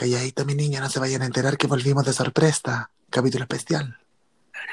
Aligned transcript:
Calladita, 0.00 0.46
mi 0.46 0.54
niña, 0.54 0.80
no 0.80 0.88
se 0.88 0.98
vayan 0.98 1.20
a 1.20 1.26
enterar 1.26 1.58
que 1.58 1.66
volvimos 1.66 2.06
de 2.06 2.14
sorpresa. 2.14 2.90
Capítulo 3.10 3.44
especial. 3.44 3.98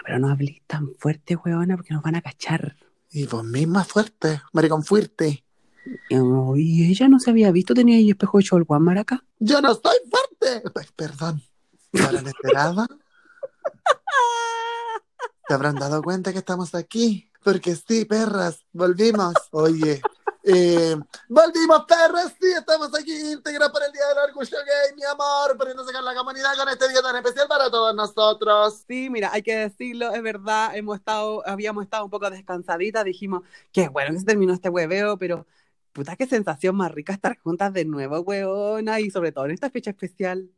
Pero 0.06 0.20
no 0.20 0.30
hablé 0.30 0.62
tan 0.68 0.96
fuerte, 0.98 1.36
weona, 1.36 1.76
porque 1.76 1.94
nos 1.94 2.02
van 2.02 2.16
a 2.16 2.22
cachar. 2.22 2.78
Y 3.12 3.26
vos 3.26 3.44
misma 3.44 3.84
fuerte, 3.84 4.42
maricón 4.54 4.86
fuerte. 4.86 5.44
Y 6.10 6.90
ella 6.90 7.10
no 7.10 7.20
se 7.20 7.32
había 7.32 7.52
visto, 7.52 7.74
tenía 7.74 7.98
ahí 7.98 8.12
espejo 8.12 8.38
de 8.38 8.46
cholguán, 8.46 8.84
maraca. 8.84 9.22
Yo 9.38 9.60
no 9.62 9.74
estoy 9.74 9.98
fuerte. 10.10 10.64
Ay, 10.74 10.88
perdón. 10.96 11.44
¿Se 11.94 12.04
habrán 12.04 12.28
enterado? 12.28 12.88
¿Se 15.46 15.54
habrán 15.54 15.76
dado 15.76 16.02
cuenta 16.04 16.32
que 16.32 16.40
estamos 16.40 16.74
aquí? 16.74 17.30
Porque 17.44 17.76
sí, 17.76 18.06
perras, 18.06 18.64
volvimos. 18.72 19.34
Oye, 19.52 20.02
eh, 20.50 20.96
volvimos, 21.28 21.84
perras, 21.86 22.34
sí, 22.40 22.48
estamos 22.58 22.90
aquí 22.98 23.14
íntegra 23.34 23.70
por 23.70 23.84
el 23.84 23.92
Día 23.92 24.08
del 24.08 24.30
Orgullo 24.30 24.58
Gay, 24.66 24.96
mi 24.96 25.04
amor, 25.04 25.58
poniéndose 25.58 25.92
con 25.92 26.06
la 26.06 26.16
comunidad 26.16 26.56
con 26.58 26.70
este 26.70 26.88
día 26.88 27.02
tan 27.02 27.18
especial 27.18 27.48
para 27.50 27.70
todos 27.70 27.94
nosotros. 27.94 28.84
Sí, 28.88 29.10
mira, 29.10 29.30
hay 29.34 29.44
que 29.44 29.58
decirlo, 29.58 30.14
es 30.14 30.24
verdad, 30.24 30.76
hemos 30.76 30.98
estado, 30.98 31.44
habíamos 31.46 31.84
estado 31.84 32.06
un 32.06 32.10
poco 32.10 32.30
descansaditas, 32.30 33.04
dijimos 33.04 33.44
que 33.74 33.90
bueno 33.90 34.14
que 34.14 34.20
se 34.20 34.26
terminó 34.26 34.54
este 34.54 34.70
hueveo, 34.70 35.18
pero 35.18 35.46
puta 35.92 36.16
qué 36.16 36.26
sensación 36.26 36.76
más 36.76 36.94
rica 36.94 37.12
estar 37.12 37.38
juntas 37.40 37.74
de 37.74 37.84
nuevo, 37.84 38.22
weona, 38.22 39.02
y 39.02 39.12
sobre 39.12 39.34
todo 39.34 39.46
en 39.46 39.52
esta 39.52 39.70
fecha 39.70 39.90
especial. 39.90 40.50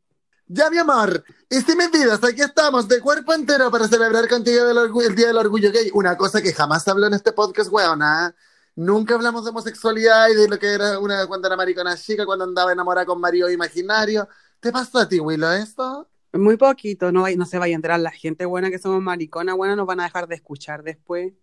Ya, 0.46 0.70
mi 0.70 0.78
amor, 0.78 1.24
y 1.50 1.62
si 1.62 1.76
mis 1.76 1.92
vidas, 1.92 2.24
aquí 2.24 2.42
estamos 2.42 2.88
de 2.88 3.00
cuerpo 3.02 3.34
entero 3.34 3.72
para 3.72 3.88
celebrar 3.88 4.28
contigo 4.28 4.68
el, 4.68 5.04
el 5.04 5.16
Día 5.16 5.28
del 5.28 5.38
Orgullo 5.38 5.72
Gay. 5.72 5.90
Una 5.94 6.16
cosa 6.18 6.42
que 6.42 6.54
jamás 6.54 6.88
habló 6.88 7.08
en 7.08 7.14
este 7.14 7.32
podcast, 7.32 7.72
weona. 7.72 8.36
Nunca 8.80 9.16
hablamos 9.16 9.44
de 9.44 9.50
homosexualidad 9.50 10.30
y 10.30 10.36
de 10.36 10.48
lo 10.48 10.58
que 10.58 10.68
era 10.68 11.00
una 11.00 11.28
cuando 11.28 11.50
era 11.50 11.58
maricona 11.58 11.98
chica, 11.98 12.26
cuando 12.26 12.46
andaba 12.46 12.72
enamorada 12.72 13.06
con 13.06 13.20
marido 13.20 13.52
imaginario. 13.52 14.30
¿Te 14.62 14.72
pasó 14.72 15.00
a 15.00 15.10
ti, 15.10 15.20
Willow, 15.20 15.52
esto? 15.52 16.10
Muy 16.32 16.56
poquito, 16.56 17.12
no, 17.12 17.26
no 17.28 17.46
se 17.46 17.60
vaya 17.60 17.74
a 17.74 17.76
enterar 17.76 18.00
la 18.00 18.12
gente 18.12 18.46
buena 18.46 18.70
que 18.70 18.80
somos 18.80 19.02
mariconas, 19.02 19.58
buena, 19.58 19.76
nos 19.76 19.86
van 19.86 20.00
a 20.00 20.04
dejar 20.04 20.30
de 20.30 20.36
escuchar 20.36 20.82
después. 20.84 21.34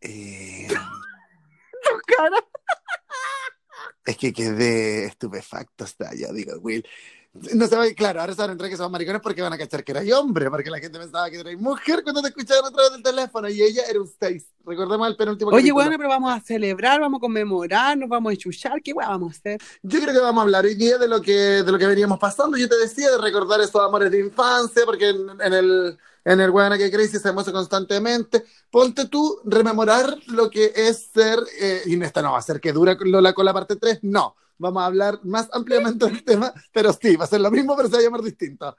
Eh, 0.00 0.66
es 4.06 4.16
que 4.16 4.32
quedé 4.32 5.04
estupefacto 5.04 5.84
hasta 5.84 6.12
ya, 6.12 6.32
digo, 6.32 6.58
Will. 6.58 6.84
No 7.32 7.66
se 7.68 7.76
va, 7.76 7.86
claro, 7.90 8.20
ahora 8.20 8.34
se 8.34 8.40
van 8.40 8.50
a 8.50 8.52
entrar 8.54 8.68
que 8.68 8.76
somos 8.76 8.90
maricones 8.90 9.22
porque 9.22 9.40
van 9.40 9.52
a 9.52 9.58
cachar 9.58 9.84
que 9.84 9.92
eras 9.92 10.04
hombre, 10.12 10.50
porque 10.50 10.68
la 10.68 10.80
gente 10.80 10.98
pensaba 10.98 11.30
que 11.30 11.38
eras 11.38 11.54
mujer 11.58 12.02
cuando 12.02 12.22
te 12.22 12.28
escuchaban 12.28 12.64
a 12.64 12.70
través 12.72 12.92
del 12.92 13.02
teléfono 13.04 13.48
y 13.48 13.62
ella 13.62 13.82
era 13.88 14.00
un 14.00 14.08
6. 14.08 14.46
Recordemos 14.66 15.06
el 15.06 15.16
penúltimo 15.16 15.50
Oye, 15.52 15.70
bueno, 15.70 15.92
pero 15.96 16.08
vamos 16.08 16.32
a 16.32 16.40
celebrar, 16.40 17.00
vamos 17.00 17.18
a 17.18 17.20
conmemorar, 17.20 17.96
nos 17.96 18.08
vamos 18.08 18.30
a 18.30 18.32
enchuchar, 18.32 18.82
¿qué 18.82 18.92
weá 18.92 19.08
vamos 19.08 19.34
a 19.34 19.38
hacer? 19.38 19.60
Yo 19.82 20.00
creo 20.00 20.12
que 20.12 20.20
vamos 20.20 20.40
a 20.40 20.42
hablar 20.42 20.64
hoy 20.64 20.74
día 20.74 20.98
de 20.98 21.06
lo 21.06 21.22
que, 21.22 21.32
de 21.32 21.70
lo 21.70 21.78
que 21.78 21.86
veníamos 21.86 22.18
pasando. 22.18 22.56
Yo 22.56 22.68
te 22.68 22.76
decía 22.76 23.10
de 23.12 23.18
recordar 23.18 23.60
esos 23.60 23.80
amores 23.80 24.10
de 24.10 24.18
infancia, 24.18 24.82
porque 24.84 25.10
en, 25.10 25.40
en 25.40 25.52
el 25.54 25.98
en 26.24 26.40
el 26.40 26.50
Guana 26.50 26.76
que 26.76 26.90
Crazy 26.90 27.16
hacemos 27.16 27.44
eso 27.44 27.52
constantemente. 27.52 28.44
Ponte 28.70 29.06
tú, 29.08 29.40
rememorar 29.44 30.16
lo 30.26 30.50
que 30.50 30.72
es 30.74 31.10
ser, 31.12 31.38
eh, 31.60 31.82
y 31.86 32.02
esta 32.02 32.22
no 32.22 32.32
va 32.32 32.38
a 32.38 32.42
ser 32.42 32.60
que 32.60 32.72
dura 32.72 32.96
Lola 33.00 33.32
con 33.32 33.44
la 33.44 33.54
parte 33.54 33.76
3, 33.76 34.00
no. 34.02 34.36
Vamos 34.60 34.82
a 34.82 34.86
hablar 34.86 35.20
más 35.24 35.48
ampliamente 35.52 36.04
del 36.04 36.22
tema, 36.22 36.52
pero 36.70 36.92
sí, 36.92 37.16
va 37.16 37.24
a 37.24 37.28
ser 37.28 37.40
lo 37.40 37.50
mismo, 37.50 37.74
pero 37.74 37.88
se 37.88 37.94
va 37.94 38.00
a 38.00 38.02
llamar 38.02 38.20
distinto. 38.20 38.76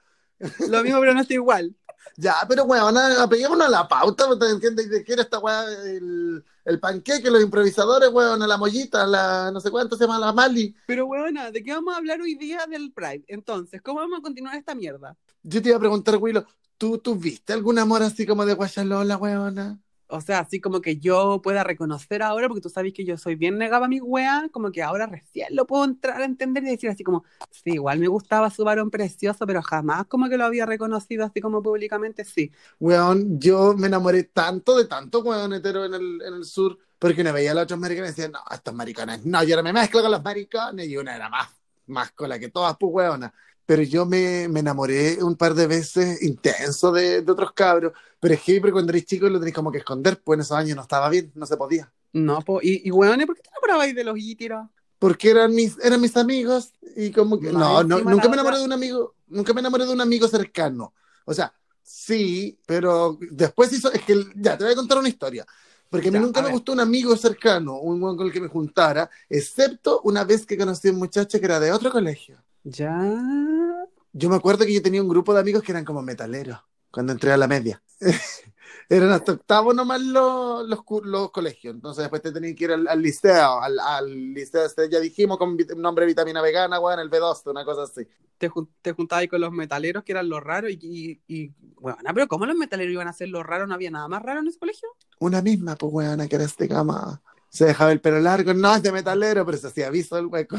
Lo 0.70 0.84
mismo, 0.84 1.00
pero 1.00 1.16
no 1.16 1.22
está 1.22 1.34
igual. 1.34 1.76
Ya, 2.18 2.36
pero 2.48 2.66
weón, 2.66 2.96
apeguémonos 2.98 3.66
a 3.66 3.70
la 3.70 3.88
pauta, 3.88 4.26
¿te 4.38 4.50
entiendes? 4.50 4.92
¿De 4.92 5.04
qué 5.04 5.14
era 5.14 5.24
esta 5.24 5.40
weá? 5.40 5.64
El, 5.86 6.44
el 6.66 6.80
panqueque, 6.80 7.32
los 7.32 7.42
improvisadores, 7.42 8.10
weón, 8.10 8.48
la 8.48 8.58
mollita, 8.58 9.08
la 9.08 9.50
no 9.52 9.60
sé 9.60 9.72
cuánto 9.72 9.98
se 9.98 10.04
llama, 10.04 10.20
la 10.20 10.32
Mali. 10.34 10.76
Pero 10.86 11.08
weona, 11.08 11.50
¿de 11.50 11.64
qué 11.64 11.74
vamos 11.74 11.96
a 11.96 11.98
hablar 11.98 12.22
hoy 12.22 12.36
día 12.36 12.68
del 12.68 12.92
Pride? 12.92 13.24
Entonces, 13.28 13.82
¿cómo 13.82 14.02
vamos 14.02 14.20
a 14.20 14.22
continuar 14.22 14.56
esta 14.56 14.76
mierda? 14.76 15.18
Yo 15.42 15.64
te 15.64 15.70
iba 15.70 15.78
a 15.78 15.80
preguntar, 15.80 16.18
Willow, 16.18 16.46
¿tú 16.78 17.00
tuviste 17.00 17.54
algún 17.54 17.80
amor 17.80 18.04
así 18.04 18.28
como 18.28 18.46
de 18.46 18.54
Guayalola, 18.54 19.18
weona? 19.18 19.80
O 20.12 20.20
sea, 20.20 20.40
así 20.40 20.60
como 20.60 20.82
que 20.82 20.98
yo 20.98 21.42
pueda 21.42 21.64
reconocer 21.64 22.22
ahora, 22.22 22.50
porque 22.50 22.62
tú 22.62 22.70
sabes 22.70 22.94
que 22.94 23.06
yo 23.06 23.18
soy 23.18 23.36
bien 23.36 23.58
negada 23.58 23.86
a 23.86 23.88
mi 23.88 24.02
wea, 24.02 24.50
como 24.52 24.72
que 24.72 24.84
ahora 24.84 25.08
recién 25.08 25.48
lo 25.56 25.66
puedo 25.66 25.86
entrar 25.86 26.22
a 26.22 26.26
entender 26.26 26.64
y 26.64 26.68
decir 26.68 26.90
así 26.90 27.04
como, 27.04 27.24
sí, 27.50 27.72
igual 27.72 28.00
me 28.00 28.10
gustaba 28.10 28.50
su 28.50 28.66
varón 28.66 28.92
precioso, 28.92 29.48
pero 29.48 29.62
jamás 29.62 30.06
como 30.08 30.28
que 30.28 30.38
lo 30.38 30.44
había 30.44 30.66
reconocido 30.66 31.26
así 31.26 31.40
como 31.40 31.64
públicamente, 31.64 32.26
sí. 32.26 32.52
Weón, 32.80 33.40
yo 33.40 33.74
me 33.74 33.88
enamoré 33.88 34.26
tanto 34.26 34.78
de 34.78 34.86
tanto 34.86 35.20
weón 35.22 35.54
hetero 35.54 35.86
en 35.86 35.94
el, 35.94 36.44
sur, 36.44 36.78
porque 37.00 37.22
una 37.22 37.32
veía 37.32 37.52
a 37.52 37.54
las 37.56 37.64
otras 37.64 37.80
mariconas 37.80 38.10
y 38.10 38.12
decían, 38.12 38.34
no, 38.34 38.40
estas 38.54 38.74
mariconas, 38.74 39.26
no, 39.26 39.44
yo 39.44 39.56
ahora 39.56 39.64
me 39.64 39.74
mezclo 39.74 40.02
con 40.02 40.12
las 40.12 40.24
mariconas, 40.24 40.86
y 40.86 40.98
una 40.98 41.16
era 41.16 41.30
más, 41.30 41.50
más 41.88 42.12
cola 42.12 42.38
que 42.38 42.50
todas, 42.50 42.76
pues 42.78 42.92
weona. 42.94 43.34
Pero 43.72 43.84
yo 43.84 44.06
me, 44.06 44.50
me 44.50 44.60
enamoré 44.60 45.24
un 45.24 45.36
par 45.38 45.54
de 45.56 45.66
veces 45.66 46.22
intenso 46.24 46.92
de, 46.92 47.22
de 47.22 47.32
otros 47.32 47.54
cabros, 47.54 47.94
pero 48.20 48.34
es 48.34 48.42
que 48.42 48.60
cuando 48.62 48.92
eres 48.92 49.06
chico 49.06 49.30
lo 49.30 49.40
tenés 49.40 49.54
como 49.56 49.72
que 49.72 49.78
esconder, 49.80 50.22
pues 50.22 50.36
en 50.38 50.42
esos 50.42 50.58
años 50.58 50.76
no 50.76 50.82
estaba 50.82 51.10
bien, 51.10 51.32
no 51.36 51.46
se 51.46 51.56
podía. 51.58 51.90
No, 52.14 52.42
po, 52.42 52.60
y, 52.62 52.82
y 52.88 52.92
weón, 52.92 53.26
¿por 53.26 53.36
qué 53.36 53.42
te 53.42 53.50
enamorabas 53.50 53.96
de 53.96 54.04
los 54.04 54.18
ítiros? 54.18 54.68
porque 55.00 55.32
eran 55.32 55.54
mis, 55.56 55.78
eran 55.80 56.00
mis 56.00 56.16
amigos 56.16 56.74
y 56.96 57.12
como 57.12 57.40
que 57.40 57.52
no, 57.52 57.84
no, 57.84 58.02
nunca 58.02 58.30
me 58.30 58.36
enamoré 58.36 58.58
de 58.60 58.66
un 58.66 58.72
amigo, 58.74 59.16
nunca 59.28 59.54
me 59.54 59.60
enamoré 59.62 59.86
de 59.86 59.94
un 59.94 60.02
amigo 60.02 60.28
cercano. 60.28 60.94
O 61.26 61.34
sea, 61.34 61.52
sí, 61.82 62.60
pero 62.68 63.18
después 63.32 63.74
hizo, 63.74 63.92
es 63.92 64.04
que 64.04 64.16
ya 64.36 64.58
te 64.58 64.64
voy 64.64 64.74
a 64.74 64.76
contar 64.76 65.00
una 65.00 65.10
historia. 65.10 65.46
Porque 65.90 66.10
a 66.10 66.12
mí 66.12 66.20
Ya, 66.20 66.20
nunca 66.20 66.42
a 66.42 66.44
me 66.44 66.50
gustó 66.50 66.72
un 66.74 66.80
amigo 66.82 67.18
cercano, 67.18 67.80
un 67.80 68.00
buen 68.00 68.16
con 68.16 68.28
el 68.28 68.32
que 68.34 68.40
me 68.42 68.48
juntara, 68.48 69.10
excepto 69.28 70.02
una 70.04 70.24
vez 70.24 70.46
que 70.46 70.58
conocí 70.58 70.88
a 70.90 70.92
un 70.92 71.00
muchacho 71.00 71.40
que 71.40 71.46
era 71.46 71.60
de 71.60 71.72
otro 71.72 71.92
colegio. 71.92 72.38
Ya. 72.64 73.88
Yo 74.14 74.30
me 74.30 74.36
acuerdo 74.36 74.66
que 74.66 74.74
yo 74.74 74.82
tenía 74.82 75.02
un 75.02 75.10
grupo 75.10 75.34
de 75.34 75.40
amigos 75.40 75.64
que 75.64 75.72
eran 75.72 75.86
como 75.86 76.02
metaleros 76.02 76.60
cuando 76.92 77.14
entré 77.14 77.32
a 77.32 77.38
la 77.38 77.48
media. 77.48 77.82
eran 78.90 79.12
hasta 79.12 79.34
octavo 79.34 79.74
nomás 79.74 80.02
los, 80.02 80.68
los, 80.68 80.80
los 81.04 81.32
colegios. 81.32 81.76
Entonces 81.76 82.04
después 82.04 82.22
te 82.22 82.32
tenías 82.32 82.56
que 82.56 82.66
ir 82.66 82.72
al, 82.74 82.88
al 82.88 83.02
liceo, 83.02 83.62
al, 83.62 83.80
al 83.80 84.34
liceo 84.34 84.66
este, 84.66 84.90
ya 84.90 85.00
dijimos, 85.00 85.38
con 85.38 85.58
nombre 85.78 86.06
vitamina 86.06 86.42
vegana, 86.42 86.80
weón, 86.80 87.00
el 87.00 87.10
B2, 87.10 87.44
una 87.48 87.64
cosa 87.66 87.84
así. 87.84 88.06
Te, 88.38 88.50
jun- 88.50 88.70
te 88.82 88.92
juntabas 88.94 89.22
ahí 89.22 89.28
con 89.30 89.42
los 89.42 89.52
metaleros, 89.52 90.04
que 90.04 90.12
eran 90.14 90.28
los 90.30 90.44
raros, 90.44 90.72
y, 90.72 90.80
y, 90.82 91.22
y 91.28 91.54
bueno, 91.80 91.98
pero 92.14 92.28
¿cómo 92.28 92.46
los 92.46 92.56
metaleros 92.58 92.92
iban 92.94 93.08
a 93.08 93.14
ser 93.14 93.30
los 93.30 93.46
raros? 93.46 93.68
¿No 93.68 93.76
había 93.76 93.92
nada 93.92 94.08
más 94.08 94.22
raro 94.24 94.42
en 94.42 94.48
ese 94.48 94.60
colegio? 94.60 94.90
Una 95.20 95.42
misma, 95.42 95.76
pues 95.78 95.94
weona, 95.94 96.28
que 96.28 96.36
era 96.36 96.46
este 96.46 96.68
cama. 96.68 97.22
Se 97.50 97.66
dejaba 97.66 97.92
el 97.92 98.02
pelo 98.02 98.20
largo, 98.20 98.54
no 98.54 98.76
es 98.76 98.84
de 98.84 98.92
metalero, 98.92 99.46
pero 99.46 99.58
se 99.58 99.68
hacía 99.68 99.88
aviso 99.88 100.18
el 100.18 100.26
hueco. 100.28 100.58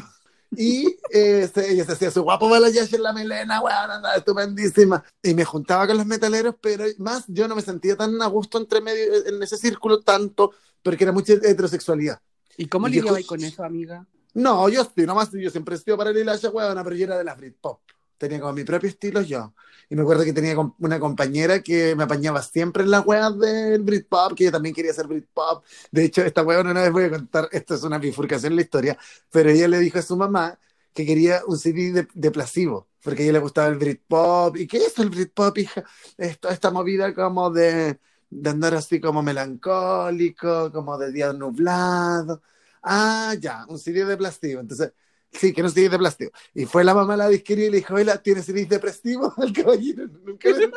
Y 0.56 0.96
eh, 1.10 1.48
se- 1.52 1.72
ella 1.72 1.84
se 1.84 1.92
hacía 1.92 2.10
su 2.10 2.22
guapo 2.22 2.48
balayache 2.48 2.96
en 2.96 3.02
la 3.02 3.12
melena, 3.12 3.60
weón, 3.60 3.90
andaba 3.90 4.14
estupendísima. 4.16 5.02
Y 5.22 5.34
me 5.34 5.44
juntaba 5.44 5.86
con 5.86 5.96
los 5.96 6.06
metaleros, 6.06 6.56
pero 6.60 6.84
más 6.98 7.24
yo 7.28 7.48
no 7.48 7.54
me 7.56 7.62
sentía 7.62 7.96
tan 7.96 8.20
a 8.20 8.26
gusto 8.26 8.58
entre 8.58 8.80
medio, 8.80 9.26
en 9.26 9.42
ese 9.42 9.56
círculo 9.56 10.00
tanto, 10.00 10.52
porque 10.82 11.04
era 11.04 11.12
mucha 11.12 11.32
heterosexualidad. 11.34 12.20
¿Y 12.56 12.66
cómo 12.66 12.88
yo- 12.88 13.26
con 13.26 13.42
eso, 13.42 13.64
amiga? 13.64 14.06
No, 14.34 14.68
yo 14.68 14.84
sí, 14.84 15.04
nomás 15.06 15.30
yo 15.32 15.50
siempre 15.50 15.74
he 15.74 15.78
sido 15.78 15.96
para 15.96 16.10
el 16.10 16.18
hilacha, 16.18 16.50
weona, 16.50 16.82
pero 16.84 16.96
yo 16.96 17.04
era 17.04 17.18
de 17.18 17.24
la 17.24 17.34
Britpop. 17.34 17.80
Tenía 18.18 18.41
como 18.41 18.52
mi 18.52 18.64
propio 18.64 18.88
estilo 18.88 19.20
yo. 19.22 19.52
Y 19.92 19.94
me 19.94 20.00
acuerdo 20.03 20.25
que 20.25 20.32
tenía 20.32 20.56
una 20.78 20.98
compañera 20.98 21.62
que 21.62 21.94
me 21.94 22.04
apañaba 22.04 22.42
siempre 22.42 22.82
en 22.82 22.91
las 22.91 23.04
weas 23.04 23.38
del 23.38 23.82
Britpop, 23.82 24.32
que 24.34 24.44
ella 24.44 24.53
también 24.53 24.75
quería 24.75 24.94
ser 24.94 25.06
Britpop. 25.06 25.62
De 25.91 26.04
hecho, 26.04 26.22
esta 26.25 26.42
weona 26.42 26.70
una 26.70 26.80
vez 26.80 26.92
voy 26.92 27.04
a 27.04 27.10
contar, 27.10 27.47
esto 27.53 27.75
es 27.75 27.82
una 27.82 27.98
bifurcación 27.98 28.53
en 28.54 28.56
la 28.56 28.62
historia, 28.62 28.97
pero 29.30 29.50
ella 29.50 29.69
le 29.69 29.78
dijo 29.80 29.98
a 29.98 30.03
su 30.03 30.16
mamá 30.16 30.58
que 30.94 31.04
quería 31.04 31.42
un 31.47 31.58
CD 31.58 31.92
de, 31.92 32.08
de 32.14 32.30
placebo, 32.30 32.88
porque 33.03 33.20
a 33.20 33.25
ella 33.25 33.32
le 33.34 33.38
gustaba 33.41 33.69
el 33.69 33.76
Britpop. 33.76 34.56
¿Y 34.56 34.66
qué 34.66 34.78
es 34.78 34.98
el 34.98 35.10
Britpop, 35.10 35.58
hija? 35.58 35.84
Esto, 36.16 36.48
esta 36.48 36.70
movida 36.70 37.12
como 37.14 37.50
de, 37.50 38.00
de 38.30 38.50
andar 38.50 38.74
así 38.74 38.98
como 38.98 39.22
melancólico, 39.22 40.72
como 40.72 40.97
de 40.97 41.12
día 41.12 41.34
nublado. 41.34 42.41
Ah, 42.82 43.34
ya, 43.38 43.66
un 43.69 43.78
CD 43.78 44.06
de 44.06 44.16
plástico. 44.16 44.59
Entonces, 44.60 44.92
sí, 45.32 45.53
que 45.53 45.60
era 45.60 45.69
un 45.69 45.75
CD 45.75 45.88
de 45.88 45.98
plástico. 45.98 46.33
Y 46.54 46.66
fue 46.66 46.84
la 46.84 46.95
mamá 46.95 47.15
a 47.15 47.16
la 47.16 47.28
disquería 47.28 47.66
y 47.66 47.71
le 47.71 47.77
dijo, 47.78 47.95
oiga, 47.95 48.22
¿tiene 48.22 48.42
CD 48.42 48.66
depresivo? 48.66 49.34
El 49.39 49.53
caballero 49.65 50.06
nunca 50.24 50.51
le- 50.51 50.71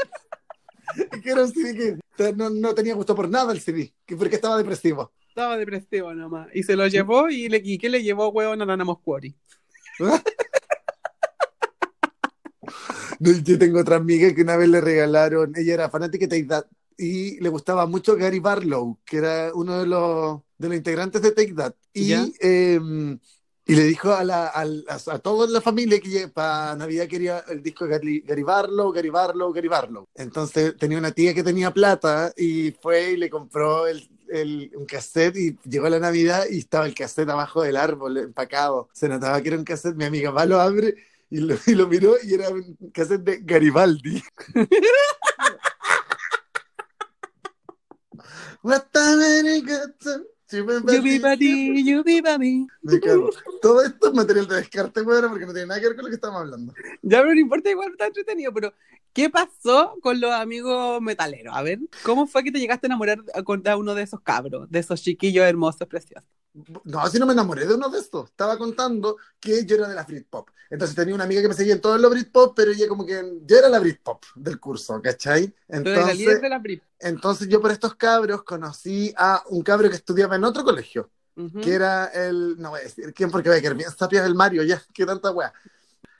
que 1.21 1.29
era 1.31 1.43
un 1.43 1.51
CD 1.51 1.97
que 2.15 2.33
no, 2.33 2.49
no 2.49 2.73
tenía 2.73 2.93
gusto 2.95 3.15
por 3.15 3.29
nada 3.29 3.51
el 3.51 3.59
CD, 3.59 3.93
que 4.05 4.15
porque 4.15 4.35
estaba 4.35 4.57
depresivo. 4.57 5.11
Estaba 5.27 5.57
depresivo 5.57 6.13
nomás. 6.13 6.47
Y 6.53 6.63
se 6.63 6.75
lo 6.75 6.87
llevó, 6.87 7.29
y, 7.29 7.49
le, 7.49 7.61
¿y 7.63 7.77
qué 7.77 7.89
le 7.89 8.01
llevó, 8.01 8.29
huevón, 8.29 8.61
a 8.61 8.65
Nana 8.65 8.83
Moscuori? 8.83 9.35
No, 13.19 13.31
Yo 13.31 13.57
tengo 13.57 13.79
otra 13.79 13.97
amiga 13.97 14.33
que 14.33 14.41
una 14.41 14.57
vez 14.57 14.69
le 14.69 14.81
regalaron, 14.81 15.53
ella 15.55 15.73
era 15.75 15.89
fanática 15.89 16.25
de 16.25 16.29
Take 16.29 16.47
That 16.49 16.65
y 16.97 17.39
le 17.41 17.49
gustaba 17.49 17.85
mucho 17.85 18.15
Gary 18.15 18.39
Barlow, 18.39 18.99
que 19.05 19.17
era 19.17 19.51
uno 19.53 19.79
de 19.79 19.85
los, 19.85 20.41
de 20.57 20.67
los 20.69 20.77
integrantes 20.77 21.21
de 21.21 21.31
Take 21.31 21.53
That. 21.53 21.73
Y, 21.93 22.13
eh, 22.39 22.79
y 23.67 23.75
le 23.75 23.83
dijo 23.83 24.13
a, 24.13 24.23
la, 24.23 24.47
a, 24.47 24.61
a 24.63 25.19
toda 25.19 25.47
la 25.47 25.59
familia 25.61 25.99
que 25.99 26.27
para 26.27 26.75
Navidad 26.75 27.07
quería 27.07 27.39
el 27.49 27.63
disco 27.63 27.87
de 27.87 28.21
Gary 28.25 28.43
Barlow, 28.43 28.91
Gary 28.91 29.09
Barlow, 29.09 29.51
Gary 29.51 29.67
Barlow. 29.67 30.05
Entonces 30.15 30.75
tenía 30.77 30.97
una 30.99 31.11
tía 31.11 31.33
que 31.33 31.43
tenía 31.43 31.71
plata 31.71 32.31
y 32.37 32.71
fue 32.81 33.13
y 33.13 33.17
le 33.17 33.29
compró 33.29 33.87
el, 33.87 34.07
el- 34.29 34.71
un 34.75 34.85
cassette 34.85 35.35
y 35.37 35.57
llegó 35.67 35.89
la 35.89 35.99
Navidad 35.99 36.45
y 36.49 36.59
estaba 36.59 36.85
el 36.85 36.93
cassette 36.93 37.29
abajo 37.29 37.63
del 37.63 37.77
árbol 37.77 38.17
empacado. 38.17 38.89
Se 38.93 39.09
notaba 39.09 39.41
que 39.41 39.47
era 39.49 39.57
un 39.57 39.63
cassette. 39.65 39.95
Mi 39.95 40.05
amiga 40.05 40.29
va, 40.31 40.45
lo 40.45 40.59
abre 40.61 40.93
y 41.29 41.39
lo, 41.39 41.55
y 41.65 41.73
lo 41.73 41.87
miró 41.87 42.15
y 42.23 42.33
era 42.35 42.49
un 42.49 42.77
cassette 42.93 43.21
de 43.23 43.39
Garibaldi. 43.41 44.23
What 48.63 48.91
the 48.91 50.25
body, 51.21 51.83
you 51.83 52.03
be 52.03 52.21
baby. 52.21 52.67
Me 52.81 52.99
cago. 52.99 53.29
Todo 53.61 53.83
esto 53.83 54.07
es 54.07 54.13
material 54.13 54.47
de 54.47 54.55
descarte, 54.57 55.01
bueno, 55.01 55.29
porque 55.29 55.45
no 55.45 55.53
tiene 55.53 55.67
nada 55.67 55.79
que 55.79 55.87
ver 55.87 55.95
con 55.95 56.05
lo 56.05 56.09
que 56.09 56.15
estamos 56.15 56.41
hablando. 56.41 56.73
Ya, 57.01 57.21
pero 57.21 57.33
no 57.33 57.39
importa, 57.39 57.69
igual 57.69 57.91
está 57.91 58.07
entretenido. 58.07 58.53
Pero, 58.53 58.73
¿qué 59.13 59.29
pasó 59.29 59.95
con 60.01 60.19
los 60.19 60.31
amigos 60.31 61.01
metaleros? 61.01 61.55
A 61.55 61.61
ver, 61.61 61.79
¿cómo 62.03 62.27
fue 62.27 62.43
que 62.43 62.51
te 62.51 62.59
llegaste 62.59 62.87
a 62.87 62.89
enamorar 62.89 63.23
con 63.43 63.67
a 63.67 63.77
uno 63.77 63.95
de 63.95 64.03
esos 64.03 64.21
cabros, 64.21 64.69
de 64.69 64.79
esos 64.79 65.01
chiquillos 65.01 65.45
hermosos, 65.45 65.87
preciosos? 65.87 66.29
No, 66.85 67.01
así 67.01 67.19
no 67.19 67.25
me 67.25 67.33
enamoré 67.33 67.65
de 67.65 67.75
uno 67.75 67.89
de 67.89 67.99
estos. 67.99 68.29
Estaba 68.29 68.57
contando 68.57 69.17
que 69.39 69.65
yo 69.65 69.75
era 69.75 69.89
de 69.89 69.95
la 69.95 70.03
Britpop. 70.03 70.49
Entonces 70.69 70.95
tenía 70.95 71.13
una 71.13 71.25
amiga 71.25 71.41
que 71.41 71.49
me 71.49 71.53
seguía 71.53 71.73
en 71.73 71.81
todo 71.81 71.97
lo 71.97 72.09
Britpop, 72.09 72.55
pero 72.55 72.71
ella 72.71 72.87
como 72.87 73.05
que 73.05 73.21
yo 73.45 73.57
era 73.57 73.69
la 73.69 73.79
Britpop 73.79 74.23
del 74.35 74.59
curso, 74.59 75.01
¿cachai? 75.01 75.53
La 75.67 75.77
Entonces, 75.77 76.41
de 76.41 76.49
la 76.49 76.61
entonces 76.99 77.47
yo 77.49 77.61
por 77.61 77.71
estos 77.71 77.95
cabros 77.95 78.43
conocí 78.43 79.13
a 79.17 79.43
un 79.49 79.61
cabro 79.61 79.89
que 79.89 79.95
estudiaba 79.95 80.35
en 80.35 80.45
otro 80.45 80.63
colegio, 80.63 81.09
que 81.61 81.73
era 81.73 82.05
el, 82.07 82.55
no 82.57 82.69
voy 82.69 82.79
a 82.79 82.83
decir 82.83 83.13
quién 83.13 83.29
porque 83.29 83.49
va 83.49 83.55
a 83.55 83.61
quedar 83.61 83.75
bien 83.75 83.89
el 84.23 84.35
Mario, 84.35 84.63
ya, 84.63 84.81
qué 84.93 85.05
tanta 85.05 85.31
wea. 85.31 85.53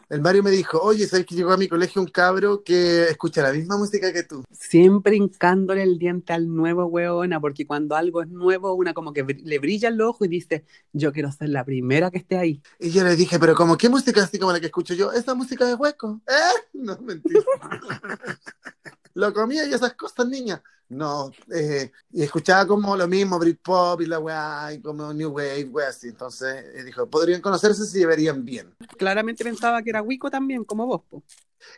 El 0.08 0.22
Mario 0.22 0.44
me 0.44 0.52
dijo, 0.52 0.80
oye, 0.82 1.08
¿sabes 1.08 1.26
que 1.26 1.34
llegó 1.34 1.52
a 1.52 1.58
mi 1.58 1.68
colegio 1.68 2.02
un 2.02 2.08
cabro 2.08 2.64
que 2.64 3.06
escucha 3.06 3.42
la 3.42 3.52
misma 3.52 3.78
música 3.78 4.14
que 4.14 4.24
tú? 4.24 4.44
Siempre 4.52 5.16
hincándole 5.16 5.82
el 5.82 5.98
diente 5.98 6.32
al 6.32 6.54
nuevo 6.54 6.86
hueona, 6.86 7.40
porque 7.40 7.66
cuando 7.66 7.96
algo 7.96 8.22
es 8.22 8.30
nuevo, 8.30 8.74
una 8.74 8.94
como 8.94 9.14
que 9.14 9.24
le 9.24 9.60
brilla 9.60 9.90
el 9.90 10.00
ojo 10.02 10.26
y 10.26 10.28
dice, 10.28 10.64
yo 10.94 11.12
quiero 11.12 11.32
ser 11.32 11.50
la 11.50 11.66
primera 11.66 12.12
que 12.12 12.20
esté 12.20 12.38
ahí. 12.38 12.62
Y 12.80 12.92
yo 12.92 13.04
le 13.04 13.16
dije, 13.16 13.40
pero 13.40 13.56
como, 13.56 13.78
¿qué 13.78 13.90
música 13.90 14.24
así 14.24 14.38
como 14.38 14.52
la 14.52 14.60
que 14.60 14.68
escucho 14.68 14.94
yo? 14.94 15.12
Esa 15.12 15.34
música 15.34 15.66
de 15.66 15.74
hueco. 15.74 16.22
¿Eh? 16.28 16.60
No, 16.74 16.98
mentira. 17.02 17.42
lo 19.16 19.34
comía 19.34 19.66
y 19.66 19.74
esas 19.74 19.94
cosas, 19.94 20.28
niña. 20.28 20.62
No, 20.88 21.32
eh, 21.52 21.92
y 22.12 22.22
escuchaba 22.22 22.68
como 22.68 22.96
lo 22.96 23.08
mismo, 23.08 23.40
Britpop 23.40 24.02
y 24.02 24.06
la 24.06 24.20
weá, 24.20 24.72
y 24.72 24.82
como 24.82 25.12
New 25.12 25.32
Wave, 25.32 25.66
weá, 25.66 25.90
así. 25.90 26.10
Entonces 26.10 26.64
eh, 26.76 26.84
dijo, 26.84 27.10
podrían 27.10 27.42
conocerse 27.42 27.86
si 27.86 28.06
verían 28.06 28.46
bien. 28.46 28.76
Claramente 28.98 29.44
pensaba 29.44 29.82
que 29.82 29.90
era 29.90 30.04
Wico 30.04 30.30
también, 30.30 30.64
como 30.64 30.86
vos, 30.86 31.02
po. 31.10 31.24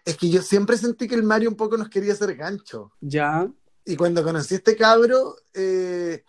Es 0.04 0.18
que 0.18 0.30
yo 0.30 0.42
siempre 0.42 0.78
sentí 0.78 1.08
que 1.08 1.16
el 1.16 1.24
Mario 1.24 1.50
un 1.50 1.56
poco 1.56 1.78
nos 1.78 1.88
quería 1.88 2.12
hacer 2.12 2.36
gancho. 2.36 2.92
Ya. 3.00 3.50
Y 3.86 3.96
cuando 3.96 4.24
conocí 4.24 4.56
a 4.56 4.58
este 4.58 4.76
cabro, 4.76 5.38
eh, 5.54 6.26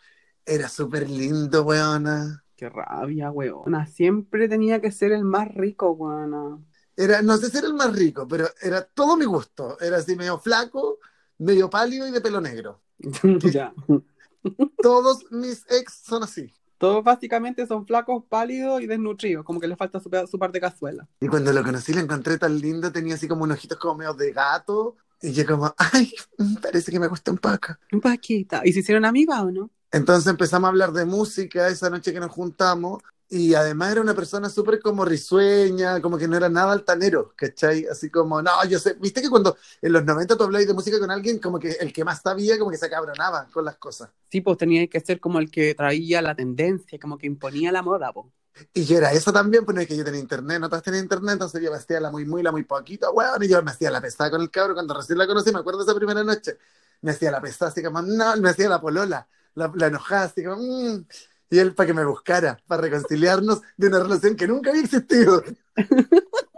era 0.46 0.68
súper 0.68 1.10
lindo, 1.10 1.64
weona. 1.64 2.44
Qué 2.54 2.68
rabia, 2.68 3.30
huevona. 3.30 3.86
Siempre 3.86 4.48
tenía 4.48 4.80
que 4.80 4.92
ser 4.92 5.12
el 5.12 5.24
más 5.24 5.52
rico, 5.52 5.90
huevona. 5.90 6.58
Era, 6.98 7.22
no 7.22 7.36
sé 7.36 7.48
si 7.48 7.58
era 7.58 7.68
el 7.68 7.74
más 7.74 7.94
rico, 7.94 8.26
pero 8.26 8.48
era 8.60 8.82
todo 8.82 9.16
mi 9.16 9.24
gusto. 9.24 9.78
Era 9.80 9.98
así 9.98 10.16
medio 10.16 10.36
flaco, 10.40 10.98
medio 11.38 11.70
pálido 11.70 12.08
y 12.08 12.10
de 12.10 12.20
pelo 12.20 12.40
negro. 12.40 12.80
ya. 13.52 13.72
Todos 14.82 15.24
mis 15.30 15.64
ex 15.70 16.02
son 16.04 16.24
así. 16.24 16.52
Todos 16.76 17.04
básicamente 17.04 17.68
son 17.68 17.86
flacos, 17.86 18.24
pálidos 18.28 18.82
y 18.82 18.88
desnutridos, 18.88 19.44
como 19.44 19.60
que 19.60 19.68
le 19.68 19.76
falta 19.76 20.00
su, 20.00 20.10
su 20.28 20.38
parte 20.40 20.56
de 20.56 20.60
cazuela. 20.60 21.08
Y 21.20 21.28
cuando 21.28 21.52
lo 21.52 21.62
conocí 21.62 21.92
lo 21.92 22.00
encontré 22.00 22.36
tan 22.36 22.58
lindo, 22.58 22.90
tenía 22.90 23.14
así 23.14 23.28
como 23.28 23.44
unos 23.44 23.58
ojitos 23.58 23.78
como 23.78 23.94
medio 23.94 24.14
de 24.14 24.32
gato. 24.32 24.96
Y 25.22 25.32
yo 25.32 25.46
como, 25.46 25.72
ay, 25.92 26.12
parece 26.60 26.90
que 26.90 26.98
me 26.98 27.06
gusta 27.06 27.30
un 27.30 27.38
poco. 27.38 27.76
Un 27.92 28.00
paquita. 28.00 28.62
¿Y 28.64 28.72
se 28.72 28.80
hicieron 28.80 29.04
amigas 29.04 29.40
o 29.40 29.52
no? 29.52 29.70
Entonces 29.92 30.26
empezamos 30.26 30.66
a 30.66 30.70
hablar 30.70 30.92
de 30.92 31.04
música 31.04 31.68
esa 31.68 31.90
noche 31.90 32.12
que 32.12 32.18
nos 32.18 32.32
juntamos. 32.32 33.02
Y 33.30 33.52
además 33.54 33.92
era 33.92 34.00
una 34.00 34.14
persona 34.14 34.48
súper 34.48 34.80
como 34.80 35.04
risueña, 35.04 36.00
como 36.00 36.16
que 36.16 36.26
no 36.26 36.36
era 36.36 36.48
nada 36.48 36.72
altanero, 36.72 37.34
¿cachai? 37.36 37.84
Así 37.86 38.10
como, 38.10 38.40
no, 38.40 38.50
yo 38.66 38.78
sé, 38.78 38.94
viste 38.94 39.20
que 39.20 39.28
cuando 39.28 39.56
en 39.82 39.92
los 39.92 40.02
90 40.04 40.36
tú 40.36 40.44
hablabas 40.44 40.66
de 40.66 40.72
música 40.74 40.98
con 40.98 41.10
alguien, 41.10 41.38
como 41.38 41.58
que 41.58 41.72
el 41.72 41.92
que 41.92 42.04
más 42.04 42.22
sabía, 42.22 42.58
como 42.58 42.70
que 42.70 42.78
se 42.78 42.86
acabronaba 42.86 43.46
con 43.52 43.64
las 43.66 43.76
cosas. 43.76 44.08
Sí, 44.30 44.40
pues 44.40 44.56
tenía 44.58 44.86
que 44.88 45.00
ser 45.00 45.20
como 45.20 45.38
el 45.38 45.50
que 45.50 45.74
traía 45.74 46.22
la 46.22 46.34
tendencia, 46.34 46.98
como 46.98 47.18
que 47.18 47.26
imponía 47.26 47.72
la 47.72 47.82
moda, 47.82 48.12
pues. 48.12 48.26
Y 48.74 48.84
yo 48.84 48.98
era 48.98 49.12
eso 49.12 49.32
también, 49.32 49.64
pues 49.64 49.74
no 49.74 49.80
es 49.80 49.88
que 49.88 49.96
yo 49.96 50.04
tenía 50.04 50.20
internet, 50.20 50.60
no 50.60 50.68
todas 50.68 50.82
tenían 50.82 51.04
internet, 51.04 51.34
entonces 51.34 51.62
yo 51.62 51.70
me 51.70 51.76
hacía 51.76 52.00
la 52.00 52.10
muy, 52.10 52.24
muy, 52.24 52.42
la 52.42 52.50
muy 52.52 52.64
poquito, 52.64 53.10
weón, 53.12 53.42
y 53.42 53.48
yo 53.48 53.62
me 53.62 53.70
hacía 53.70 53.90
la 53.90 54.00
pesada 54.00 54.30
con 54.30 54.40
el 54.40 54.50
cabro 54.50 54.74
cuando 54.74 54.94
recién 54.94 55.18
la 55.18 55.26
conocí, 55.26 55.52
me 55.52 55.60
acuerdo 55.60 55.82
esa 55.82 55.94
primera 55.94 56.24
noche, 56.24 56.58
me 57.02 57.12
hacía 57.12 57.30
la 57.30 57.40
pesada, 57.40 57.70
así 57.70 57.82
como, 57.82 58.02
no, 58.02 58.36
me 58.36 58.50
hacía 58.50 58.68
la 58.68 58.80
polola, 58.80 59.28
la, 59.54 59.72
la 59.74 59.86
enojada, 59.86 60.24
así 60.24 60.42
como, 60.44 60.56
mm, 60.62 61.04
y 61.50 61.58
él 61.58 61.74
para 61.74 61.86
que 61.86 61.94
me 61.94 62.04
buscara, 62.04 62.58
para 62.66 62.82
reconciliarnos 62.82 63.62
de 63.76 63.88
una 63.88 64.00
relación 64.00 64.36
que 64.36 64.46
nunca 64.46 64.70
había 64.70 64.82
existido. 64.82 65.42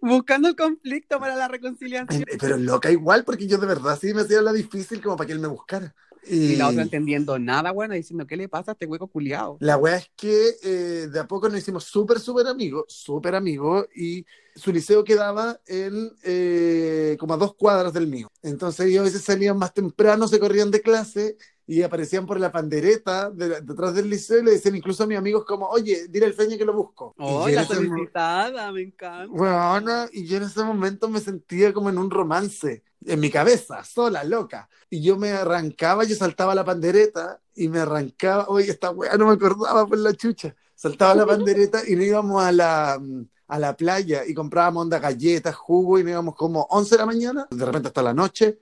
Buscando 0.00 0.48
el 0.48 0.56
conflicto 0.56 1.18
para 1.18 1.34
la 1.34 1.48
reconciliación. 1.48 2.22
Eh, 2.22 2.38
Pero 2.38 2.56
loca 2.56 2.90
igual, 2.90 3.24
porque 3.24 3.46
yo 3.46 3.58
de 3.58 3.66
verdad 3.66 3.98
sí 4.00 4.14
me 4.14 4.22
hacía 4.22 4.40
la 4.42 4.52
difícil 4.52 5.02
como 5.02 5.16
para 5.16 5.26
que 5.26 5.32
él 5.32 5.40
me 5.40 5.48
buscara. 5.48 5.94
Y 6.24 6.54
la 6.54 6.68
otra 6.68 6.82
entendiendo 6.82 7.36
nada, 7.38 7.72
bueno, 7.72 7.94
diciendo, 7.94 8.26
¿qué 8.28 8.36
le 8.36 8.48
pasa 8.48 8.70
a 8.70 8.74
este 8.74 8.86
hueco 8.86 9.08
culiado? 9.08 9.56
La 9.58 9.76
wea 9.76 9.96
es 9.96 10.08
que 10.14 10.54
eh, 10.62 11.08
de 11.10 11.18
a 11.18 11.26
poco 11.26 11.48
nos 11.48 11.58
hicimos 11.58 11.82
súper, 11.84 12.20
súper 12.20 12.46
amigos, 12.46 12.84
súper 12.88 13.34
amigos, 13.34 13.88
y 13.94 14.24
su 14.54 14.72
liceo 14.72 15.02
quedaba 15.02 15.58
en 15.66 16.12
eh, 16.22 17.16
como 17.18 17.34
a 17.34 17.38
dos 17.38 17.56
cuadras 17.56 17.92
del 17.92 18.06
mío. 18.06 18.28
Entonces 18.40 18.86
ellos 18.86 19.00
a 19.00 19.04
veces 19.04 19.22
salían 19.22 19.58
más 19.58 19.74
temprano, 19.74 20.28
se 20.28 20.38
corrían 20.38 20.70
de 20.70 20.80
clase 20.80 21.36
y 21.72 21.82
aparecían 21.82 22.26
por 22.26 22.38
la 22.38 22.52
pandereta 22.52 23.30
de- 23.30 23.62
detrás 23.62 23.94
del 23.94 24.10
liceo 24.10 24.40
y 24.40 24.44
le 24.44 24.50
decían 24.52 24.76
incluso 24.76 25.04
a 25.04 25.06
mis 25.06 25.16
amigos 25.16 25.44
como, 25.46 25.66
oye, 25.68 26.06
dile 26.08 26.26
al 26.26 26.34
feña 26.34 26.58
que 26.58 26.66
lo 26.66 26.74
busco. 26.74 27.14
Oh, 27.18 27.48
la 27.48 27.64
solicitada, 27.64 28.70
me 28.72 28.82
encanta. 28.82 29.32
Weona, 29.32 30.08
y 30.12 30.26
yo 30.26 30.36
en 30.36 30.42
ese 30.42 30.62
momento 30.64 31.08
me 31.08 31.20
sentía 31.20 31.72
como 31.72 31.88
en 31.88 31.96
un 31.96 32.10
romance, 32.10 32.82
en 33.06 33.20
mi 33.20 33.30
cabeza, 33.30 33.82
sola, 33.84 34.22
loca. 34.22 34.68
Y 34.90 35.00
yo 35.02 35.16
me 35.16 35.30
arrancaba, 35.30 36.04
yo 36.04 36.14
saltaba 36.14 36.54
la 36.54 36.64
pandereta 36.64 37.40
y 37.54 37.68
me 37.68 37.78
arrancaba, 37.80 38.48
oye, 38.48 38.70
esta 38.70 38.90
weá 38.90 39.16
no 39.16 39.26
me 39.28 39.32
acordaba 39.32 39.86
por 39.86 39.96
la 39.98 40.12
chucha. 40.12 40.54
Saltaba 40.74 41.14
la 41.14 41.24
pandereta 41.26 41.80
y 41.88 41.96
nos 41.96 42.04
íbamos 42.04 42.42
a 42.42 42.52
la, 42.52 43.00
a 43.48 43.58
la 43.58 43.76
playa 43.76 44.26
y 44.26 44.34
comprábamos 44.34 44.82
onda 44.82 44.98
galletas, 44.98 45.54
jugo 45.54 45.98
y 45.98 46.02
nos 46.02 46.10
íbamos 46.12 46.34
como 46.34 46.66
11 46.70 46.96
de 46.96 46.98
la 46.98 47.06
mañana, 47.06 47.46
de 47.50 47.64
repente 47.64 47.88
hasta 47.88 48.02
la 48.02 48.12
noche, 48.12 48.58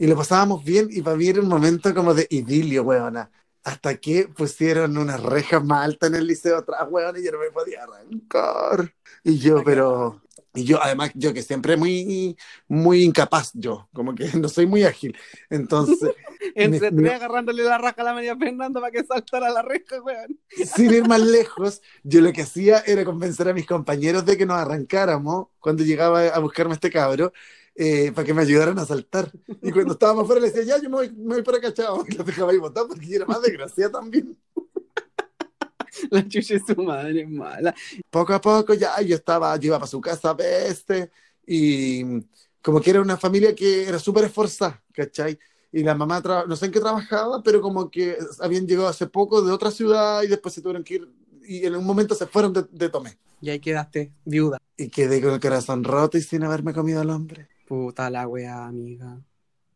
y 0.00 0.06
lo 0.06 0.16
pasábamos 0.16 0.64
bien 0.64 0.88
y 0.90 1.02
para 1.02 1.14
mí 1.14 1.26
era 1.26 1.42
un 1.42 1.48
momento 1.48 1.94
como 1.94 2.14
de 2.14 2.26
idilio, 2.30 2.84
weona. 2.84 3.30
Hasta 3.62 3.96
que 3.96 4.28
pusieron 4.28 4.96
unas 4.96 5.22
rejas 5.22 5.62
más 5.62 5.84
altas 5.84 6.08
en 6.08 6.16
el 6.16 6.26
liceo 6.26 6.56
atrás, 6.56 6.86
weón, 6.88 7.18
y 7.18 7.22
yo 7.22 7.32
no 7.32 7.38
me 7.38 7.50
podía 7.50 7.82
arrancar. 7.84 8.94
Y 9.22 9.36
yo, 9.36 9.62
pero... 9.62 10.22
Y 10.54 10.64
yo, 10.64 10.82
además, 10.82 11.10
yo 11.14 11.34
que 11.34 11.42
siempre 11.42 11.76
muy, 11.76 12.34
muy 12.66 13.04
incapaz, 13.04 13.50
yo, 13.52 13.88
como 13.92 14.14
que 14.14 14.30
no 14.38 14.48
soy 14.48 14.64
muy 14.64 14.84
ágil. 14.84 15.14
Entonces, 15.50 16.14
Entre 16.54 16.90
tres 16.90 17.12
agarrándole 17.12 17.62
la 17.62 17.76
raja 17.76 18.00
a 18.00 18.04
la 18.04 18.14
María 18.14 18.36
Fernanda 18.38 18.80
para 18.80 18.90
que 18.90 19.04
saltara 19.04 19.50
la 19.50 19.60
reja, 19.60 20.00
weón. 20.00 20.40
sin 20.76 20.94
ir 20.94 21.06
más 21.06 21.20
lejos, 21.20 21.82
yo 22.02 22.22
lo 22.22 22.32
que 22.32 22.42
hacía 22.42 22.82
era 22.86 23.04
convencer 23.04 23.48
a 23.48 23.52
mis 23.52 23.66
compañeros 23.66 24.24
de 24.24 24.38
que 24.38 24.46
nos 24.46 24.56
arrancáramos 24.56 25.48
cuando 25.58 25.84
llegaba 25.84 26.22
a 26.28 26.38
buscarme 26.38 26.72
este 26.72 26.90
cabro, 26.90 27.34
eh, 27.74 28.12
para 28.12 28.26
que 28.26 28.34
me 28.34 28.42
ayudaran 28.42 28.78
a 28.78 28.84
saltar. 28.84 29.30
Y 29.62 29.70
cuando 29.72 29.94
estábamos 29.94 30.24
afuera, 30.24 30.40
le 30.40 30.50
decía, 30.50 30.76
ya, 30.76 30.82
yo 30.82 30.90
me 30.90 30.96
voy, 30.96 31.10
me 31.10 31.34
voy 31.34 31.42
para 31.42 31.58
acá, 31.58 31.72
chao. 31.72 32.04
Y 32.08 32.14
los 32.14 32.26
dejaba 32.26 32.52
ahí 32.52 32.58
botar 32.58 32.86
porque 32.86 33.06
yo 33.06 33.16
era 33.16 33.26
más 33.26 33.42
desgraciada 33.42 33.92
también. 33.92 34.36
La 36.10 36.26
chucha 36.26 36.54
de 36.54 36.60
su 36.60 36.82
madre 36.82 37.22
es 37.22 37.28
mala. 37.28 37.74
poco 38.10 38.32
a 38.32 38.40
poco 38.40 38.74
ya 38.74 39.00
yo 39.02 39.16
estaba, 39.16 39.56
yo 39.56 39.68
iba 39.68 39.78
para 39.78 39.88
su 39.88 40.00
casa 40.00 40.36
este 40.38 41.10
y 41.46 42.20
como 42.62 42.80
que 42.80 42.90
era 42.90 43.00
una 43.00 43.16
familia 43.16 43.54
que 43.54 43.88
era 43.88 43.98
súper 43.98 44.24
esforzada, 44.24 44.82
¿cachai? 44.92 45.38
Y 45.72 45.82
la 45.82 45.94
mamá, 45.94 46.22
no 46.46 46.56
sé 46.56 46.66
en 46.66 46.72
qué 46.72 46.80
trabajaba, 46.80 47.42
pero 47.42 47.60
como 47.60 47.90
que 47.90 48.16
habían 48.40 48.66
llegado 48.66 48.88
hace 48.88 49.06
poco 49.06 49.42
de 49.42 49.52
otra 49.52 49.70
ciudad 49.70 50.22
y 50.22 50.28
después 50.28 50.54
se 50.54 50.60
tuvieron 50.60 50.84
que 50.84 50.94
ir 50.94 51.08
y 51.42 51.66
en 51.66 51.74
un 51.74 51.84
momento 51.84 52.14
se 52.14 52.26
fueron 52.26 52.52
de, 52.52 52.64
de 52.70 52.88
Tomé. 52.88 53.18
Y 53.40 53.50
ahí 53.50 53.58
quedaste 53.58 54.12
viuda. 54.24 54.58
Y 54.76 54.88
quedé 54.88 55.20
con 55.20 55.32
el 55.32 55.40
corazón 55.40 55.82
roto 55.82 56.18
y 56.18 56.22
sin 56.22 56.44
haberme 56.44 56.72
comido 56.72 57.00
al 57.00 57.10
hombre. 57.10 57.48
Puta 57.70 58.10
la 58.10 58.26
wea, 58.26 58.66
amiga. 58.66 59.22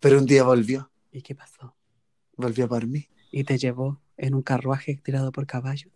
Pero 0.01 0.19
un 0.19 0.27
día 0.27 0.43
volvió, 0.43 0.91
¿Y 1.13 1.23
qué 1.23 1.37
pasó? 1.37 1.77
volvió 2.37 2.69
por 2.69 2.89
mí. 2.89 3.07
Y 3.31 3.45
te 3.45 3.57
llevó 3.57 4.01
en 4.17 4.35
un 4.35 4.43
carruaje 4.43 5.01
tirado 5.05 5.31
por 5.31 5.47
caballo. 5.47 5.91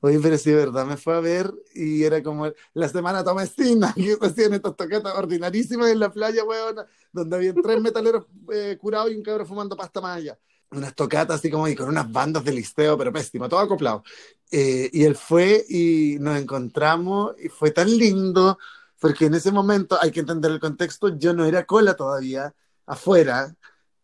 Oye, 0.00 0.18
pero 0.20 0.36
sí, 0.36 0.52
verdad, 0.52 0.84
me 0.86 0.96
fue 0.96 1.14
a 1.14 1.20
ver 1.20 1.48
y 1.72 2.02
era 2.02 2.20
como 2.20 2.50
la 2.74 2.88
semana 2.88 3.22
tomestina, 3.22 3.94
que 3.96 4.18
hacían 4.20 4.54
estas 4.54 4.74
toquetas 4.74 5.14
ordinarísimas 5.16 5.90
en 5.92 6.00
la 6.00 6.10
playa, 6.10 6.42
weón, 6.42 6.78
donde 7.12 7.36
había 7.36 7.54
tres 7.54 7.80
metaleros 7.80 8.26
eh, 8.52 8.76
curados 8.80 9.12
y 9.12 9.14
un 9.14 9.22
cabro 9.22 9.46
fumando 9.46 9.76
pasta 9.76 10.00
maya. 10.00 10.36
Unas 10.72 10.96
tocatas 10.96 11.36
así 11.38 11.48
como 11.48 11.68
y 11.68 11.76
con 11.76 11.88
unas 11.88 12.10
bandas 12.10 12.44
de 12.44 12.50
listeo, 12.50 12.98
pero 12.98 13.12
pésimo, 13.12 13.48
todo 13.48 13.60
acoplado. 13.60 14.02
Eh, 14.50 14.90
y 14.92 15.04
él 15.04 15.14
fue 15.14 15.64
y 15.68 16.16
nos 16.18 16.40
encontramos 16.40 17.36
y 17.40 17.48
fue 17.48 17.70
tan 17.70 17.88
lindo, 17.96 18.58
porque 19.00 19.26
en 19.26 19.34
ese 19.34 19.52
momento 19.52 19.98
hay 20.00 20.10
que 20.12 20.20
entender 20.20 20.50
el 20.52 20.60
contexto, 20.60 21.18
yo 21.18 21.34
no 21.34 21.44
era 21.44 21.64
cola 21.66 21.94
todavía 21.94 22.54
afuera, 22.86 23.54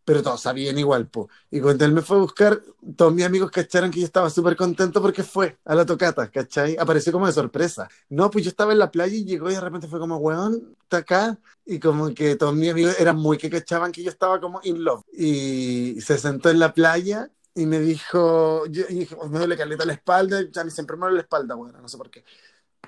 pero 0.05 0.23
todos 0.23 0.41
sabían 0.41 0.79
igual, 0.79 1.09
po. 1.09 1.29
Y 1.51 1.61
cuando 1.61 1.85
él 1.85 1.93
me 1.93 2.01
fue 2.01 2.17
a 2.17 2.21
buscar, 2.21 2.63
todos 2.97 3.13
mis 3.13 3.25
amigos 3.25 3.51
cacharon 3.51 3.91
que 3.91 4.01
yo 4.01 4.07
estaba 4.07 4.31
súper 4.31 4.57
contento 4.57 5.03
porque 5.03 5.25
fue 5.25 5.59
a 5.65 5.75
la 5.75 5.85
tocata, 5.85 6.31
¿cachai? 6.31 6.77
Apareció 6.79 7.13
como 7.13 7.27
de 7.27 7.33
sorpresa. 7.33 7.89
No, 8.09 8.31
pues 8.31 8.45
yo 8.45 8.51
estaba 8.51 8.73
en 8.73 8.79
la 8.79 8.91
playa 8.93 9.17
y 9.17 9.25
llegó 9.25 9.51
y 9.51 9.55
de 9.55 9.61
repente 9.61 9.89
fue 9.89 9.99
como, 9.99 10.19
weón, 10.19 10.77
está 10.83 10.99
acá. 10.99 11.39
Y 11.65 11.81
como 11.81 12.15
que 12.15 12.37
todos 12.37 12.55
mis 12.55 12.71
amigos 12.71 12.95
eran 13.01 13.17
muy 13.17 13.37
que 13.37 13.51
cachaban 13.51 13.91
que 13.91 14.05
yo 14.05 14.11
estaba 14.11 14.41
como 14.41 14.61
in 14.63 14.85
love. 14.85 15.03
Y 15.13 16.01
se 16.01 16.19
sentó 16.19 16.51
en 16.51 16.61
la 16.61 16.73
playa 16.73 17.29
y 17.55 17.67
me 17.67 17.81
dijo, 17.81 18.67
yo, 18.67 18.85
y 18.89 19.01
dije, 19.01 19.17
"Oh, 19.19 19.29
me 19.29 19.39
duele 19.39 19.57
caleta 19.57 19.85
la 19.85 19.95
espalda, 19.95 20.41
ya 20.53 20.63
ni 20.63 20.71
siempre 20.71 20.95
me 20.97 21.03
duele 21.03 21.17
la 21.17 21.23
espalda, 21.23 21.55
bueno, 21.55 21.81
no 21.81 21.89
sé 21.89 21.97
por 21.97 22.11
qué. 22.11 22.23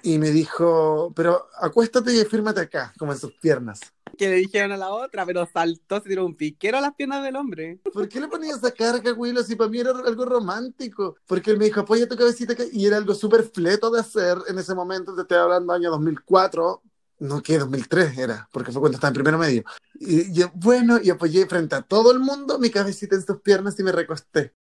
Y 0.03 0.19
me 0.19 0.31
dijo, 0.31 1.13
pero 1.15 1.49
acuéstate 1.61 2.13
y 2.15 2.25
fírmate 2.25 2.61
acá, 2.61 2.93
como 2.99 3.13
en 3.13 3.19
sus 3.19 3.33
piernas. 3.35 3.81
Que 4.17 4.29
le 4.29 4.37
dijeron 4.37 4.73
a 4.73 4.77
la 4.77 4.91
otra, 4.91 5.27
pero 5.27 5.47
saltó, 5.53 6.01
se 6.01 6.09
tiró 6.09 6.25
un 6.25 6.37
piquero 6.37 6.79
a 6.79 6.81
las 6.81 6.95
piernas 6.95 7.23
del 7.23 7.37
hombre. 7.37 7.81
¿Por 7.93 8.09
qué 8.09 8.21
le 8.21 8.29
ponía 8.29 8.55
esa 8.55 8.71
carga, 8.71 9.13
Willow? 9.13 9.43
Si 9.43 9.57
para 9.57 9.71
mí 9.71 9.79
era 9.79 9.91
algo 9.91 10.25
romántico. 10.25 11.17
Porque 11.27 11.51
él 11.51 11.59
me 11.59 11.67
dijo, 11.67 11.81
apoya 11.81 12.09
tu 12.09 12.17
cabecita 12.17 12.53
acá. 12.53 12.65
Y 12.73 12.87
era 12.87 12.97
algo 12.97 13.15
súper 13.15 13.45
fleto 13.45 13.91
de 13.91 14.01
hacer 14.01 14.39
en 14.49 14.59
ese 14.59 14.75
momento. 14.75 15.15
Te 15.15 15.23
estoy 15.23 15.39
hablando 15.39 15.73
año 15.73 15.91
2004. 15.91 16.83
No, 17.21 17.43
que 17.43 17.59
2003 17.59 18.17
era, 18.17 18.49
porque 18.53 18.71
fue 18.71 18.81
cuando 18.81 18.97
estaba 18.97 19.09
en 19.09 19.15
primero 19.15 19.39
medio. 19.39 19.65
Y 19.95 20.33
yo, 20.33 20.51
bueno, 20.55 20.99
y 21.03 21.11
apoyé 21.11 21.47
frente 21.47 21.75
a 21.75 21.83
todo 21.83 22.13
el 22.13 22.21
mundo 22.21 22.61
mi 22.61 22.71
cabecita 22.71 23.17
en 23.17 23.27
sus 23.27 23.41
piernas 23.41 23.79
y 23.79 23.83
me 23.83 23.91
recosté. 23.91 24.55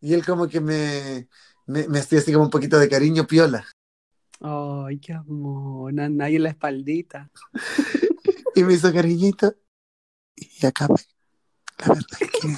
Y 0.00 0.12
él 0.12 0.24
como 0.24 0.46
que 0.46 0.60
me, 0.60 1.28
me, 1.66 1.88
me 1.88 2.00
hacía 2.00 2.18
así 2.18 2.32
como 2.32 2.44
un 2.44 2.50
poquito 2.50 2.78
de 2.78 2.88
cariño 2.90 3.26
piola. 3.26 3.66
Ay, 4.40 4.98
qué 4.98 5.12
amor, 5.14 5.92
nana, 5.92 6.26
ahí 6.26 6.36
en 6.36 6.42
la 6.44 6.50
espaldita. 6.50 7.30
Y 8.56 8.62
me 8.62 8.74
hizo 8.74 8.92
cariñito. 8.92 9.54
Y 10.36 10.66
acabé. 10.66 10.94
La 11.78 11.88
verdad 11.88 12.06
es 12.20 12.30
que 12.40 12.48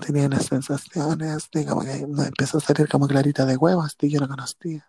tenía 0.00 0.26
unas 0.26 0.46
sensaciones 0.46 1.48
como 1.68 1.82
que 1.82 2.06
me 2.06 2.24
empezó 2.26 2.58
a 2.58 2.60
salir 2.60 2.88
como 2.88 3.08
clarita 3.08 3.44
de 3.44 3.56
huevo, 3.56 3.82
así 3.82 4.08
yo 4.10 4.20
no 4.20 4.28
conocía. 4.28 4.88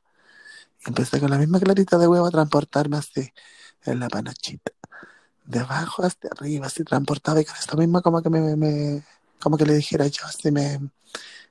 Y 0.86 0.90
empecé 0.90 1.20
con 1.20 1.32
la 1.32 1.38
misma 1.38 1.60
clarita 1.60 1.98
de 1.98 2.08
huevo 2.08 2.28
a 2.28 2.32
transportarme 2.32 2.98
así 2.98 3.32
en 3.86 4.00
la 4.00 4.08
panochita. 4.10 4.72
De 5.46 5.60
abajo 5.60 6.04
hasta 6.04 6.28
arriba, 6.30 6.68
así 6.68 6.84
transportaba 6.84 7.42
y 7.42 7.46
con 7.46 7.56
esto 7.58 7.78
mismo 7.78 8.02
como 8.02 8.22
que 8.22 8.30
me, 8.30 8.56
me- 8.56 9.04
como 9.40 9.58
que 9.58 9.66
le 9.66 9.74
dijera 9.76 10.06
yo, 10.08 10.26
así 10.26 10.52
me, 10.52 10.80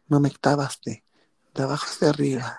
me 0.09 0.17
humectaba 0.17 0.67
así. 0.67 1.03
De 1.55 1.63
abajo 1.65 1.87
hacia 1.89 2.11
arriba. 2.11 2.59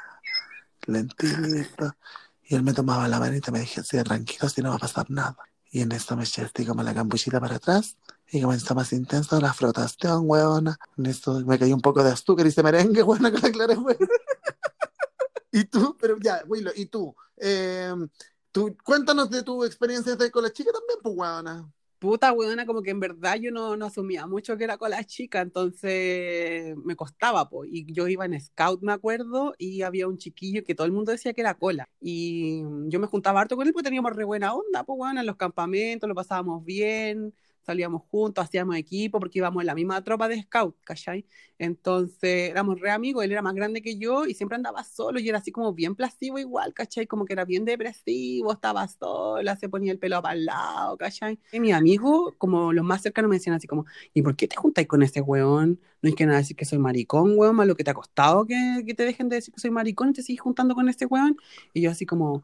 Lentito. 0.91 1.96
Y 2.43 2.55
él 2.55 2.63
me 2.63 2.74
tomaba 2.74 3.08
la 3.08 3.19
manita 3.19 3.51
y 3.51 3.53
me 3.53 3.60
dije 3.60 3.81
así, 3.81 4.01
tranquilo, 4.03 4.48
así 4.48 4.62
no 4.62 4.69
va 4.69 4.75
a 4.75 4.79
pasar 4.79 5.10
nada. 5.10 5.38
Y 5.72 5.81
en 5.81 5.91
esto 5.91 6.15
me 6.17 6.24
eché 6.24 6.50
como 6.65 6.81
la 6.81 6.93
campuchita 6.96 7.39
para 7.39 7.58
atrás 7.58 7.96
y 8.31 8.41
comenzó 8.41 8.74
más 8.74 8.91
intensa 8.91 9.39
la 9.39 9.53
frotación, 9.53 10.24
huevona. 10.24 10.77
En 10.98 11.05
esto 11.05 11.39
me 11.46 11.60
cayó 11.60 11.75
un 11.75 11.81
poco 11.81 12.03
de 12.03 12.12
azúcar 12.12 12.48
y 12.48 12.51
se 12.51 12.63
merengue, 12.63 13.03
huevona, 13.03 13.31
con 13.31 13.41
la 13.41 13.51
clara. 13.51 13.75
Y 15.51 15.65
tú, 15.65 15.96
pero 16.00 16.17
ya, 16.19 16.43
Willow, 16.48 16.74
y 16.75 16.86
tú, 16.88 17.15
eh, 17.38 17.93
tú, 18.51 18.75
cuéntanos 18.84 19.29
de 19.29 19.43
tu 19.43 19.63
experiencia 19.63 20.15
de- 20.15 20.31
con 20.31 20.43
la 20.43 20.51
chica 20.51 20.72
también, 20.72 21.00
pues, 21.01 21.15
huevona. 21.15 21.72
Puta, 22.00 22.32
weona, 22.32 22.65
como 22.65 22.82
que 22.82 22.91
en 22.91 23.01
verdad 23.01 23.36
yo 23.36 23.51
no, 23.51 23.75
no 23.75 23.86
asumía 23.88 24.25
mucho 24.25 24.56
que 24.56 24.63
era 24.63 24.77
con 24.77 24.89
la 24.91 25.03
chica, 25.03 25.41
entonces 25.41 26.74
me 26.86 26.96
costaba, 26.96 27.50
pues. 27.50 27.70
Y 27.74 27.91
yo 27.91 28.08
iba 28.08 28.24
en 28.25 28.39
scout, 28.39 28.82
me 28.82 28.94
acuerdo, 28.94 29.53
y 29.58 29.82
había 29.82 30.08
un 30.08 30.18
chiquillo 30.18 30.63
que 30.63 30.75
todo 30.75 30.88
el 30.88 30.94
mundo 30.94 31.12
decía 31.12 31.34
que 31.34 31.41
era 31.41 31.56
cola. 31.56 31.89
Y 32.00 32.62
yo 32.88 33.01
me 33.01 33.08
juntaba 33.08 33.41
harto 33.41 33.58
con 33.58 33.68
él 33.68 33.74
porque 33.74 33.84
teníamos 33.89 34.15
re 34.15 34.24
buena 34.24 34.53
onda, 34.53 34.86
pues, 34.86 34.98
weona, 34.98 35.20
en 35.20 35.27
los 35.27 35.36
campamentos, 35.36 36.08
lo 36.08 36.15
pasábamos 36.15 36.63
bien, 36.63 37.34
salíamos 37.62 38.04
juntos, 38.10 38.44
hacíamos 38.44 38.75
equipo 38.75 39.20
porque 39.20 39.39
íbamos 39.39 39.62
en 39.62 39.68
la 39.68 39.75
misma 39.75 40.04
tropa 40.04 40.28
de 40.28 40.42
scout, 40.42 40.75
¿cachai? 40.84 41.25
Entonces 41.58 42.50
éramos 42.50 42.80
re 42.80 42.92
amigos, 42.92 43.24
él 43.24 43.32
era 43.32 43.42
más 43.42 43.54
grande 43.54 43.82
que 43.82 43.98
yo 43.98 44.25
y 44.25 44.34
siempre 44.34 44.56
andaba 44.56 44.84
solo 44.84 45.20
y 45.20 45.28
era 45.28 45.39
así 45.39 45.51
como 45.51 45.74
bien 45.74 45.96
plasivo 45.96 46.39
igual, 46.39 46.74
¿cachai? 46.74 47.06
Como 47.06 47.25
que 47.25 47.34
era 47.34 47.46
bien 47.46 47.66
depresivo, 47.66 48.54
estaba 48.54 48.88
sola, 48.88 49.56
se 49.58 49.70
ponía 49.70 49.92
el 49.92 50.00
pelo 50.00 50.22
para 50.22 50.36
el 50.36 50.46
lado, 50.46 50.98
¿cachai? 50.98 51.39
Y 51.51 51.60
mis 51.60 51.74
amigos, 51.74 52.34
como 52.38 52.74
los 52.74 52.86
más 52.86 53.01
cercanos, 53.01 53.30
me 53.30 53.36
decían 53.36 53.56
así 53.56 53.68
como, 53.68 53.86
¿y 54.13 54.22
por 54.22 54.36
qué 54.36 54.48
te 54.48 54.56
juntáis 54.56 54.88
con 54.88 55.04
ese 55.04 55.22
weón? 55.22 55.80
No 56.01 56.08
hay 56.08 56.13
que 56.16 56.25
nada 56.25 56.39
decir 56.39 56.56
que 56.56 56.66
soy 56.66 56.80
maricón, 56.80 57.38
weón, 57.38 57.56
más 57.56 57.68
lo 57.68 57.75
que 57.75 57.84
te 57.84 57.92
ha 57.92 57.94
costado 57.94 58.46
que, 58.46 58.84
que 58.86 58.94
te 58.94 59.04
dejen 59.04 59.30
de 59.30 59.38
decir 59.38 59.54
que 59.54 59.60
soy 59.60 59.72
maricón 59.72 60.10
y 60.10 60.13
te 60.13 60.24
sigues 60.24 60.42
juntando 60.42 60.75
con 60.75 60.88
ese 60.89 61.06
weón. 61.06 61.38
Y 61.74 61.82
yo 61.82 61.92
así 61.92 62.06
como... 62.06 62.44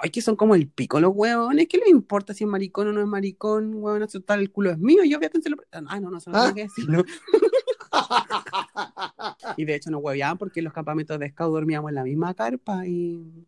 Ay, 0.00 0.10
que 0.10 0.22
son 0.22 0.36
como 0.36 0.54
el 0.54 0.68
pico 0.68 1.00
los 1.00 1.12
huevones, 1.14 1.66
¿qué 1.68 1.76
le 1.78 1.90
importa 1.90 2.34
si 2.34 2.44
es 2.44 2.50
maricón 2.50 2.86
o 2.88 2.92
no 2.92 3.00
es 3.00 3.06
maricón? 3.06 3.74
Huevón, 3.74 4.06
total, 4.08 4.40
el 4.40 4.50
culo 4.52 4.70
es 4.70 4.78
mío, 4.78 5.02
yo 5.04 5.18
fíjate, 5.18 5.42
se 5.42 5.50
lo... 5.50 5.56
Ah, 5.72 5.98
no, 6.00 6.08
no, 6.10 6.18
eso 6.18 6.30
no 6.30 6.38
Ah. 6.38 6.42
tengo 6.42 6.54
que 6.54 6.62
decirlo. 6.62 7.04
Y 9.56 9.64
de 9.64 9.74
hecho 9.74 9.90
nos 9.90 10.02
hueveaban 10.02 10.38
porque 10.38 10.60
en 10.60 10.64
los 10.64 10.72
campamentos 10.72 11.18
de 11.18 11.28
scout 11.30 11.52
dormíamos 11.52 11.90
en 11.90 11.94
la 11.96 12.04
misma 12.04 12.32
carpa 12.34 12.86
y 12.86 13.46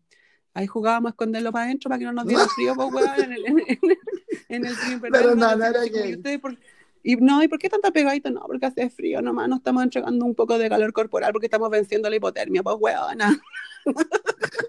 ahí 0.53 0.67
jugábamos 0.67 1.09
a 1.09 1.11
esconderlo 1.11 1.51
para 1.51 1.65
adentro 1.65 1.89
para 1.89 1.99
que 1.99 2.05
no 2.05 2.13
nos 2.13 2.27
diera 2.27 2.45
frío, 2.47 2.73
pues 2.75 2.93
huevón, 2.93 3.23
en 3.23 3.33
el, 3.33 3.45
en 3.47 3.59
el, 3.59 3.79
en 4.49 4.65
el 4.65 4.75
río 4.75 4.99
Pero 5.11 5.35
no, 5.35 5.55
no 5.55 5.65
era 5.65 5.79
decían, 5.81 5.85
chicos, 5.85 6.01
gay. 6.01 6.11
¿y 6.11 6.15
ustedes 6.15 6.39
por- 6.39 6.57
Y 7.03 7.15
no, 7.17 7.41
¿y 7.43 7.47
por 7.47 7.59
qué 7.59 7.69
tanta 7.69 7.91
pegadita? 7.91 8.29
No, 8.29 8.41
porque 8.45 8.65
hace 8.67 8.89
frío 8.89 9.21
nomás, 9.21 9.47
nos 9.49 9.59
estamos 9.59 9.83
entregando 9.83 10.25
un 10.25 10.35
poco 10.35 10.57
de 10.57 10.69
calor 10.69 10.91
corporal 10.93 11.31
porque 11.31 11.47
estamos 11.47 11.69
venciendo 11.69 12.09
la 12.09 12.15
hipotermia, 12.17 12.61
pues 12.61 12.75
huevona. 12.79 13.39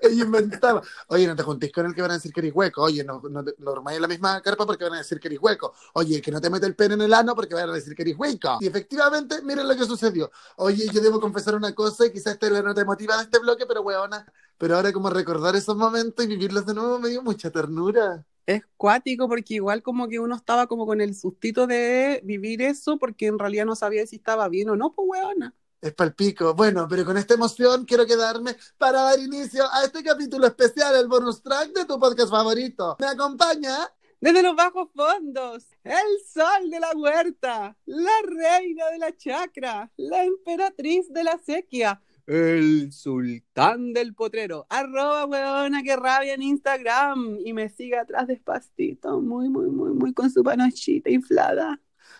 Ella 0.03 0.25
inventaba. 0.25 0.83
Oye, 1.09 1.27
no 1.27 1.37
te 1.37 1.43
juntes 1.43 1.73
con 1.73 1.87
el 1.87 1.95
que 1.95 2.03
van 2.03 2.13
a 2.13 2.15
decir 2.15 2.33
que 2.33 2.41
eres 2.41 2.55
hueco. 2.55 2.83
Oye, 2.83 3.05
no, 3.05 3.21
no, 3.29 3.43
no 3.43 3.85
la 3.99 4.09
misma 4.09 4.41
carpa 4.41 4.67
porque 4.67 4.85
van 4.85 4.95
a 4.95 4.99
decir 4.99 5.19
que 5.19 5.29
eres 5.29 5.41
hueco. 5.41 5.75
Oye, 5.95 6.21
que 6.21 6.31
no 6.31 6.41
te 6.41 6.51
mete 6.51 6.67
el 6.67 6.75
pene 6.77 6.95
en 6.95 7.03
el 7.03 7.15
ano 7.15 7.35
porque 7.35 7.55
van 7.55 7.69
a 7.69 7.73
decir 7.73 7.95
que 7.95 8.03
eres 8.03 8.17
hueco. 8.17 8.59
Y 8.61 8.67
efectivamente, 8.67 9.43
miren 9.43 9.69
lo 9.69 9.77
que 9.77 9.85
sucedió. 9.85 10.31
Oye, 10.57 10.89
yo 10.93 11.01
debo 11.01 11.21
confesar 11.21 11.55
una 11.55 11.75
cosa 11.75 12.07
y 12.07 12.13
quizás 12.13 12.35
esta 12.35 12.47
es 12.47 12.53
la 12.53 12.63
nota 12.63 12.81
emotiva 12.81 13.17
de 13.17 13.25
este 13.25 13.39
bloque, 13.39 13.67
pero 13.67 13.83
weona. 13.83 14.27
Pero 14.59 14.77
ahora 14.77 14.93
como 14.93 15.11
recordar 15.11 15.57
esos 15.57 15.77
momentos 15.77 16.25
y 16.25 16.29
vivirlos 16.29 16.67
de 16.67 16.75
nuevo 16.75 16.99
me 16.99 17.09
dio 17.09 17.23
mucha 17.23 17.51
ternura. 17.51 18.25
es 18.47 18.63
cuático 18.77 19.29
porque 19.29 19.55
igual 19.55 19.83
como 19.83 20.09
que 20.09 20.21
uno 20.21 20.37
estaba 20.37 20.67
como 20.67 20.87
con 20.87 21.01
el 21.01 21.15
sustito 21.15 21.67
de 21.67 22.21
vivir 22.25 22.63
eso 22.63 22.99
porque 22.99 23.27
en 23.27 23.39
realidad 23.39 23.67
no 23.67 23.75
sabía 23.77 24.07
si 24.07 24.17
estaba 24.17 24.49
bien 24.49 24.71
o 24.71 24.77
no, 24.77 24.93
pues 24.95 25.07
huevona. 25.09 25.55
Es 25.81 25.93
palpico. 25.93 26.55
Bueno, 26.55 26.87
pero 26.89 27.05
con 27.05 27.17
esta 27.17 27.35
emoción 27.35 27.85
quiero 27.85 28.07
quedarme 28.07 28.57
para 28.79 29.03
dar 29.03 29.19
inicio 29.19 29.65
a 29.71 29.85
este 29.85 30.03
capítulo 30.03 30.47
especial, 30.47 30.97
el 30.97 31.07
bonus 31.07 31.43
track 31.43 31.73
de 31.73 31.85
tu 31.85 31.99
podcast 31.99 32.31
favorito. 32.31 32.97
¿Me 32.99 33.07
acompaña? 33.07 33.77
Desde 34.19 34.43
los 34.43 34.57
bajos 34.57 34.89
fondos, 34.95 35.67
el 35.85 36.25
sol 36.27 36.71
de 36.71 36.81
la 36.81 36.91
huerta, 36.97 37.77
la 37.85 38.11
reina 38.25 38.91
de 38.91 38.99
la 38.99 39.15
chacra, 39.15 39.93
la 39.99 40.25
emperatriz 40.25 41.13
de 41.13 41.23
la 41.23 41.39
sequía, 41.39 42.01
el 42.27 42.91
sultán 42.93 43.93
del 43.93 44.15
potrero, 44.15 44.67
arroba 44.71 45.27
huevona 45.27 45.83
que 45.83 45.95
rabia 45.97 46.33
en 46.33 46.43
Instagram 46.43 47.39
y 47.45 47.53
me 47.53 47.69
sigue 47.69 47.99
atrás 47.99 48.27
despacito, 48.27 49.21
muy, 49.21 49.51
muy, 49.51 49.67
muy, 49.67 49.91
muy 49.91 50.15
con 50.15 50.31
su 50.31 50.43
panochita 50.43 51.11
inflada. 51.11 51.79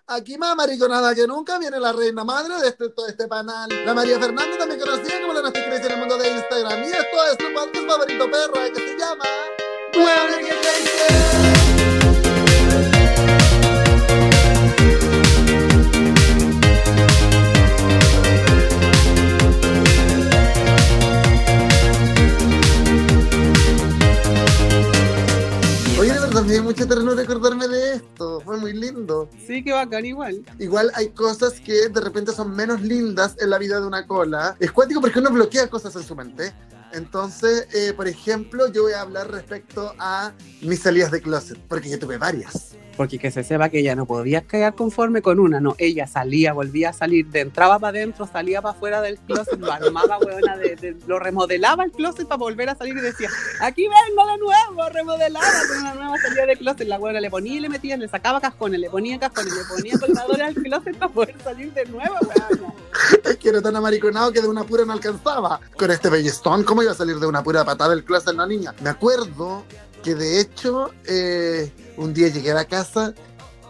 Aquí 0.09 0.39
más 0.39 0.55
mariconada 0.55 1.13
que 1.17 1.27
nunca 1.27 1.59
viene 1.59 1.81
la 1.81 1.93
reina 1.93 2.23
madre 2.23 2.55
de 2.61 2.69
este, 2.69 2.91
todo 2.91 3.09
este 3.09 3.27
panal. 3.27 3.69
La 3.85 3.93
María 3.93 4.21
Fernanda 4.21 4.57
también 4.57 4.79
conocida 4.79 5.21
como 5.21 5.33
la 5.33 5.51
Crazy 5.51 5.87
en 5.87 5.93
el 5.93 5.99
mundo 5.99 6.17
de 6.17 6.29
Instagram. 6.29 6.85
Y 6.85 6.87
esto 6.87 7.27
es 7.33 7.39
tu 7.39 7.53
podcast 7.53 7.87
favorito 7.89 8.31
perra 8.31 8.73
que 8.73 8.81
se 8.81 8.97
llama... 8.97 9.25
Huevona 9.97 10.39
que 10.39 11.56
me 26.47 26.53
dio 26.53 26.63
mucha 26.63 26.87
ternura 26.87 27.17
recordarme 27.17 27.67
de 27.67 27.95
esto. 27.95 28.41
Fue 28.41 28.57
muy 28.57 28.73
lindo. 28.73 29.29
Sí, 29.45 29.65
que 29.65 29.73
bacán 29.73 30.07
igual. 30.07 30.45
Igual 30.61 30.93
hay 30.95 31.09
cosas 31.09 31.59
que 31.61 31.89
de 31.89 32.01
repente 32.01 32.33
son 32.33 32.55
menos 32.55 32.83
lindas 32.83 33.35
en 33.41 33.51
la 33.51 33.59
vida 33.59 33.81
de 33.81 33.87
una 33.87 34.07
cola. 34.07 34.57
Es 34.61 34.71
cuático 34.71 35.01
porque 35.01 35.19
uno 35.19 35.31
bloquea 35.31 35.69
cosas 35.69 35.97
en 35.97 36.05
su 36.05 36.15
mente. 36.15 36.53
Entonces, 36.93 37.69
eh, 37.75 37.93
por 37.95 38.09
ejemplo, 38.09 38.71
yo 38.73 38.83
voy 38.85 38.93
a 38.93 39.01
hablar 39.03 39.31
respecto 39.31 39.95
a 39.99 40.33
mis 40.63 40.81
salidas 40.81 41.11
de 41.11 41.21
closet, 41.21 41.59
porque 41.69 41.91
yo 41.91 41.99
tuve 41.99 42.17
varias. 42.19 42.77
Porque 42.97 43.19
que 43.19 43.31
se 43.31 43.45
sepa 43.45 43.69
que 43.69 43.81
ella 43.81 43.95
no 43.95 44.07
podía 44.07 44.41
quedar 44.41 44.75
conforme 44.75 45.21
con 45.21 45.39
una, 45.39 45.61
no, 45.61 45.75
ella 45.77 46.07
salía, 46.07 46.55
volvía 46.55 46.89
a 46.89 46.93
salir, 46.95 47.27
de, 47.27 47.41
entraba 47.41 47.79
para 47.79 47.99
adentro, 47.99 48.27
salía 48.27 48.63
para 48.63 48.75
afuera 48.75 49.03
del 49.03 49.19
closet, 49.19 49.61
lo 49.61 49.71
armaba, 49.71 50.19
de, 50.59 50.77
de- 50.77 50.97
lo 51.07 51.19
remodelaba 51.19 51.85
el 51.85 51.93
closet 51.93 52.27
para 52.27 52.39
volver 52.39 52.71
a 52.71 52.75
salir 52.75 52.97
y 52.97 53.01
decía, 53.03 53.29
aquí 53.61 53.83
vengo 53.83 54.27
de 54.27 54.39
nuevo, 54.39 54.89
remodelaba 54.91 55.47
con 55.69 55.79
una 55.79 55.95
nueva 55.95 56.17
salida 56.23 56.47
de 56.47 56.57
closet, 56.57 56.89
la 56.89 56.99
huevona 56.99 57.21
le 57.21 57.29
ponía 57.29 57.57
y 57.57 57.61
le 57.61 57.69
metía, 57.69 57.99
le 57.99 58.09
sacaba 58.09 58.41
cascones, 58.41 58.81
le 58.81 58.89
ponía 58.89 59.19
cascones, 59.19 59.53
le 59.53 59.65
ponía 59.65 59.99
colgadores 59.99 60.41
al 60.47 60.55
closet 60.55 60.97
para 60.97 61.13
poder 61.13 61.35
salir 61.45 61.75
de 61.75 61.85
nuevo, 61.85 62.15
huevona. 62.23 62.73
Es 63.25 63.37
que 63.37 63.49
era 63.49 63.61
tan 63.61 63.77
amariconado 63.77 64.33
que 64.33 64.41
de 64.41 64.49
una 64.49 64.65
pura 64.65 64.85
no 64.85 64.93
alcanzaba. 64.93 65.61
Con 65.77 65.91
este 65.91 66.09
bellestón, 66.09 66.65
¿cómo 66.65 66.83
iba 66.83 66.93
a 66.93 66.95
salir 66.95 67.19
de 67.19 67.27
una 67.27 67.43
pura 67.43 67.65
patada 67.65 67.91
del 67.91 68.05
closet 68.05 68.35
la 68.35 68.47
niña? 68.47 68.75
Me 68.83 68.91
acuerdo 68.91 69.65
que 70.03 70.15
de 70.15 70.41
hecho, 70.41 70.93
eh, 71.05 71.73
un 71.97 72.15
día 72.15 72.29
llegué 72.29 72.53
a 72.53 72.55
la 72.55 72.65
casa 72.65 73.15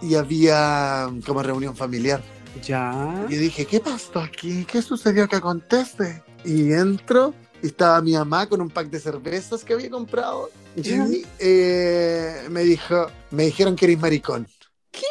y 0.02 0.14
había 0.14 1.08
como 1.24 1.42
reunión 1.42 1.74
familiar. 1.74 2.22
Ya. 2.62 3.26
Y 3.28 3.36
dije, 3.36 3.66
¿qué 3.66 3.80
pasó 3.80 4.20
aquí? 4.20 4.64
¿Qué 4.64 4.82
sucedió? 4.82 5.28
¿Qué 5.28 5.36
acontece? 5.36 6.22
Y 6.44 6.72
entro 6.72 7.34
y 7.62 7.68
estaba 7.68 8.00
mi 8.02 8.12
mamá 8.12 8.48
con 8.48 8.60
un 8.60 8.70
pack 8.70 8.88
de 8.88 9.00
cervezas 9.00 9.64
que 9.64 9.72
había 9.72 9.90
comprado. 9.90 10.50
Ya. 10.76 11.06
Y 11.06 11.26
eh, 11.38 12.46
me 12.50 12.62
dijo, 12.62 13.06
me 13.30 13.44
dijeron 13.44 13.76
que 13.76 13.86
eres 13.86 13.98
maricón. 13.98 14.46
¿Qué? 14.90 15.06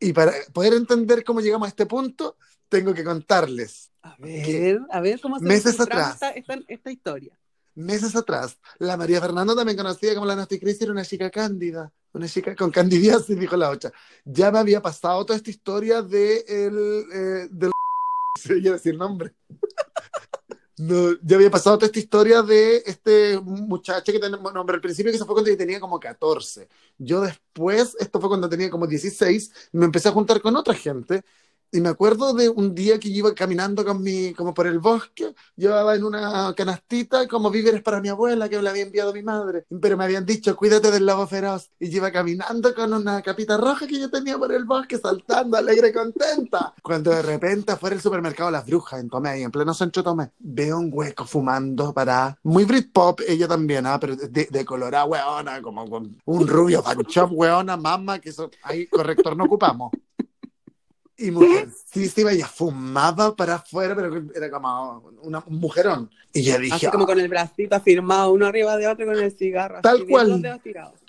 Y 0.00 0.12
para 0.12 0.32
poder 0.52 0.74
entender 0.74 1.24
cómo 1.24 1.40
llegamos 1.40 1.66
a 1.66 1.70
este 1.70 1.86
punto, 1.86 2.36
tengo 2.74 2.92
que 2.92 3.04
contarles. 3.04 3.90
A 4.02 4.16
ver, 4.18 4.80
a 4.90 5.00
ver 5.00 5.20
cómo 5.20 5.38
se 5.38 5.44
Meses 5.44 5.78
atrás. 5.78 6.14
esta, 6.14 6.30
esta, 6.30 6.58
esta 6.66 6.90
historia. 6.90 7.38
Meses 7.76 8.14
atrás, 8.16 8.58
la 8.78 8.96
María 8.96 9.20
Fernanda, 9.20 9.54
también 9.54 9.76
conocida 9.76 10.14
como 10.14 10.26
la 10.26 10.34
Nasty 10.36 10.58
Crazy, 10.58 10.84
era 10.84 10.92
una 10.92 11.04
chica 11.04 11.30
cándida. 11.30 11.92
Una 12.12 12.28
chica 12.28 12.54
con 12.54 12.70
candidiasis, 12.70 13.38
dijo 13.38 13.56
la 13.56 13.70
ocha. 13.70 13.92
Ya 14.24 14.50
me 14.50 14.58
había 14.58 14.80
pasado 14.82 15.24
toda 15.24 15.36
esta 15.36 15.50
historia 15.50 16.02
de 16.02 16.44
el, 16.48 17.06
eh, 17.12 17.48
del... 17.50 17.70
Se 18.38 18.54
decir 18.54 18.96
nombre. 18.96 19.34
No, 20.76 21.12
ya 21.22 21.36
había 21.36 21.52
pasado 21.52 21.78
toda 21.78 21.86
esta 21.86 22.00
historia 22.00 22.42
de 22.42 22.82
este 22.84 23.38
muchacho 23.40 24.12
que 24.12 24.18
tenemos 24.18 24.52
nombre 24.52 24.74
al 24.74 24.80
principio, 24.80 25.12
que 25.12 25.18
se 25.18 25.24
fue 25.24 25.36
cuando 25.36 25.48
yo 25.48 25.56
tenía 25.56 25.78
como 25.78 26.00
14. 26.00 26.68
Yo 26.98 27.20
después, 27.20 27.96
esto 28.00 28.18
fue 28.18 28.28
cuando 28.28 28.48
tenía 28.48 28.68
como 28.70 28.84
16, 28.84 29.70
me 29.70 29.84
empecé 29.84 30.08
a 30.08 30.12
juntar 30.12 30.40
con 30.40 30.56
otra 30.56 30.74
gente. 30.74 31.22
Y 31.74 31.80
me 31.80 31.88
acuerdo 31.88 32.32
de 32.34 32.48
un 32.48 32.72
día 32.72 33.00
que 33.00 33.10
yo 33.10 33.16
iba 33.16 33.34
caminando 33.34 33.84
con 33.84 34.00
mi, 34.00 34.32
como 34.34 34.54
por 34.54 34.68
el 34.68 34.78
bosque, 34.78 35.34
llevaba 35.56 35.96
en 35.96 36.04
una 36.04 36.54
canastita 36.56 37.26
como 37.26 37.50
víveres 37.50 37.82
para 37.82 38.00
mi 38.00 38.08
abuela 38.08 38.48
que 38.48 38.58
me 38.58 38.62
la 38.62 38.70
había 38.70 38.84
enviado 38.84 39.12
mi 39.12 39.24
madre, 39.24 39.64
pero 39.82 39.96
me 39.96 40.04
habían 40.04 40.24
dicho, 40.24 40.54
cuídate 40.54 40.92
del 40.92 41.04
lobo 41.04 41.26
feroz. 41.26 41.68
Y 41.80 41.90
yo 41.90 41.96
iba 41.96 42.12
caminando 42.12 42.72
con 42.76 42.92
una 42.92 43.20
capita 43.22 43.56
roja 43.56 43.88
que 43.88 43.98
yo 43.98 44.08
tenía 44.08 44.38
por 44.38 44.52
el 44.52 44.64
bosque, 44.66 44.98
saltando, 44.98 45.56
alegre, 45.56 45.92
contenta. 45.92 46.72
Cuando 46.80 47.10
de 47.10 47.22
repente 47.22 47.72
afuera 47.72 47.96
del 47.96 48.02
supermercado 48.02 48.52
Las 48.52 48.66
Brujas, 48.66 49.00
en 49.00 49.08
Tomé, 49.08 49.42
en 49.42 49.50
pleno 49.50 49.74
centro 49.74 50.04
Tomé, 50.04 50.30
veo 50.38 50.78
un 50.78 50.90
hueco 50.92 51.24
fumando 51.24 51.92
para... 51.92 52.38
Muy 52.44 52.66
Britpop, 52.66 53.22
ella 53.26 53.48
también, 53.48 53.84
ah, 53.86 53.98
pero 53.98 54.14
de, 54.14 54.46
de 54.48 54.64
colorada, 54.64 55.06
weona, 55.06 55.60
como 55.60 55.90
con 55.90 56.16
un 56.24 56.46
rubio 56.46 56.84
fanchop, 56.84 57.32
weona, 57.32 57.76
mamá, 57.76 58.20
que 58.20 58.28
eso, 58.28 58.48
ahí 58.62 58.86
corrector 58.86 59.36
no 59.36 59.46
ocupamos. 59.46 59.90
Y 61.16 61.30
mujercísima, 61.30 62.32
ella 62.32 62.48
fumaba 62.48 63.36
para 63.36 63.54
afuera, 63.54 63.94
pero 63.94 64.24
era 64.34 64.50
como 64.50 65.12
una, 65.22 65.44
un 65.46 65.60
mujerón. 65.60 66.10
Y 66.32 66.42
yo 66.42 66.58
dije, 66.58 66.74
Así 66.74 66.86
como 66.88 67.06
con 67.06 67.20
el 67.20 67.28
bracito 67.28 67.76
afirmado 67.76 68.32
uno 68.32 68.46
arriba 68.46 68.76
de 68.76 68.88
otro 68.88 69.06
con 69.06 69.16
el 69.16 69.30
cigarro. 69.30 69.80
Tal 69.80 69.98
así, 69.98 70.06
cual. 70.06 70.60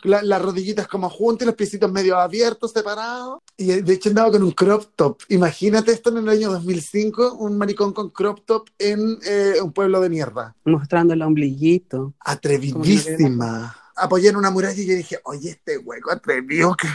la- 0.04 0.22
las 0.22 0.42
rodillitas 0.42 0.88
como 0.88 1.10
juntas 1.10 1.46
y 1.46 1.48
los 1.48 1.56
piecitos 1.56 1.92
medio 1.92 2.20
abiertos, 2.20 2.72
separados. 2.72 3.40
Y 3.58 3.66
de 3.82 3.94
hecho 3.94 4.10
andaba 4.10 4.30
con 4.30 4.44
un 4.44 4.52
crop 4.52 4.84
top. 4.96 5.24
Imagínate 5.30 5.92
esto 5.92 6.12
en 6.12 6.18
el 6.18 6.30
año 6.30 6.52
2005, 6.52 7.34
un 7.40 7.58
maricón 7.58 7.92
con 7.92 8.12
crop 8.12 8.42
top 8.46 8.70
en 8.78 9.18
eh, 9.26 9.56
un 9.64 9.74
pueblo 9.74 10.00
de 10.02 10.10
mierda. 10.10 10.56
Mostrando 10.66 11.16
el 11.16 11.24
ombliguito. 11.24 12.14
Atrevidísima. 12.20 13.76
Apoyé 13.96 14.30
en 14.30 14.36
una 14.36 14.52
muralla 14.52 14.80
y 14.80 14.86
yo 14.86 14.94
dije, 14.94 15.20
oye, 15.24 15.52
este 15.52 15.78
hueco 15.80 16.12
atrevido, 16.12 16.76
que- 16.76 16.88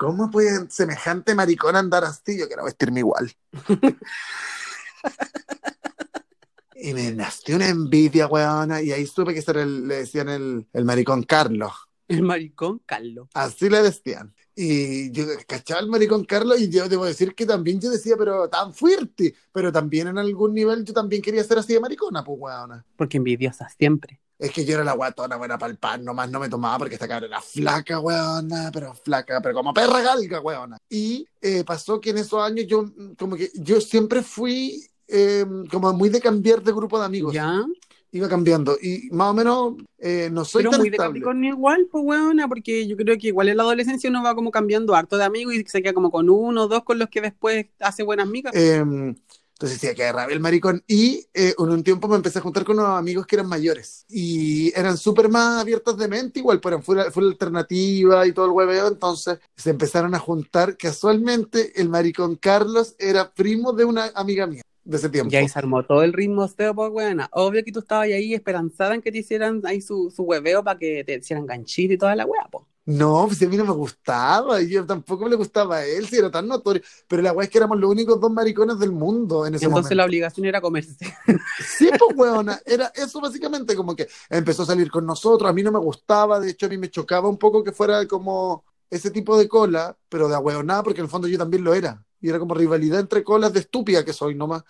¿cómo 0.00 0.30
puede 0.30 0.70
semejante 0.70 1.34
maricón 1.34 1.76
andar 1.76 2.04
así? 2.04 2.38
Yo 2.38 2.48
quiero 2.48 2.64
vestirme 2.64 3.00
igual. 3.00 3.30
y 6.74 6.94
me 6.94 7.12
nació 7.12 7.56
una 7.56 7.68
envidia, 7.68 8.26
weona, 8.26 8.80
y 8.80 8.92
ahí 8.92 9.04
supe 9.04 9.34
que 9.34 9.44
el- 9.60 9.86
le 9.86 9.96
decían 9.96 10.30
el, 10.30 10.66
el 10.72 10.84
maricón 10.86 11.22
Carlos. 11.24 11.72
El 12.08 12.22
maricón 12.22 12.80
Carlos. 12.86 13.28
Así 13.34 13.68
le 13.68 13.82
decían. 13.82 14.34
Y 14.56 15.10
yo 15.12 15.24
cachaba 15.46 15.80
al 15.80 15.88
maricón 15.88 16.24
Carlos 16.24 16.58
y 16.58 16.70
yo 16.70 16.88
debo 16.88 17.04
decir 17.04 17.34
que 17.34 17.44
también 17.44 17.78
yo 17.78 17.90
decía, 17.90 18.14
pero 18.16 18.48
tan 18.48 18.72
fuerte, 18.72 19.34
pero 19.52 19.70
también 19.70 20.08
en 20.08 20.16
algún 20.16 20.54
nivel 20.54 20.82
yo 20.82 20.94
también 20.94 21.20
quería 21.20 21.44
ser 21.44 21.58
así 21.58 21.74
de 21.74 21.80
maricona, 21.80 22.24
pues 22.24 22.38
weona. 22.40 22.86
Porque 22.96 23.18
envidiosa 23.18 23.68
siempre. 23.68 24.18
Es 24.40 24.52
que 24.52 24.64
yo 24.64 24.72
era 24.72 24.84
la 24.84 24.94
guatona 24.94 25.36
buena 25.36 25.58
para 25.58 25.70
el 25.70 25.76
pan, 25.76 26.02
nomás 26.02 26.30
no 26.30 26.40
me 26.40 26.48
tomaba 26.48 26.78
porque 26.78 26.94
esta 26.94 27.06
cabra 27.06 27.26
era 27.26 27.42
flaca, 27.42 28.00
weona, 28.00 28.70
pero 28.72 28.94
flaca, 28.94 29.38
pero 29.42 29.54
como 29.54 29.74
perra 29.74 30.00
galga, 30.00 30.40
weona. 30.40 30.78
Y 30.88 31.26
eh, 31.42 31.62
pasó 31.62 32.00
que 32.00 32.08
en 32.08 32.18
esos 32.18 32.42
años 32.42 32.66
yo, 32.66 32.84
mm, 32.84 33.16
como 33.18 33.36
que 33.36 33.50
yo 33.54 33.82
siempre 33.82 34.22
fui 34.22 34.82
eh, 35.08 35.44
como 35.70 35.92
muy 35.92 36.08
de 36.08 36.22
cambiar 36.22 36.62
de 36.62 36.72
grupo 36.72 36.98
de 36.98 37.04
amigos. 37.04 37.34
¿Ya? 37.34 37.62
Iba 38.12 38.28
cambiando 38.28 38.76
y 38.80 39.08
más 39.12 39.30
o 39.30 39.34
menos 39.34 39.74
eh, 39.98 40.30
no 40.32 40.44
soy 40.46 40.62
Pero 40.62 40.70
tan 40.70 40.80
muy 40.80 40.88
de 40.88 40.96
estable. 40.96 41.20
Capricornio 41.20 41.50
igual, 41.50 41.86
pues 41.92 42.02
weona, 42.02 42.48
porque 42.48 42.88
yo 42.88 42.96
creo 42.96 43.18
que 43.18 43.28
igual 43.28 43.50
en 43.50 43.58
la 43.58 43.62
adolescencia 43.62 44.08
uno 44.08 44.22
va 44.22 44.34
como 44.34 44.50
cambiando 44.50 44.94
harto 44.94 45.18
de 45.18 45.24
amigos 45.24 45.54
y 45.54 45.64
se 45.66 45.82
queda 45.82 45.92
como 45.92 46.10
con 46.10 46.30
uno 46.30 46.64
o 46.64 46.66
dos 46.66 46.82
con 46.82 46.98
los 46.98 47.10
que 47.10 47.20
después 47.20 47.66
hace 47.78 48.02
buenas 48.02 48.26
migas. 48.26 48.54
Eh, 48.56 48.82
entonces 49.60 49.78
decía 49.78 49.94
que 49.94 50.10
rabia 50.10 50.32
el 50.32 50.40
maricón. 50.40 50.82
Y 50.86 51.26
eh, 51.34 51.54
en 51.58 51.68
un 51.68 51.84
tiempo 51.84 52.08
me 52.08 52.16
empecé 52.16 52.38
a 52.38 52.42
juntar 52.42 52.64
con 52.64 52.78
unos 52.78 52.98
amigos 52.98 53.26
que 53.26 53.36
eran 53.36 53.46
mayores. 53.46 54.06
Y 54.08 54.72
eran 54.74 54.96
súper 54.96 55.28
más 55.28 55.60
abiertos 55.60 55.98
de 55.98 56.08
mente, 56.08 56.40
igual, 56.40 56.60
pero 56.62 56.80
fue, 56.80 56.96
la 56.96 57.04
alternativa 57.04 58.26
y 58.26 58.32
todo 58.32 58.46
el 58.46 58.52
hueveo. 58.52 58.88
Entonces 58.88 59.38
se 59.54 59.68
empezaron 59.68 60.14
a 60.14 60.18
juntar. 60.18 60.78
Casualmente, 60.78 61.78
el 61.78 61.90
maricón 61.90 62.36
Carlos 62.36 62.94
era 62.98 63.30
primo 63.30 63.74
de 63.74 63.84
una 63.84 64.10
amiga 64.14 64.46
mía 64.46 64.62
de 64.82 64.96
ese 64.96 65.10
tiempo. 65.10 65.30
Y 65.30 65.36
ahí 65.36 65.46
se 65.46 65.58
armó 65.58 65.82
todo 65.82 66.04
el 66.04 66.14
ritmo 66.14 66.48
pues 66.56 66.90
weona. 66.90 67.28
Obvio 67.32 67.62
que 67.62 67.70
tú 67.70 67.80
estabas 67.80 68.06
ahí 68.06 68.32
esperanzada 68.32 68.94
en 68.94 69.02
que 69.02 69.12
te 69.12 69.18
hicieran 69.18 69.60
ahí 69.66 69.82
su, 69.82 70.10
su 70.10 70.22
hueveo 70.22 70.64
para 70.64 70.78
que 70.78 71.04
te 71.04 71.16
hicieran 71.16 71.44
ganchito 71.44 71.92
y 71.92 71.98
toda 71.98 72.16
la 72.16 72.24
wea, 72.24 72.48
pues. 72.50 72.64
No, 72.98 73.26
pues 73.26 73.42
a 73.42 73.46
mí 73.46 73.56
no 73.56 73.64
me 73.64 73.72
gustaba, 73.72 74.60
y 74.62 74.70
yo 74.70 74.86
tampoco 74.86 75.24
me 75.24 75.30
le 75.30 75.36
gustaba 75.36 75.76
a 75.78 75.86
él, 75.86 76.06
si 76.08 76.16
era 76.16 76.30
tan 76.30 76.48
notorio. 76.48 76.82
Pero 77.06 77.22
la 77.22 77.32
weá 77.32 77.44
es 77.44 77.50
que 77.50 77.58
éramos 77.58 77.78
los 77.78 77.90
únicos 77.90 78.18
dos 78.20 78.32
maricones 78.32 78.78
del 78.78 78.92
mundo 78.92 79.46
en 79.46 79.54
ese 79.54 79.66
Entonces 79.66 79.68
momento. 79.68 79.94
la 79.96 80.04
obligación 80.06 80.46
era 80.46 80.60
comerse. 80.60 80.96
Sí, 81.58 81.90
pues, 81.98 82.16
weona, 82.16 82.60
era 82.64 82.90
eso 82.94 83.20
básicamente, 83.20 83.76
como 83.76 83.94
que 83.94 84.08
empezó 84.28 84.62
a 84.62 84.66
salir 84.66 84.90
con 84.90 85.06
nosotros, 85.06 85.48
a 85.48 85.52
mí 85.52 85.62
no 85.62 85.72
me 85.72 85.78
gustaba, 85.78 86.40
de 86.40 86.50
hecho 86.50 86.66
a 86.66 86.68
mí 86.68 86.78
me 86.78 86.90
chocaba 86.90 87.28
un 87.28 87.38
poco 87.38 87.62
que 87.62 87.72
fuera 87.72 88.06
como 88.06 88.64
ese 88.88 89.10
tipo 89.10 89.38
de 89.38 89.48
cola, 89.48 89.96
pero 90.08 90.28
de 90.28 90.34
ahueonada, 90.34 90.82
porque 90.82 91.00
en 91.00 91.04
el 91.06 91.10
fondo 91.10 91.28
yo 91.28 91.38
también 91.38 91.62
lo 91.64 91.74
era. 91.74 92.04
Y 92.20 92.28
era 92.28 92.38
como 92.38 92.54
rivalidad 92.54 93.00
entre 93.00 93.24
colas 93.24 93.52
de 93.52 93.60
estúpida 93.60 94.04
que 94.04 94.12
soy 94.12 94.34
nomás. 94.34 94.62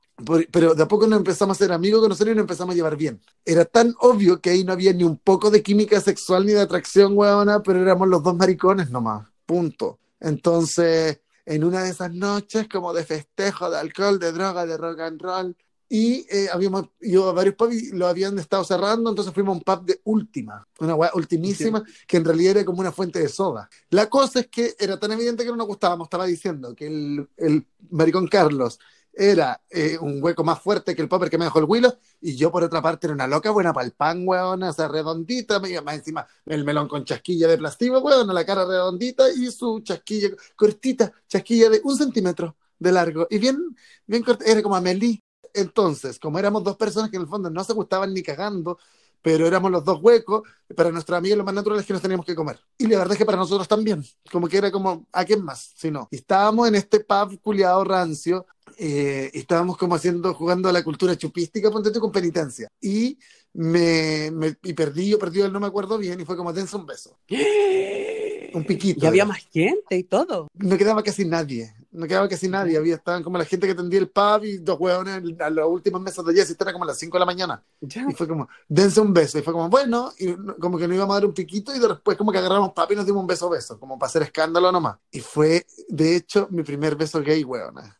Pero 0.50 0.74
de 0.74 0.82
a 0.82 0.88
poco 0.88 1.06
nos 1.06 1.18
empezamos 1.18 1.56
a 1.56 1.64
ser 1.64 1.72
amigos, 1.72 2.00
conocernos 2.00 2.32
y 2.32 2.36
nos 2.36 2.44
empezamos 2.44 2.72
a 2.72 2.76
llevar 2.76 2.96
bien. 2.96 3.20
Era 3.44 3.64
tan 3.64 3.94
obvio 4.00 4.40
que 4.40 4.50
ahí 4.50 4.64
no 4.64 4.72
había 4.72 4.92
ni 4.92 5.04
un 5.04 5.16
poco 5.16 5.50
de 5.50 5.62
química 5.62 6.00
sexual 6.00 6.46
ni 6.46 6.52
de 6.52 6.60
atracción, 6.60 7.16
weona, 7.16 7.62
pero 7.62 7.80
éramos 7.80 8.08
los 8.08 8.22
dos 8.22 8.36
maricones 8.36 8.90
nomás. 8.90 9.26
Punto. 9.46 9.98
Entonces, 10.20 11.20
en 11.46 11.64
una 11.64 11.82
de 11.82 11.90
esas 11.90 12.12
noches, 12.12 12.68
como 12.68 12.92
de 12.92 13.04
festejo, 13.04 13.70
de 13.70 13.78
alcohol, 13.78 14.18
de 14.18 14.32
droga, 14.32 14.66
de 14.66 14.76
rock 14.76 15.00
and 15.00 15.20
roll, 15.20 15.56
y 15.92 16.24
eh, 16.31 16.48
habíamos 16.53 16.87
ido 17.00 17.29
a 17.29 17.33
varios 17.33 17.57
pubs 17.57 17.74
y 17.74 17.90
lo 17.90 18.07
habían 18.07 18.38
estado 18.38 18.64
cerrando, 18.64 19.11
entonces 19.11 19.35
fuimos 19.35 19.55
a 19.55 19.59
un 19.59 19.62
pub 19.64 19.85
de 19.87 20.00
última, 20.05 20.66
una 20.79 20.94
weá 20.94 21.11
ultimísima, 21.14 21.83
que 22.07 22.16
en 22.18 22.24
realidad 22.24 22.53
era 22.59 22.64
como 22.64 22.81
una 22.81 22.92
fuente 22.92 23.18
de 23.18 23.29
soda. 23.29 23.68
La 23.90 24.09
cosa 24.09 24.40
es 24.40 24.46
que 24.48 24.74
era 24.79 24.98
tan 25.00 25.12
evidente 25.12 25.44
que 25.44 25.50
no 25.50 25.57
nos 25.57 25.66
gustábamos, 25.66 26.07
estaba 26.07 26.26
diciendo 26.26 26.74
que 26.76 26.87
el, 26.87 27.29
el 27.37 27.66
maricón 27.90 28.29
Carlos 28.29 28.79
era 29.12 29.61
eh, 29.68 29.98
un 30.00 30.22
hueco 30.22 30.44
más 30.44 30.61
fuerte 30.62 30.94
que 30.94 31.03
el 31.03 31.09
popper 31.09 31.29
que 31.29 31.38
me 31.38 31.44
dejó 31.44 31.59
el 31.59 31.64
Willow, 31.64 31.92
y 32.20 32.37
yo 32.37 32.53
por 32.53 32.62
otra 32.62 32.81
parte 32.81 33.09
era 33.09 33.14
una 33.14 33.26
loca 33.26 33.50
buena 33.50 33.72
para 33.72 33.85
el 33.87 33.92
pan, 33.92 34.22
weona, 34.26 34.70
o 34.70 34.72
sea, 34.72 34.87
redondita, 34.88 35.59
me- 35.59 35.81
más 35.81 35.96
encima 35.96 36.26
el 36.46 36.64
melón 36.64 36.87
con 36.88 37.05
chasquilla 37.05 37.48
de 37.48 37.59
plástico, 37.59 37.98
weona, 37.98 38.33
la 38.33 38.46
cara 38.46 38.64
redondita 38.64 39.29
y 39.31 39.50
su 39.50 39.81
chasquilla 39.81 40.29
cortita, 40.55 41.12
chasquilla 41.29 41.68
de 41.68 41.81
un 41.85 41.96
centímetro 41.96 42.57
de 42.79 42.92
largo, 42.92 43.26
y 43.29 43.38
bien, 43.38 43.76
bien 44.07 44.22
corta, 44.22 44.44
era 44.44 44.62
como 44.62 44.76
Amelie. 44.76 45.22
Entonces, 45.54 46.18
como 46.18 46.38
éramos 46.38 46.64
dos 46.64 46.76
personas 46.76 47.10
que 47.10 47.16
en 47.16 47.22
el 47.22 47.28
fondo 47.28 47.50
no 47.50 47.64
se 47.64 47.72
gustaban 47.72 48.12
ni 48.14 48.22
cagando, 48.22 48.78
pero 49.22 49.46
éramos 49.46 49.70
los 49.70 49.84
dos 49.84 49.98
huecos, 50.02 50.42
para 50.74 50.90
nuestros 50.90 51.18
amigos 51.18 51.36
lo 51.38 51.44
más 51.44 51.54
natural 51.54 51.78
es 51.80 51.86
que 51.86 51.92
nos 51.92 52.00
teníamos 52.02 52.24
que 52.24 52.34
comer. 52.34 52.58
Y 52.78 52.86
la 52.86 52.98
verdad 52.98 53.12
es 53.12 53.18
que 53.18 53.26
para 53.26 53.36
nosotros 53.38 53.68
también, 53.68 54.02
como 54.32 54.48
que 54.48 54.56
era 54.56 54.70
como, 54.70 55.06
¿a 55.12 55.24
quién 55.24 55.44
más? 55.44 55.72
Si 55.76 55.90
no. 55.90 56.08
Estábamos 56.10 56.68
en 56.68 56.74
este 56.76 57.00
pub 57.00 57.38
culiado 57.42 57.84
rancio, 57.84 58.46
eh, 58.78 59.30
estábamos 59.34 59.76
como 59.76 59.94
haciendo, 59.94 60.32
jugando 60.34 60.68
a 60.68 60.72
la 60.72 60.82
cultura 60.82 61.16
chupística, 61.16 61.70
ponte 61.70 61.90
tú 61.90 62.00
con 62.00 62.12
penitencia. 62.12 62.68
Y 62.80 63.18
me, 63.52 64.30
me- 64.32 64.56
y 64.62 64.72
perdí, 64.72 65.10
yo 65.10 65.18
perdí, 65.18 65.40
no 65.50 65.60
me 65.60 65.66
acuerdo 65.66 65.98
bien, 65.98 66.18
y 66.20 66.24
fue 66.24 66.36
como, 66.36 66.52
dense 66.52 66.76
un 66.76 66.86
beso. 66.86 67.18
Un 68.54 68.64
piquito. 68.64 69.04
Y 69.04 69.08
había 69.08 69.24
más 69.24 69.38
gente 69.50 69.96
y 69.96 70.04
todo. 70.04 70.48
No 70.54 70.76
quedaba 70.76 71.02
casi 71.02 71.24
nadie, 71.24 71.74
no 71.92 72.06
quedaba 72.06 72.28
casi 72.28 72.48
nadie, 72.48 72.76
había, 72.76 72.94
estaban 72.94 73.22
como 73.22 73.38
la 73.38 73.44
gente 73.44 73.66
que 73.66 73.72
atendía 73.72 73.98
el 73.98 74.08
pub 74.08 74.44
y 74.44 74.58
dos 74.58 74.78
hueones 74.78 75.40
a 75.40 75.50
las 75.50 75.66
últimas 75.66 76.00
mesas 76.00 76.24
de 76.24 76.34
Jessy, 76.34 76.54
era 76.58 76.72
como 76.72 76.84
a 76.84 76.88
las 76.88 76.98
5 76.98 77.16
de 77.16 77.20
la 77.20 77.26
mañana. 77.26 77.62
Ya. 77.80 78.06
Y 78.08 78.14
fue 78.14 78.28
como, 78.28 78.48
dense 78.68 79.00
un 79.00 79.12
beso. 79.12 79.38
Y 79.38 79.42
fue 79.42 79.52
como, 79.52 79.68
bueno, 79.68 80.12
y 80.18 80.32
como 80.60 80.78
que 80.78 80.86
nos 80.86 80.96
íbamos 80.96 81.14
a 81.14 81.18
dar 81.18 81.26
un 81.26 81.34
piquito 81.34 81.74
y 81.74 81.78
después 81.78 82.16
como 82.16 82.32
que 82.32 82.38
agarramos 82.38 82.72
papi 82.72 82.94
y 82.94 82.96
nos 82.96 83.06
dimos 83.06 83.20
un 83.20 83.26
beso 83.26 83.48
beso, 83.48 83.78
como 83.78 83.98
para 83.98 84.08
hacer 84.08 84.22
escándalo 84.22 84.70
nomás. 84.70 84.98
Y 85.10 85.20
fue, 85.20 85.66
de 85.88 86.16
hecho, 86.16 86.48
mi 86.50 86.62
primer 86.62 86.96
beso 86.96 87.20
gay, 87.22 87.42
weona. 87.44 87.98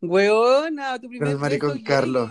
Weona, 0.00 0.98
tu 1.00 1.08
primer 1.08 1.28
el 1.28 1.38
maricón 1.38 1.72
beso. 1.74 1.84
Carlos. 1.84 2.30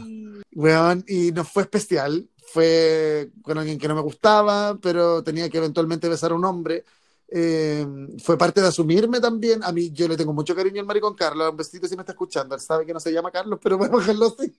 Weón, 0.54 1.04
y 1.08 1.32
no 1.32 1.44
fue 1.44 1.64
especial, 1.64 2.28
fue 2.54 3.32
con 3.42 3.58
alguien 3.58 3.78
que 3.78 3.88
no 3.88 3.96
me 3.96 4.02
gustaba, 4.02 4.78
pero 4.82 5.24
tenía 5.24 5.50
que 5.50 5.58
eventualmente 5.58 6.10
besar 6.10 6.32
a 6.32 6.36
un 6.36 6.46
hombre. 6.46 6.86
Eh, 7.36 7.84
fue 8.24 8.38
parte 8.38 8.62
de 8.62 8.68
asumirme 8.68 9.20
también. 9.20 9.64
A 9.64 9.72
mí 9.72 9.92
yo 9.92 10.08
le 10.08 10.16
tengo 10.16 10.34
mucho 10.34 10.56
cariño 10.56 10.82
al 10.82 10.86
maricón 10.86 11.16
Carlos. 11.16 11.50
Un 11.50 11.58
besito 11.58 11.88
si 11.88 11.96
me 11.96 12.04
está 12.04 12.12
escuchando. 12.12 12.54
Él 12.54 12.62
sabe 12.62 12.86
que 12.86 12.94
no 12.94 13.00
se 13.00 13.12
llama 13.12 13.32
Carlos, 13.32 13.60
pero 13.62 13.76
voy 13.76 13.88
a 13.88 13.92
bajarlo 13.92 14.28
así. 14.28 14.56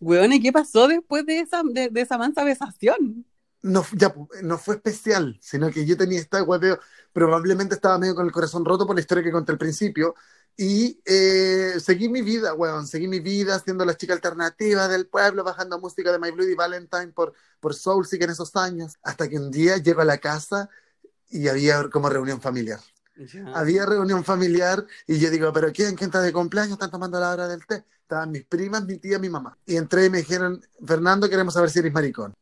Weón, 0.00 0.32
¿y 0.34 0.42
qué 0.42 0.52
pasó 0.52 0.86
después 0.86 1.24
de 1.24 1.40
esa, 1.40 1.62
de, 1.64 1.88
de 1.88 2.00
esa 2.02 2.18
mansa 2.18 2.44
besación? 2.44 3.24
No, 3.62 3.84
ya, 3.96 4.14
no 4.42 4.58
fue 4.58 4.76
especial, 4.76 5.38
sino 5.40 5.70
que 5.70 5.86
yo 5.86 5.96
tenía 5.96 6.20
esta 6.20 6.42
hueveo. 6.42 6.78
Probablemente 7.14 7.74
estaba 7.74 7.98
medio 7.98 8.14
con 8.14 8.26
el 8.26 8.32
corazón 8.32 8.64
roto 8.64 8.86
por 8.86 8.94
la 8.94 9.00
historia 9.00 9.24
que 9.24 9.32
conté 9.32 9.52
al 9.52 9.58
principio. 9.58 10.14
Y 10.60 11.00
eh, 11.04 11.74
seguí 11.78 12.08
mi 12.08 12.20
vida, 12.20 12.52
weón. 12.52 12.84
Seguí 12.88 13.06
mi 13.06 13.20
vida 13.20 13.60
siendo 13.60 13.84
la 13.84 13.96
chica 13.96 14.12
alternativa 14.12 14.88
del 14.88 15.06
pueblo, 15.06 15.44
bajando 15.44 15.78
música 15.78 16.10
de 16.10 16.18
My 16.18 16.32
Bloody 16.32 16.56
Valentine 16.56 17.12
por, 17.12 17.32
por 17.60 17.76
Soul 17.76 18.04
Sick 18.04 18.22
en 18.22 18.30
esos 18.30 18.56
años. 18.56 18.98
Hasta 19.04 19.28
que 19.28 19.36
un 19.36 19.52
día 19.52 19.76
llego 19.76 20.00
a 20.00 20.04
la 20.04 20.18
casa 20.18 20.68
y 21.30 21.46
había 21.46 21.88
como 21.90 22.08
reunión 22.08 22.40
familiar. 22.40 22.80
Ya. 23.16 23.46
Había 23.54 23.86
reunión 23.86 24.24
familiar 24.24 24.84
y 25.06 25.20
yo 25.20 25.30
digo, 25.30 25.52
¿pero 25.52 25.72
quién? 25.72 25.94
¿Quién 25.94 26.08
está 26.08 26.20
de 26.20 26.32
cumpleaños? 26.32 26.72
¿Están 26.72 26.90
tomando 26.90 27.20
la 27.20 27.30
hora 27.30 27.46
del 27.46 27.64
té? 27.64 27.84
Estaban 28.02 28.32
mis 28.32 28.44
primas, 28.44 28.84
mi 28.84 28.98
tía, 28.98 29.20
mi 29.20 29.28
mamá. 29.28 29.56
Y 29.64 29.76
entré 29.76 30.06
y 30.06 30.10
me 30.10 30.18
dijeron, 30.18 30.60
Fernando, 30.84 31.30
queremos 31.30 31.54
saber 31.54 31.70
si 31.70 31.78
eres 31.78 31.92
maricón. 31.92 32.34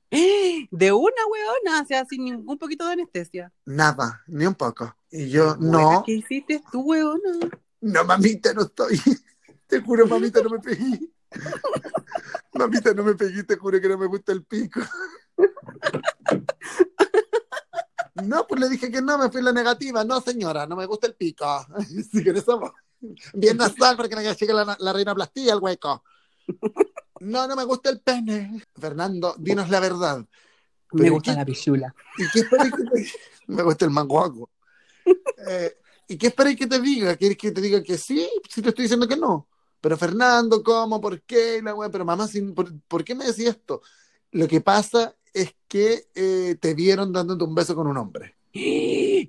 De 0.70 0.90
una 0.90 1.26
weona, 1.30 1.82
o 1.82 1.86
sea, 1.86 2.06
sin 2.06 2.24
ningún 2.24 2.56
poquito 2.56 2.86
de 2.86 2.92
anestesia. 2.92 3.52
Nada, 3.66 4.22
ni 4.26 4.46
un 4.46 4.54
poco. 4.54 4.96
Y 5.10 5.28
yo, 5.28 5.54
Buena, 5.56 5.70
no, 5.70 6.02
¿Qué 6.06 6.12
hiciste 6.12 6.62
tú, 6.72 6.80
weona? 6.80 7.50
No, 7.80 8.04
mamita, 8.04 8.52
no 8.52 8.62
estoy. 8.62 9.00
Te 9.66 9.80
juro, 9.80 10.06
mamita, 10.06 10.40
no 10.42 10.50
me 10.50 10.58
pegué. 10.60 11.00
Mamita, 12.54 12.94
no 12.94 13.02
me 13.02 13.14
pegué, 13.14 13.42
te 13.42 13.56
juro 13.56 13.78
que 13.80 13.88
no 13.88 13.98
me 13.98 14.06
gusta 14.06 14.32
el 14.32 14.44
pico. 14.44 14.80
No, 18.22 18.46
pues 18.46 18.60
le 18.60 18.68
dije 18.70 18.90
que 18.90 19.02
no, 19.02 19.18
me 19.18 19.28
fui 19.30 19.40
en 19.40 19.44
la 19.44 19.52
negativa. 19.52 20.02
No, 20.02 20.22
señora, 20.22 20.66
no 20.66 20.74
me 20.74 20.86
gusta 20.86 21.06
el 21.06 21.14
pico. 21.14 21.44
Sí, 22.10 22.24
que 22.24 22.30
eso 22.30 22.72
bien 23.34 23.58
nasal 23.58 23.94
porque 23.96 24.14
no 24.14 24.22
llegue 24.22 24.54
la, 24.54 24.74
la 24.80 24.92
reina 24.94 25.14
plastilla 25.14 25.52
al 25.52 25.60
hueco. 25.60 26.02
No, 27.20 27.46
no 27.46 27.54
me 27.54 27.64
gusta 27.64 27.90
el 27.90 28.00
pene. 28.00 28.62
Fernando, 28.74 29.34
dinos 29.38 29.68
la 29.68 29.80
verdad. 29.80 30.24
Me 30.92 31.10
gusta 31.10 31.32
¿qué- 31.32 31.36
la 31.38 31.44
pichula. 31.44 31.94
¿Y 32.16 32.30
qué 32.30 32.48
que 32.48 33.06
Me 33.48 33.62
gusta 33.62 33.84
el 33.84 33.90
manguaco. 33.90 34.50
Eh, 35.46 35.76
¿Y 36.08 36.16
qué 36.16 36.28
esperáis 36.28 36.56
que 36.56 36.66
te 36.66 36.80
diga? 36.80 37.16
¿Quieres 37.16 37.36
que 37.36 37.50
te 37.50 37.60
diga 37.60 37.82
que 37.82 37.98
sí? 37.98 38.28
Si 38.48 38.62
te 38.62 38.68
estoy 38.68 38.84
diciendo 38.84 39.08
que 39.08 39.16
no. 39.16 39.48
Pero 39.80 39.96
Fernando, 39.96 40.62
¿cómo? 40.62 41.00
¿Por 41.00 41.22
qué? 41.22 41.60
La 41.62 41.74
wea, 41.74 41.90
pero 41.90 42.04
mamá, 42.04 42.28
¿por, 42.54 42.72
por 42.82 43.04
qué 43.04 43.14
me 43.14 43.24
decís 43.24 43.46
esto? 43.46 43.82
Lo 44.32 44.48
que 44.48 44.60
pasa 44.60 45.14
es 45.32 45.54
que 45.68 46.06
eh, 46.14 46.56
te 46.60 46.74
vieron 46.74 47.12
dándote 47.12 47.44
un 47.44 47.54
beso 47.54 47.74
con 47.74 47.86
un 47.86 47.96
hombre. 47.96 48.36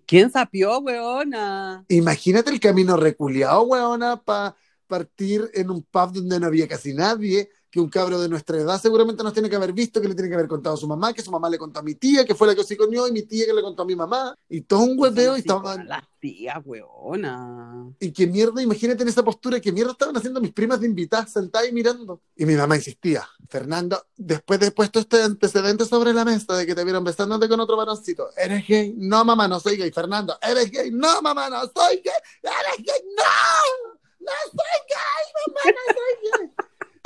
¿Quién 0.05 0.31
sapió, 0.31 0.79
weona? 0.79 1.83
Imagínate 1.89 2.49
el 2.49 2.59
camino 2.59 2.95
reculeado, 2.95 3.63
weona, 3.63 4.21
para 4.21 4.55
partir 4.87 5.49
en 5.53 5.69
un 5.69 5.83
pub 5.83 6.13
donde 6.13 6.39
no 6.39 6.47
había 6.47 6.67
casi 6.67 6.93
nadie, 6.93 7.49
que 7.77 7.81
un 7.81 7.89
cabro 7.89 8.19
de 8.19 8.27
nuestra 8.27 8.57
edad 8.57 8.81
seguramente 8.81 9.23
nos 9.23 9.33
tiene 9.33 9.51
que 9.51 9.55
haber 9.55 9.71
visto, 9.71 10.01
que 10.01 10.07
le 10.07 10.15
tiene 10.15 10.29
que 10.29 10.33
haber 10.33 10.47
contado 10.47 10.73
a 10.73 10.79
su 10.79 10.87
mamá, 10.87 11.13
que 11.13 11.21
su 11.21 11.29
mamá 11.29 11.47
le 11.47 11.59
contó 11.59 11.79
a 11.79 11.83
mi 11.83 11.93
tía, 11.93 12.25
que 12.25 12.33
fue 12.33 12.47
la 12.47 12.55
que 12.55 12.61
hociconió, 12.61 13.07
y 13.07 13.11
mi 13.11 13.21
tía 13.21 13.45
que 13.45 13.53
le 13.53 13.61
contó 13.61 13.83
a 13.83 13.85
mi 13.85 13.95
mamá, 13.95 14.35
y 14.49 14.61
todo 14.61 14.79
un 14.79 14.97
hueveo, 14.97 15.37
y, 15.37 15.41
estaban, 15.41 15.87
Las 15.87 16.03
tías, 16.19 16.57
weona. 16.65 17.85
y 17.99 18.11
qué 18.11 18.25
mierda, 18.25 18.63
imagínate 18.63 19.03
en 19.03 19.09
esa 19.09 19.21
postura, 19.23 19.59
qué 19.59 19.71
mierda 19.71 19.91
estaban 19.91 20.17
haciendo 20.17 20.41
mis 20.41 20.53
primas 20.53 20.79
de 20.79 20.87
invitadas 20.87 21.31
sentadas 21.31 21.69
y 21.69 21.71
mirando. 21.71 22.19
Y 22.35 22.47
mi 22.47 22.55
mamá 22.55 22.75
insistía, 22.77 23.23
Fernando, 23.47 24.07
después 24.15 24.59
de 24.59 24.71
puesto 24.71 24.97
este 24.97 25.21
antecedente 25.21 25.85
sobre 25.85 26.13
la 26.13 26.25
mesa 26.25 26.57
de 26.57 26.65
que 26.65 26.73
te 26.73 26.83
vieron 26.83 27.03
besándote 27.03 27.47
con 27.47 27.59
otro 27.59 27.77
varoncito, 27.77 28.29
¿eres 28.35 28.67
gay? 28.67 28.95
No, 28.97 29.23
mamá, 29.23 29.47
no 29.47 29.59
soy 29.59 29.77
gay. 29.77 29.91
Fernando, 29.91 30.35
¿eres 30.41 30.71
gay? 30.71 30.89
No, 30.89 31.21
mamá, 31.21 31.47
no 31.47 31.61
soy 31.61 32.01
gay. 32.03 32.21
¿Eres 32.41 32.83
gay? 32.83 33.01
No, 33.15 33.93
no 34.19 34.31
soy 34.49 34.79
gay, 34.89 35.27
mamá, 35.45 35.75
no 35.77 35.93
soy 35.93 36.47
gay. 36.47 36.56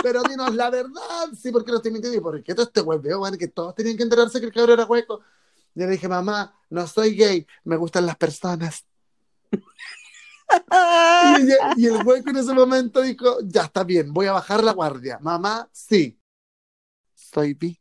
Pero 0.01 0.23
dinos 0.23 0.53
la 0.55 0.69
verdad, 0.69 1.29
sí, 1.39 1.51
porque 1.51 1.71
no 1.71 1.77
estoy 1.77 1.91
mintiendo. 1.91 2.17
¿Y 2.17 2.21
por 2.21 2.43
qué 2.43 2.53
todo 2.53 2.65
este 2.65 2.81
hueveo, 2.81 3.19
bueno, 3.19 3.37
que 3.37 3.47
todos 3.47 3.75
tenían 3.75 3.97
que 3.97 4.03
enterarse 4.03 4.39
que 4.39 4.47
el 4.47 4.53
cabrón 4.53 4.79
era 4.79 4.85
hueco? 4.85 5.21
Yo 5.73 5.85
le 5.85 5.91
dije, 5.91 6.07
mamá, 6.07 6.53
no 6.69 6.85
soy 6.87 7.15
gay, 7.15 7.47
me 7.63 7.77
gustan 7.77 8.05
las 8.05 8.17
personas. 8.17 8.85
Y, 11.39 11.81
y 11.83 11.85
el 11.87 12.05
hueco 12.05 12.29
en 12.29 12.37
ese 12.37 12.53
momento 12.53 13.01
dijo, 13.01 13.37
ya 13.43 13.63
está 13.63 13.83
bien, 13.83 14.11
voy 14.13 14.27
a 14.27 14.33
bajar 14.33 14.63
la 14.63 14.73
guardia. 14.73 15.17
Mamá, 15.21 15.69
sí, 15.71 16.19
soy 17.15 17.53
bi. 17.53 17.80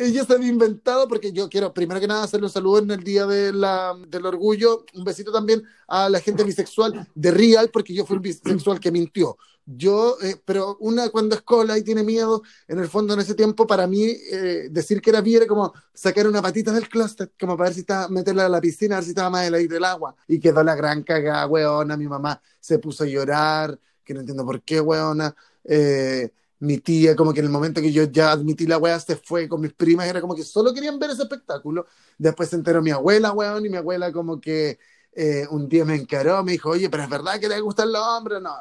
Ella 0.00 0.24
se 0.24 0.32
había 0.32 0.48
inventado 0.48 1.08
porque 1.08 1.32
yo 1.32 1.48
quiero, 1.48 1.74
primero 1.74 1.98
que 2.00 2.06
nada, 2.06 2.22
hacerle 2.22 2.46
un 2.46 2.52
saludo 2.52 2.78
en 2.78 2.90
el 2.92 3.02
Día 3.02 3.26
de 3.26 3.52
la- 3.52 3.96
del 4.06 4.26
Orgullo, 4.26 4.84
un 4.94 5.02
besito 5.02 5.32
también 5.32 5.64
a 5.88 6.08
la 6.08 6.20
gente 6.20 6.44
bisexual 6.44 7.08
de 7.16 7.30
Real, 7.32 7.68
porque 7.72 7.92
yo 7.92 8.06
fui 8.06 8.16
un 8.16 8.22
bisexual 8.22 8.78
que 8.78 8.92
mintió. 8.92 9.36
Yo, 9.66 10.16
eh, 10.22 10.40
pero 10.44 10.76
una 10.80 11.10
cuando 11.10 11.34
es 11.34 11.42
cola 11.42 11.76
y 11.76 11.82
tiene 11.82 12.04
miedo, 12.04 12.42
en 12.68 12.78
el 12.78 12.88
fondo 12.88 13.12
en 13.14 13.20
ese 13.20 13.34
tiempo, 13.34 13.66
para 13.66 13.86
mí, 13.88 14.04
eh, 14.04 14.68
decir 14.70 15.00
que 15.02 15.10
era 15.10 15.20
bi 15.20 15.34
era 15.34 15.46
como 15.48 15.72
sacar 15.92 16.26
una 16.28 16.40
patita 16.40 16.72
del 16.72 16.88
closet, 16.88 17.32
como 17.38 17.56
para 17.56 17.68
ver 17.70 17.74
si 17.74 17.80
estaba, 17.80 18.08
meterla 18.08 18.46
a 18.46 18.48
la 18.48 18.60
piscina, 18.60 18.94
a 18.96 18.98
ver 18.98 19.04
si 19.04 19.10
estaba 19.10 19.30
más 19.30 19.46
heladita 19.46 19.76
el 19.76 19.84
agua. 19.84 20.14
Y 20.28 20.38
quedó 20.40 20.62
la 20.62 20.74
gran 20.76 21.02
cagada, 21.02 21.46
weona. 21.48 21.96
Mi 21.96 22.06
mamá 22.06 22.40
se 22.60 22.78
puso 22.78 23.02
a 23.04 23.06
llorar, 23.06 23.78
que 24.04 24.14
no 24.14 24.20
entiendo 24.20 24.44
por 24.46 24.62
qué, 24.62 24.80
weona. 24.80 25.34
Eh, 25.64 26.30
mi 26.60 26.78
tía, 26.78 27.14
como 27.14 27.32
que 27.32 27.40
en 27.40 27.46
el 27.46 27.52
momento 27.52 27.80
que 27.80 27.92
yo 27.92 28.04
ya 28.04 28.32
admití 28.32 28.66
la 28.66 28.78
wea, 28.78 28.98
se 28.98 29.16
fue 29.16 29.48
con 29.48 29.60
mis 29.60 29.72
primas, 29.72 30.06
era 30.06 30.20
como 30.20 30.34
que 30.34 30.42
solo 30.42 30.74
querían 30.74 30.98
ver 30.98 31.10
ese 31.10 31.22
espectáculo. 31.22 31.86
Después 32.16 32.48
se 32.48 32.56
enteró 32.56 32.82
mi 32.82 32.90
abuela, 32.90 33.32
weón, 33.32 33.64
y 33.66 33.68
mi 33.68 33.76
abuela 33.76 34.12
como 34.12 34.40
que 34.40 34.78
eh, 35.12 35.46
un 35.50 35.68
día 35.68 35.84
me 35.84 35.94
encaró, 35.94 36.42
me 36.44 36.52
dijo, 36.52 36.70
oye, 36.70 36.88
pero 36.90 37.02
es 37.02 37.10
verdad 37.10 37.40
que 37.40 37.48
le 37.48 37.60
gustan 37.60 37.92
los 37.92 38.02
hombres, 38.02 38.40
no. 38.40 38.54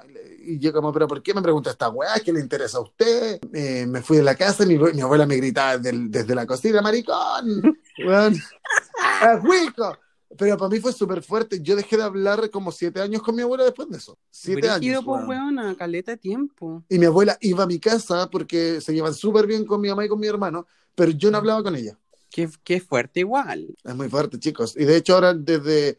Y, 0.43 0.59
yo 0.59 0.73
como, 0.73 0.93
pero 0.93 1.07
¿por 1.07 1.21
qué 1.21 1.33
me 1.33 1.41
pregunta 1.41 1.71
esta 1.71 1.89
weá? 1.89 2.19
¿Qué 2.23 2.31
le 2.31 2.39
interesa 2.39 2.77
a 2.77 2.81
usted? 2.81 3.39
Eh, 3.53 3.85
me 3.87 4.01
fui 4.01 4.17
de 4.17 4.23
la 4.23 4.35
casa 4.35 4.63
y 4.63 4.67
mi, 4.67 4.77
mi 4.77 5.01
abuela 5.01 5.25
me 5.25 5.35
gritaba 5.35 5.77
desde, 5.77 6.35
la 6.35 6.45
cocina, 6.45 6.81
maricón, 6.81 7.77
weón, 8.05 8.33
¡Es! 9.21 10.06
Pero 10.37 10.57
para 10.57 10.69
mí 10.69 10.79
fue 10.79 10.91
súper 10.91 11.21
fuerte. 11.23 11.61
Yo 11.61 11.75
dejé 11.75 11.97
de 11.97 12.03
hablar 12.03 12.49
como 12.49 12.71
siete 12.71 13.01
años 13.01 13.21
con 13.21 13.35
mi 13.35 13.41
abuela 13.41 13.63
después 13.63 13.89
de 13.89 13.97
eso. 13.97 14.17
Siete 14.29 14.67
Brígido, 14.67 14.99
años. 14.99 15.05
pues, 15.05 15.23
weón. 15.25 15.57
weona, 15.57 15.75
caleta 15.75 16.11
de 16.11 16.17
tiempo. 16.17 16.83
Y 16.89 16.99
mi 16.99 17.05
abuela 17.05 17.37
iba 17.41 17.63
a 17.63 17.67
mi 17.67 17.79
casa 17.79 18.29
porque 18.29 18.81
se 18.81 18.93
llevan 18.93 19.13
súper 19.13 19.47
bien 19.47 19.65
con 19.65 19.79
mi 19.79 19.89
mamá 19.89 20.05
y 20.05 20.09
con 20.09 20.19
mi 20.19 20.27
hermano, 20.27 20.67
pero 20.95 21.11
yo 21.11 21.31
no 21.31 21.37
hablaba 21.37 21.63
con 21.63 21.75
ella. 21.75 21.97
Qué, 22.29 22.49
qué 22.63 22.81
fuerte 22.81 23.21
igual. 23.21 23.75
Es 23.83 23.95
muy 23.95 24.09
fuerte, 24.09 24.37
chicos. 24.39 24.75
Y 24.75 24.85
de 24.85 24.97
hecho 24.97 25.15
ahora 25.15 25.33
desde, 25.33 25.97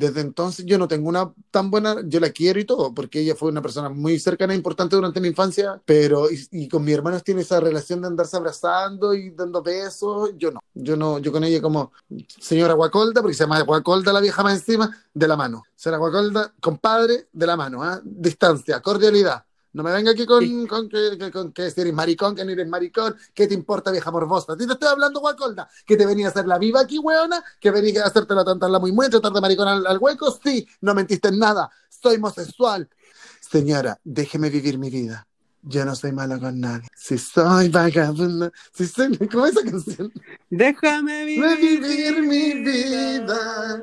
desde 0.00 0.22
entonces 0.22 0.64
yo 0.66 0.78
no 0.78 0.88
tengo 0.88 1.08
una 1.08 1.32
tan 1.50 1.70
buena, 1.70 1.96
yo 2.04 2.18
la 2.20 2.30
quiero 2.30 2.58
y 2.58 2.64
todo, 2.64 2.92
porque 2.94 3.20
ella 3.20 3.34
fue 3.34 3.50
una 3.50 3.62
persona 3.62 3.90
muy 3.90 4.18
cercana 4.18 4.54
e 4.54 4.56
importante 4.56 4.96
durante 4.96 5.20
mi 5.20 5.28
infancia, 5.28 5.80
pero 5.84 6.30
y, 6.30 6.48
y 6.50 6.68
con 6.68 6.82
mi 6.82 6.92
hermano 6.92 7.20
tiene 7.20 7.42
esa 7.42 7.60
relación 7.60 8.00
de 8.00 8.08
andarse 8.08 8.36
abrazando 8.36 9.14
y 9.14 9.30
dando 9.30 9.62
besos, 9.62 10.30
yo 10.36 10.50
no. 10.50 10.60
Yo 10.74 10.96
no, 10.96 11.18
yo 11.18 11.32
con 11.32 11.44
ella 11.44 11.60
como 11.60 11.92
señora 12.38 12.74
Guacolda, 12.74 13.20
porque 13.20 13.34
se 13.34 13.44
llama 13.44 13.60
Guacolda 13.62 14.12
la 14.12 14.20
vieja 14.20 14.42
más 14.42 14.54
encima, 14.54 14.90
de 15.12 15.28
la 15.28 15.36
mano. 15.36 15.62
Será 15.76 15.98
Guacolda, 15.98 16.52
compadre, 16.60 17.28
de 17.32 17.46
la 17.46 17.56
mano, 17.56 17.82
¿ah? 17.82 18.00
Distancia, 18.02 18.80
cordialidad. 18.80 19.44
No 19.72 19.82
me 19.82 19.92
venga 19.92 20.10
aquí 20.10 20.26
con, 20.26 20.42
Sí. 20.42 20.66
con, 20.66 20.88
que, 20.88 21.16
que- 21.18 21.30
con 21.30 21.52
que 21.52 21.70
si 21.70 21.80
eres 21.80 21.94
maricón, 21.94 22.34
que 22.34 22.44
no 22.44 22.50
eres 22.50 22.66
maricón, 22.68 23.14
¿qué 23.34 23.46
te 23.46 23.54
importa, 23.54 23.90
vieja 23.90 24.10
morbosa? 24.10 24.56
Te 24.56 24.64
estoy 24.64 24.88
hablando, 24.88 25.20
guacolda, 25.20 25.68
que 25.86 25.96
te 25.96 26.06
venía 26.06 26.26
a 26.26 26.30
hacer 26.30 26.46
la 26.46 26.58
viva 26.58 26.80
aquí, 26.80 26.98
weona, 26.98 27.42
que 27.60 27.70
venía 27.70 28.02
a 28.02 28.06
hacerte 28.08 28.34
la 28.34 28.44
tanta 28.44 28.68
la 28.68 28.78
muy 28.80 28.90
muy, 28.92 29.08
tratar 29.08 29.32
de 29.32 29.40
maricón 29.40 29.68
al, 29.68 29.86
al 29.86 29.98
hueco, 29.98 30.36
sí, 30.42 30.66
no 30.80 30.94
mentiste 30.94 31.28
en 31.28 31.38
nada, 31.38 31.70
soy 31.88 32.16
homosexual. 32.16 32.88
Señora, 33.40 33.98
déjeme 34.04 34.50
vivir 34.50 34.78
mi 34.78 34.90
vida. 34.90 35.26
Yo 35.62 35.84
no 35.84 35.94
soy 35.94 36.12
malo 36.12 36.40
con 36.40 36.58
nadie. 36.58 36.88
Si 36.96 37.18
soy 37.18 37.68
vagabundo, 37.68 38.50
si 38.72 38.86
soy... 38.86 39.16
¿Cómo 39.28 39.44
es 39.46 39.54
esa 39.56 39.70
canción? 39.70 40.10
Déjame 40.48 41.24
vivir, 41.26 41.58
vivir 41.80 42.22
mi 42.22 42.54
vida. 42.54 43.82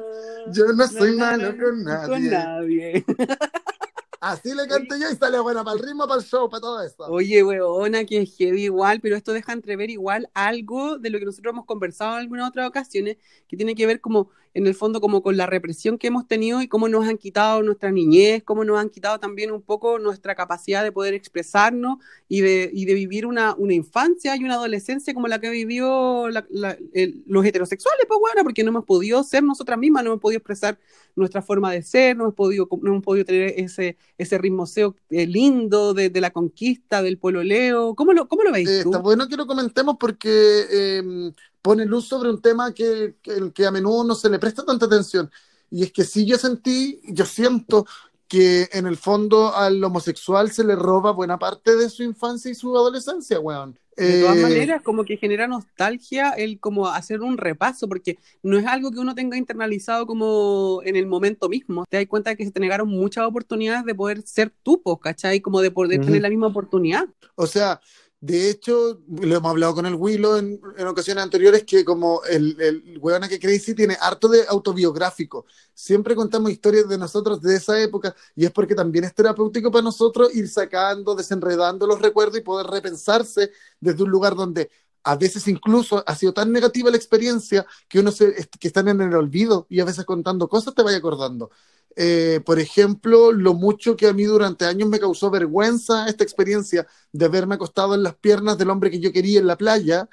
Yo 0.51 0.73
no 0.73 0.87
soy 0.87 1.15
malo 1.15 1.55
con 1.55 1.83
nadie. 1.83 2.07
Con 2.07 2.29
nadie. 2.29 3.05
Así 4.19 4.53
le 4.53 4.67
canté 4.67 4.99
yo 4.99 5.09
y 5.11 5.15
sale 5.15 5.39
buena 5.39 5.63
para 5.63 5.77
el 5.77 5.83
ritmo, 5.83 6.07
para 6.07 6.19
el 6.19 6.25
show, 6.25 6.49
para 6.49 6.61
todo 6.61 6.81
eso. 6.81 7.05
Oye, 7.05 7.43
weona, 7.43 8.03
que 8.05 8.21
es 8.21 8.35
heavy 8.35 8.63
igual, 8.63 8.99
pero 9.01 9.15
esto 9.15 9.33
deja 9.33 9.53
entrever 9.53 9.89
igual 9.89 10.29
algo 10.33 10.97
de 10.97 11.09
lo 11.09 11.19
que 11.19 11.25
nosotros 11.25 11.53
hemos 11.53 11.65
conversado 11.65 12.13
en 12.13 12.21
algunas 12.21 12.49
otras 12.49 12.67
ocasiones, 12.67 13.17
que 13.47 13.57
tiene 13.57 13.75
que 13.75 13.85
ver 13.85 14.01
como, 14.01 14.29
en 14.57 14.65
el 14.65 14.73
fondo, 14.73 14.99
como 14.99 15.21
con 15.21 15.37
la 15.37 15.45
represión 15.45 15.99
que 15.99 16.07
hemos 16.07 16.27
tenido 16.27 16.63
y 16.63 16.67
cómo 16.67 16.89
nos 16.89 17.07
han 17.07 17.19
quitado 17.19 17.61
nuestra 17.61 17.91
niñez, 17.91 18.41
cómo 18.43 18.65
nos 18.65 18.79
han 18.79 18.89
quitado 18.89 19.19
también 19.19 19.51
un 19.51 19.61
poco 19.61 19.99
nuestra 19.99 20.33
capacidad 20.33 20.83
de 20.83 20.91
poder 20.91 21.13
expresarnos 21.13 21.97
y 22.27 22.41
de, 22.41 22.69
y 22.73 22.85
de 22.85 22.95
vivir 22.95 23.27
una, 23.27 23.53
una 23.55 23.75
infancia 23.75 24.35
y 24.35 24.43
una 24.43 24.55
adolescencia 24.55 25.13
como 25.13 25.27
la 25.27 25.39
que 25.39 25.51
vivió 25.51 26.27
la- 26.29 26.47
la- 26.49 26.75
el- 26.93 27.23
los 27.27 27.45
heterosexuales, 27.45 28.05
pues 28.07 28.19
bueno, 28.19 28.41
porque 28.43 28.63
no 28.63 28.69
hemos 28.69 28.85
podido 28.85 29.23
ser 29.23 29.43
nosotras 29.43 29.77
mismas, 29.77 30.03
no 30.03 30.09
hemos 30.11 30.21
podido 30.21 30.39
expresar 30.39 30.79
nuestra 31.15 31.43
forma 31.43 31.71
de 31.71 31.83
ser, 31.83 32.17
no 32.17 32.23
hemos 32.23 32.35
podido, 32.35 32.67
no 32.81 32.91
hemos 32.91 33.03
podido 33.03 33.25
tener 33.25 33.53
ese, 33.57 33.95
ese 34.17 34.37
ritmoseo 34.39 34.95
eh, 35.11 35.27
lindo 35.27 35.93
de, 35.93 36.09
de 36.09 36.21
la 36.21 36.31
conquista, 36.31 37.03
del 37.03 37.19
pololeo. 37.19 37.93
¿Cómo 37.95 38.13
lo, 38.13 38.27
cómo 38.27 38.43
lo 38.43 38.51
veis 38.51 38.67
Eh, 38.69 38.81
tú? 38.83 38.89
está 38.89 38.99
bueno 39.03 39.27
que 39.27 39.37
lo 39.37 39.45
comentemos 39.45 39.97
porque 39.99 40.29
eh, 40.71 41.31
pone 41.67 41.85
luz 41.85 42.07
sobre 42.07 42.29
un 42.29 42.41
tema 42.41 42.73
que, 42.73 43.15
que, 43.21 43.51
que 43.53 43.65
a 43.65 43.71
menudo 43.71 44.03
no 44.03 44.15
se 44.15 44.29
le 44.29 44.39
presta 44.39 44.63
tanta 44.65 44.85
atención. 44.85 45.29
Y 45.69 45.83
es 45.83 45.91
que 45.91 46.03
sí 46.03 46.25
yo 46.25 46.37
sentí, 46.37 47.01
yo 47.03 47.25
siento 47.25 47.85
que 48.27 48.69
en 48.71 48.87
el 48.87 48.97
fondo 48.97 49.53
al 49.55 49.83
homosexual 49.83 50.51
se 50.51 50.63
le 50.63 50.75
roba 50.75 51.11
buena 51.11 51.37
parte 51.37 51.75
de 51.75 51.89
su 51.89 52.03
infancia 52.03 52.51
y 52.51 52.55
su 52.55 52.75
adolescencia, 52.75 53.39
weón. 53.39 53.77
De 53.95 54.19
todas 54.21 54.37
Eh, 54.37 54.41
maneras, 54.43 54.81
como 54.83 55.03
que 55.05 55.17
genera 55.17 55.47
nostalgia 55.47 56.29
el 56.31 56.59
como 56.59 56.87
hacer 56.87 57.21
un 57.21 57.37
repaso, 57.37 57.87
porque 57.87 58.17
no 58.43 58.57
es 58.57 58.65
algo 58.65 58.91
que 58.91 58.99
uno 58.99 59.15
tenga 59.15 59.37
internalizado 59.37 60.05
como 60.05 60.81
en 60.83 60.95
el 60.95 61.07
momento 61.07 61.49
mismo. 61.49 61.83
Te 61.89 61.97
das 61.97 62.05
cuenta 62.07 62.29
de 62.29 62.37
que 62.37 62.45
se 62.45 62.51
te 62.51 62.59
negaron 62.59 62.87
muchas 62.89 63.25
oportunidades 63.25 63.85
de 63.85 63.95
poder 63.95 64.21
ser 64.21 64.53
tú, 64.63 64.81
pues, 64.83 64.97
¿cachai? 65.01 65.41
Como 65.41 65.61
de 65.61 65.71
poder 65.71 65.99
tener 66.05 66.21
la 66.21 66.29
misma 66.29 66.47
oportunidad. 66.47 67.05
O 67.35 67.47
sea, 67.47 67.79
de 68.19 68.49
hecho, 68.49 68.99
lo 69.07 69.35
hemos 69.35 69.49
hablado 69.51 69.75
con 69.75 69.85
el 69.85 69.93
Willow 69.93 70.37
en, 70.37 70.59
en 70.77 70.87
ocasiones 70.87 71.23
anteriores, 71.23 71.63
que 71.63 71.85
como 71.85 72.23
el, 72.23 72.59
el 72.59 72.97
weón 72.99 73.21
que 73.29 73.39
Crazy 73.39 73.75
tiene 73.75 73.95
harto 74.01 74.27
de 74.27 74.45
autobiográfico. 74.47 75.45
Siempre 75.73 76.15
contamos 76.15 76.49
historias 76.51 76.89
de 76.89 76.97
nosotros 76.97 77.41
de 77.41 77.55
esa 77.55 77.79
época 77.79 78.15
y 78.35 78.45
es 78.45 78.51
porque 78.51 78.73
también 78.73 79.05
es 79.05 79.13
terapéutico 79.13 79.71
para 79.71 79.83
nosotros 79.83 80.33
ir 80.33 80.49
sacando, 80.49 81.13
desenredando 81.13 81.85
los 81.85 82.01
recuerdos 82.01 82.39
y 82.39 82.41
poder 82.41 82.65
repensarse 82.67 83.51
desde 83.79 84.03
un 84.03 84.09
lugar 84.09 84.35
donde 84.35 84.71
a 85.03 85.15
veces 85.15 85.47
incluso 85.47 86.03
ha 86.05 86.15
sido 86.15 86.33
tan 86.33 86.51
negativa 86.51 86.89
la 86.89 86.97
experiencia 86.97 87.65
que 87.87 87.99
uno 87.99 88.11
se, 88.11 88.33
que 88.59 88.67
están 88.67 88.87
en 88.87 88.99
el 89.01 89.15
olvido 89.15 89.67
y 89.69 89.79
a 89.79 89.85
veces 89.85 90.05
contando 90.05 90.49
cosas 90.49 90.73
te 90.73 90.83
vaya 90.83 90.97
acordando. 90.97 91.51
Eh, 91.99 92.41
por 92.45 92.59
ejemplo, 92.59 93.31
lo 93.31 93.55
mucho 93.55 93.97
que 93.97 94.05
a 94.05 94.13
mí 94.13 94.23
durante 94.23 94.65
años 94.65 94.87
me 94.87 94.99
causó 94.99 95.31
vergüenza 95.31 96.07
esta 96.07 96.23
experiencia 96.23 96.85
de 97.11 97.27
verme 97.27 97.55
acostado 97.55 97.95
en 97.95 98.03
las 98.03 98.13
piernas 98.13 98.55
del 98.59 98.69
hombre 98.69 98.91
que 98.91 98.99
yo 98.99 99.11
quería 99.11 99.39
en 99.39 99.47
la 99.47 99.57
playa, 99.57 100.07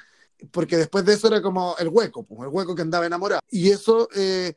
porque 0.51 0.79
después 0.79 1.05
de 1.05 1.13
eso 1.13 1.29
era 1.29 1.43
como 1.43 1.77
el 1.79 1.89
hueco, 1.89 2.23
pues, 2.23 2.41
el 2.41 2.49
hueco 2.49 2.75
que 2.75 2.81
andaba 2.81 3.05
enamorado. 3.05 3.43
Y 3.51 3.71
eso 3.71 4.09
eh, 4.15 4.55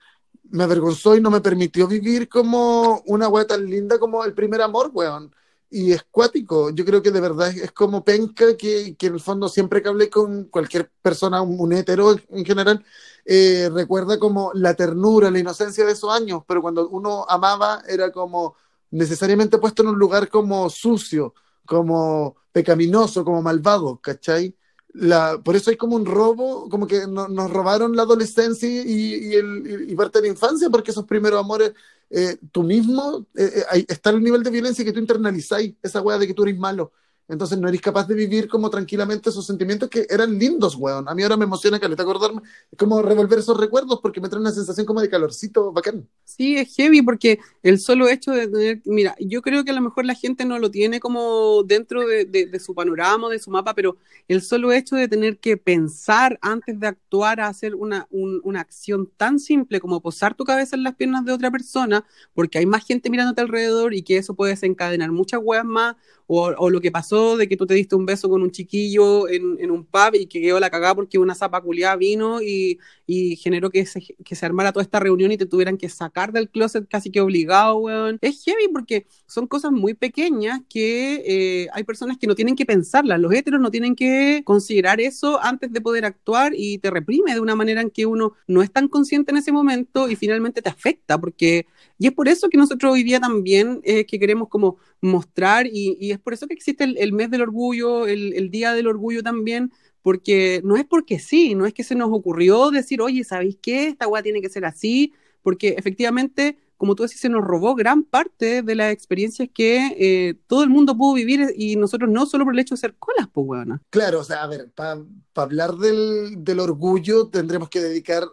me 0.50 0.64
avergonzó 0.64 1.18
y 1.18 1.22
no 1.22 1.30
me 1.30 1.42
permitió 1.42 1.86
vivir 1.86 2.30
como 2.30 3.04
una 3.08 3.28
wea 3.28 3.46
tan 3.46 3.66
linda 3.66 4.00
como 4.00 4.24
el 4.24 4.34
primer 4.34 4.62
amor, 4.62 4.92
weón. 4.94 5.36
Y 5.70 5.92
es 5.92 6.04
cuático, 6.10 6.70
yo 6.70 6.86
creo 6.86 7.02
que 7.02 7.12
de 7.12 7.20
verdad 7.20 7.50
es, 7.50 7.74
como 7.74 8.06
penca 8.06 8.56
que, 8.56 8.96
en 8.98 9.14
el 9.14 9.20
fondo 9.20 9.50
siempre 9.50 9.82
que 9.82 9.90
hablé 9.90 10.10
con 10.10 10.46
cualquier 10.46 10.90
persona, 11.02 11.42
un, 11.42 11.60
un 11.60 11.74
hetero 11.74 12.16
en 12.30 12.46
general, 12.46 12.86
eh, 13.28 13.70
recuerda 13.74 14.20
como 14.20 14.52
la 14.54 14.74
ternura, 14.76 15.30
la 15.32 15.40
inocencia 15.40 15.86
de 15.86 15.92
esos 15.94 16.12
años, 16.14 16.44
pero 16.48 16.62
cuando 16.62 16.88
uno 16.90 17.26
amaba 17.30 17.84
era 17.88 18.12
como 18.12 18.56
necesariamente 18.92 19.58
puesto 19.58 19.84
en 19.84 19.90
un 19.90 20.00
lugar 20.00 20.30
como 20.30 20.70
sucio, 20.70 21.34
como 21.66 22.38
pecaminoso, 22.54 23.26
como 23.26 23.42
malvado, 23.42 24.00
¿cachai? 24.02 24.56
La, 24.94 25.40
por 25.44 25.56
eso 25.56 25.70
hay 25.70 25.78
como 25.78 25.96
un 25.96 26.06
robo, 26.06 26.70
como 26.70 26.88
que 26.88 27.06
no- 27.08 27.28
nos 27.28 27.52
robaron 27.52 27.96
la 27.96 28.04
adolescencia 28.04 28.68
y, 28.70 29.36
el- 29.36 29.86
y 29.90 29.96
parte 29.96 30.20
de 30.20 30.28
la 30.28 30.34
infancia, 30.34 30.70
porque 30.70 30.92
esos 30.92 31.06
primeros 31.06 31.40
amores, 31.40 31.74
eh, 32.10 32.38
tú 32.52 32.64
mismo, 32.64 33.28
eh, 33.36 33.64
eh, 33.74 33.86
está 33.90 34.10
el 34.12 34.24
nivel 34.24 34.44
de 34.44 34.50
violencia 34.52 34.84
que 34.86 34.94
tú 34.94 35.00
internalizáis, 35.00 35.76
esa 35.84 36.02
weá 36.02 36.18
de 36.18 36.28
que 36.28 36.34
tú 36.34 36.44
eres 36.44 36.58
malo. 36.58 36.94
Entonces 37.28 37.58
no 37.60 37.68
eres 37.68 37.82
capaz 37.82 38.08
de 38.08 38.16
vivir 38.16 38.48
como 38.48 38.70
tranquilamente 38.70 39.30
esos 39.30 39.46
sentimientos 39.46 39.90
que 39.90 40.06
eran 40.10 40.38
lindos, 40.40 40.76
weón. 40.76 41.08
A 41.10 41.16
mí 41.16 41.24
ahora 41.24 41.38
me 41.38 41.46
emociona 41.46 41.80
caleta 41.80 42.04
acordarme, 42.04 42.42
es 42.72 42.78
como 42.78 43.02
revolver 43.02 43.40
esos 43.40 43.58
recuerdos 43.58 44.00
porque 44.02 44.22
me 44.22 44.30
trae 44.30 44.42
una 44.42 44.52
sensación 44.52 44.86
como 44.86 45.02
de 45.02 45.10
calorcito 45.10 45.72
bacán. 45.74 46.08
Sí, 46.26 46.58
es 46.58 46.76
heavy 46.76 47.02
porque 47.02 47.40
el 47.64 47.80
solo 47.80 48.10
hecho 48.10 48.32
de 48.32 48.50
tener, 48.50 48.82
mira, 48.86 49.16
yo 49.20 49.42
creo 49.42 49.64
que 49.64 49.72
a 49.72 49.74
lo 49.74 49.80
mejor 49.82 50.06
la 50.06 50.14
gente 50.14 50.44
no 50.44 50.60
lo 50.60 50.70
tiene 50.70 51.00
como 51.00 51.64
dentro 51.64 52.06
de, 52.06 52.26
de- 52.26 52.48
de 52.48 52.60
su 52.60 52.76
panorama, 52.76 53.30
de 53.30 53.40
su 53.40 53.50
mapa, 53.50 53.74
pero 53.74 53.96
el 54.28 54.42
solo 54.42 54.74
hecho 54.74 54.98
de 54.98 55.08
tener 55.08 55.38
que 55.40 55.56
pensar 55.56 56.38
antes 56.42 56.78
de 56.82 56.88
actuar 56.88 57.40
a 57.40 57.48
hacer 57.48 57.76
una, 57.76 58.08
un- 58.12 58.42
una 58.44 58.60
acción 58.60 59.10
tan 59.16 59.40
simple 59.40 59.80
como 59.80 60.02
posar 60.02 60.36
tu 60.36 60.44
cabeza 60.44 60.76
en 60.76 60.84
las 60.84 60.96
piernas 60.96 61.24
de 61.24 61.32
otra 61.32 61.50
persona, 61.50 62.06
porque 62.34 62.58
hay 62.58 62.66
más 62.66 62.86
gente 62.86 63.10
mirándote 63.10 63.40
alrededor 63.42 63.94
y 63.94 64.04
que 64.04 64.18
eso 64.18 64.36
puede 64.36 64.52
desencadenar 64.52 65.12
muchas 65.14 65.40
weas 65.42 65.64
más, 65.66 65.96
o, 66.28 66.48
o 66.58 66.70
lo 66.70 66.82
que 66.82 66.92
pasó 66.92 67.38
de 67.38 67.48
que 67.48 67.58
tú 67.58 67.66
te 67.66 67.74
diste 67.74 67.96
un 67.96 68.06
beso 68.06 68.30
con 68.30 68.42
un 68.44 68.52
chiquillo 68.52 69.28
en, 69.30 69.58
en 69.60 69.72
un 69.72 69.86
pub 69.86 70.16
y 70.16 70.28
que 70.28 70.42
quedó 70.42 70.60
la 70.60 70.70
cagada 70.70 70.96
porque 70.96 71.18
una 71.18 71.36
zapa 71.36 71.62
culiada 71.62 71.96
vino 71.96 72.42
y, 72.42 72.80
y 73.06 73.38
generó 73.38 73.70
que 73.70 73.86
se, 73.86 74.02
que 74.02 74.36
se 74.36 74.46
armara 74.46 74.72
toda 74.74 74.84
esta 74.84 75.00
reunión 75.00 75.32
y 75.32 75.38
te 75.38 75.46
tuvieran 75.46 75.78
que 75.78 75.90
sacar 75.90 76.32
del 76.34 76.50
closet 76.50 76.88
casi 76.90 77.10
que 77.12 77.22
obligado, 77.22 77.78
weón. 77.78 78.20
Es 78.22 78.44
heavy 78.44 78.68
porque 78.72 79.08
son 79.26 79.48
cosas 79.48 79.72
muy 79.72 79.94
pequeñas 79.94 80.62
que 80.70 81.24
eh, 81.26 81.68
hay 81.74 81.84
personas 81.84 82.18
que 82.18 82.28
no 82.28 82.36
tienen 82.36 82.56
que 82.56 82.66
pensarlas. 82.66 83.20
Los 83.20 83.34
héteros 83.34 83.62
no 83.62 83.72
tienen 83.72 83.96
que 83.96 84.42
considerar 84.46 85.00
eso 85.02 85.40
antes 85.42 85.72
de 85.72 85.82
poder 85.82 86.06
actuar 86.06 86.54
y 86.56 86.78
te 86.80 86.92
reprime 86.92 87.34
de 87.34 87.40
una 87.40 87.56
manera 87.56 87.82
en 87.82 87.90
que 87.90 88.06
uno 88.06 88.34
no 88.48 88.62
es 88.62 88.72
tan 88.72 88.88
consciente 88.88 89.32
en 89.32 89.38
ese 89.38 89.52
momento 89.52 90.10
y 90.10 90.16
finalmente 90.16 90.62
te 90.62 90.70
afecta 90.70 91.18
porque... 91.20 91.66
Y 92.00 92.06
es 92.08 92.14
por 92.14 92.28
eso 92.28 92.50
que 92.50 92.58
nosotros 92.58 92.94
hoy 92.94 93.04
día 93.04 93.20
también 93.20 93.82
eh, 93.84 94.06
que 94.06 94.20
queremos 94.20 94.50
como 94.50 94.78
mostrar 95.02 95.66
y, 95.68 95.98
y 96.00 96.12
es 96.18 96.24
por 96.24 96.34
eso 96.34 96.48
que 96.48 96.54
existe 96.54 96.84
el, 96.84 97.14
mes 97.14 97.30
del 97.30 97.42
orgullo, 97.42 98.08
el, 98.08 98.50
día 98.52 98.74
del 98.74 98.88
orgullo 98.88 99.24
también, 99.24 99.72
porque 100.02 100.62
no 100.64 100.76
es 100.76 100.86
porque 100.86 101.20
sí, 101.20 101.56
no 101.56 101.66
es 101.66 101.74
que 101.74 101.84
se 101.84 101.96
nos 101.96 102.10
ocurrió 102.12 102.72
decir, 102.72 103.02
oye, 103.02 103.24
¿sabéis 103.24 103.58
qué? 103.62 103.88
Esta 103.88 104.08
weá 104.08 104.24
tiene 104.24 104.42
que 104.42 104.50
ser 104.50 104.66
así, 104.66 105.14
porque 105.42 105.76
efectivamente, 105.78 106.58
como 106.78 106.96
tú 106.96 107.04
decís, 107.04 107.20
se 107.20 107.30
nos 107.30 107.44
robó 107.44 107.76
gran 107.76 108.04
parte 108.04 108.62
de 108.62 108.76
las 108.76 108.92
experiencias 108.92 109.50
que 109.54 109.96
eh, 109.98 110.36
todo 110.48 110.64
el 110.64 110.70
mundo 110.70 110.98
pudo 110.98 111.14
vivir 111.14 111.54
y 111.56 111.76
nosotros 111.76 112.10
no 112.10 112.26
solo 112.26 112.46
por 112.46 112.54
el 112.54 112.60
hecho 112.60 112.76
de 112.76 112.82
ser 112.82 112.96
colas, 112.96 113.28
pues 113.32 113.48
weona. 113.48 113.82
Claro, 113.90 114.20
o 114.20 114.24
sea, 114.24 114.44
a 114.44 114.48
ver, 114.48 114.70
para 114.74 115.02
hablar 115.36 115.76
del, 115.76 116.44
del 116.44 116.60
orgullo 116.60 117.28
tendremos 117.28 117.70
que 117.70 117.82
dedicar 117.82 118.24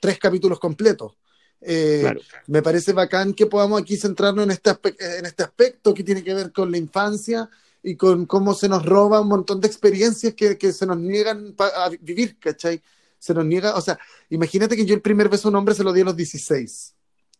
tres 0.00 0.18
capítulos 0.18 0.58
completos. 0.58 1.16
Eh, 1.64 2.00
Claro. 2.00 2.20
Me 2.46 2.62
parece 2.62 2.92
bacán 2.92 3.34
que 3.34 3.46
podamos 3.46 3.80
aquí 3.80 3.96
centrarnos 3.96 4.44
en 4.44 4.50
este, 4.50 4.70
en 5.18 5.26
este 5.26 5.42
aspecto 5.44 5.94
que 5.94 6.02
tiene 6.02 6.22
que 6.24 6.34
ver 6.34 6.52
con 6.52 6.70
la 6.70 6.78
infancia 6.78 7.48
y 7.82 7.96
con 7.96 8.26
cómo 8.26 8.54
se 8.54 8.68
nos 8.68 8.84
roba 8.84 9.20
un 9.20 9.28
montón 9.28 9.60
de 9.60 9.66
experiencias 9.68 10.34
que, 10.34 10.56
que 10.56 10.72
se 10.72 10.86
nos 10.86 10.98
niegan 10.98 11.54
a 11.58 11.88
vivir, 12.00 12.38
¿cachai? 12.38 12.82
Se 13.18 13.34
nos 13.34 13.44
niega, 13.44 13.74
o 13.76 13.80
sea, 13.80 13.98
imagínate 14.30 14.76
que 14.76 14.84
yo 14.84 14.94
el 14.94 15.00
primer 15.00 15.28
beso 15.28 15.48
a 15.48 15.50
un 15.50 15.56
hombre 15.56 15.74
se 15.74 15.84
lo 15.84 15.92
di 15.92 16.00
a 16.00 16.04
los 16.04 16.16
16. 16.16 16.94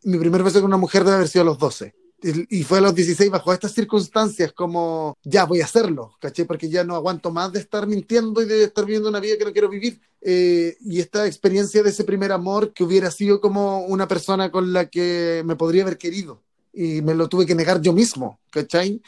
Mi 0.05 0.19
primer 0.19 0.43
beso 0.43 0.61
con 0.61 0.67
una 0.67 0.77
mujer 0.77 1.05
debe 1.05 1.17
haber 1.17 1.29
sido 1.29 1.43
a 1.43 1.47
los 1.47 1.59
12. 1.59 1.95
Y 2.23 2.63
fue 2.63 2.79
a 2.79 2.81
los 2.81 2.95
16 2.95 3.31
bajo 3.31 3.53
estas 3.53 3.73
circunstancias 3.73 4.53
como, 4.53 5.17
ya 5.25 5.45
voy 5.45 5.61
a 5.61 5.65
hacerlo, 5.65 6.17
¿cachai? 6.21 6.45
Porque 6.45 6.69
ya 6.69 6.85
no 6.85 6.95
aguanto 6.95 7.31
más 7.31 7.53
de 7.53 7.59
estar 7.61 7.87
mintiendo 7.87 8.41
y 8.43 8.47
de 8.47 8.65
estar 8.65 8.85
viviendo 8.85 9.09
una 9.09 9.21
vida 9.21 9.37
que 9.37 9.45
no 9.45 9.53
quiero 9.53 9.69
vivir. 9.69 10.01
Eh, 10.21 10.77
y 10.81 11.01
esta 11.01 11.27
experiencia 11.27 11.83
de 11.83 11.91
ese 11.91 12.05
primer 12.05 12.31
amor 12.31 12.73
que 12.73 12.85
hubiera 12.85 13.11
sido 13.11 13.41
como 13.41 13.81
una 13.81 14.07
persona 14.07 14.53
con 14.53 14.73
la 14.73 14.89
que 14.89 15.43
me 15.45 15.57
podría 15.57 15.83
haber 15.83 15.99
querido. 15.99 16.43
Y 16.73 17.03
me 17.03 17.15
lo 17.15 17.29
tuve 17.29 17.45
que 17.45 17.55
negar 17.55 17.81
yo 17.81 17.93
mismo, 17.93 18.39
¿cachai? 18.51 19.03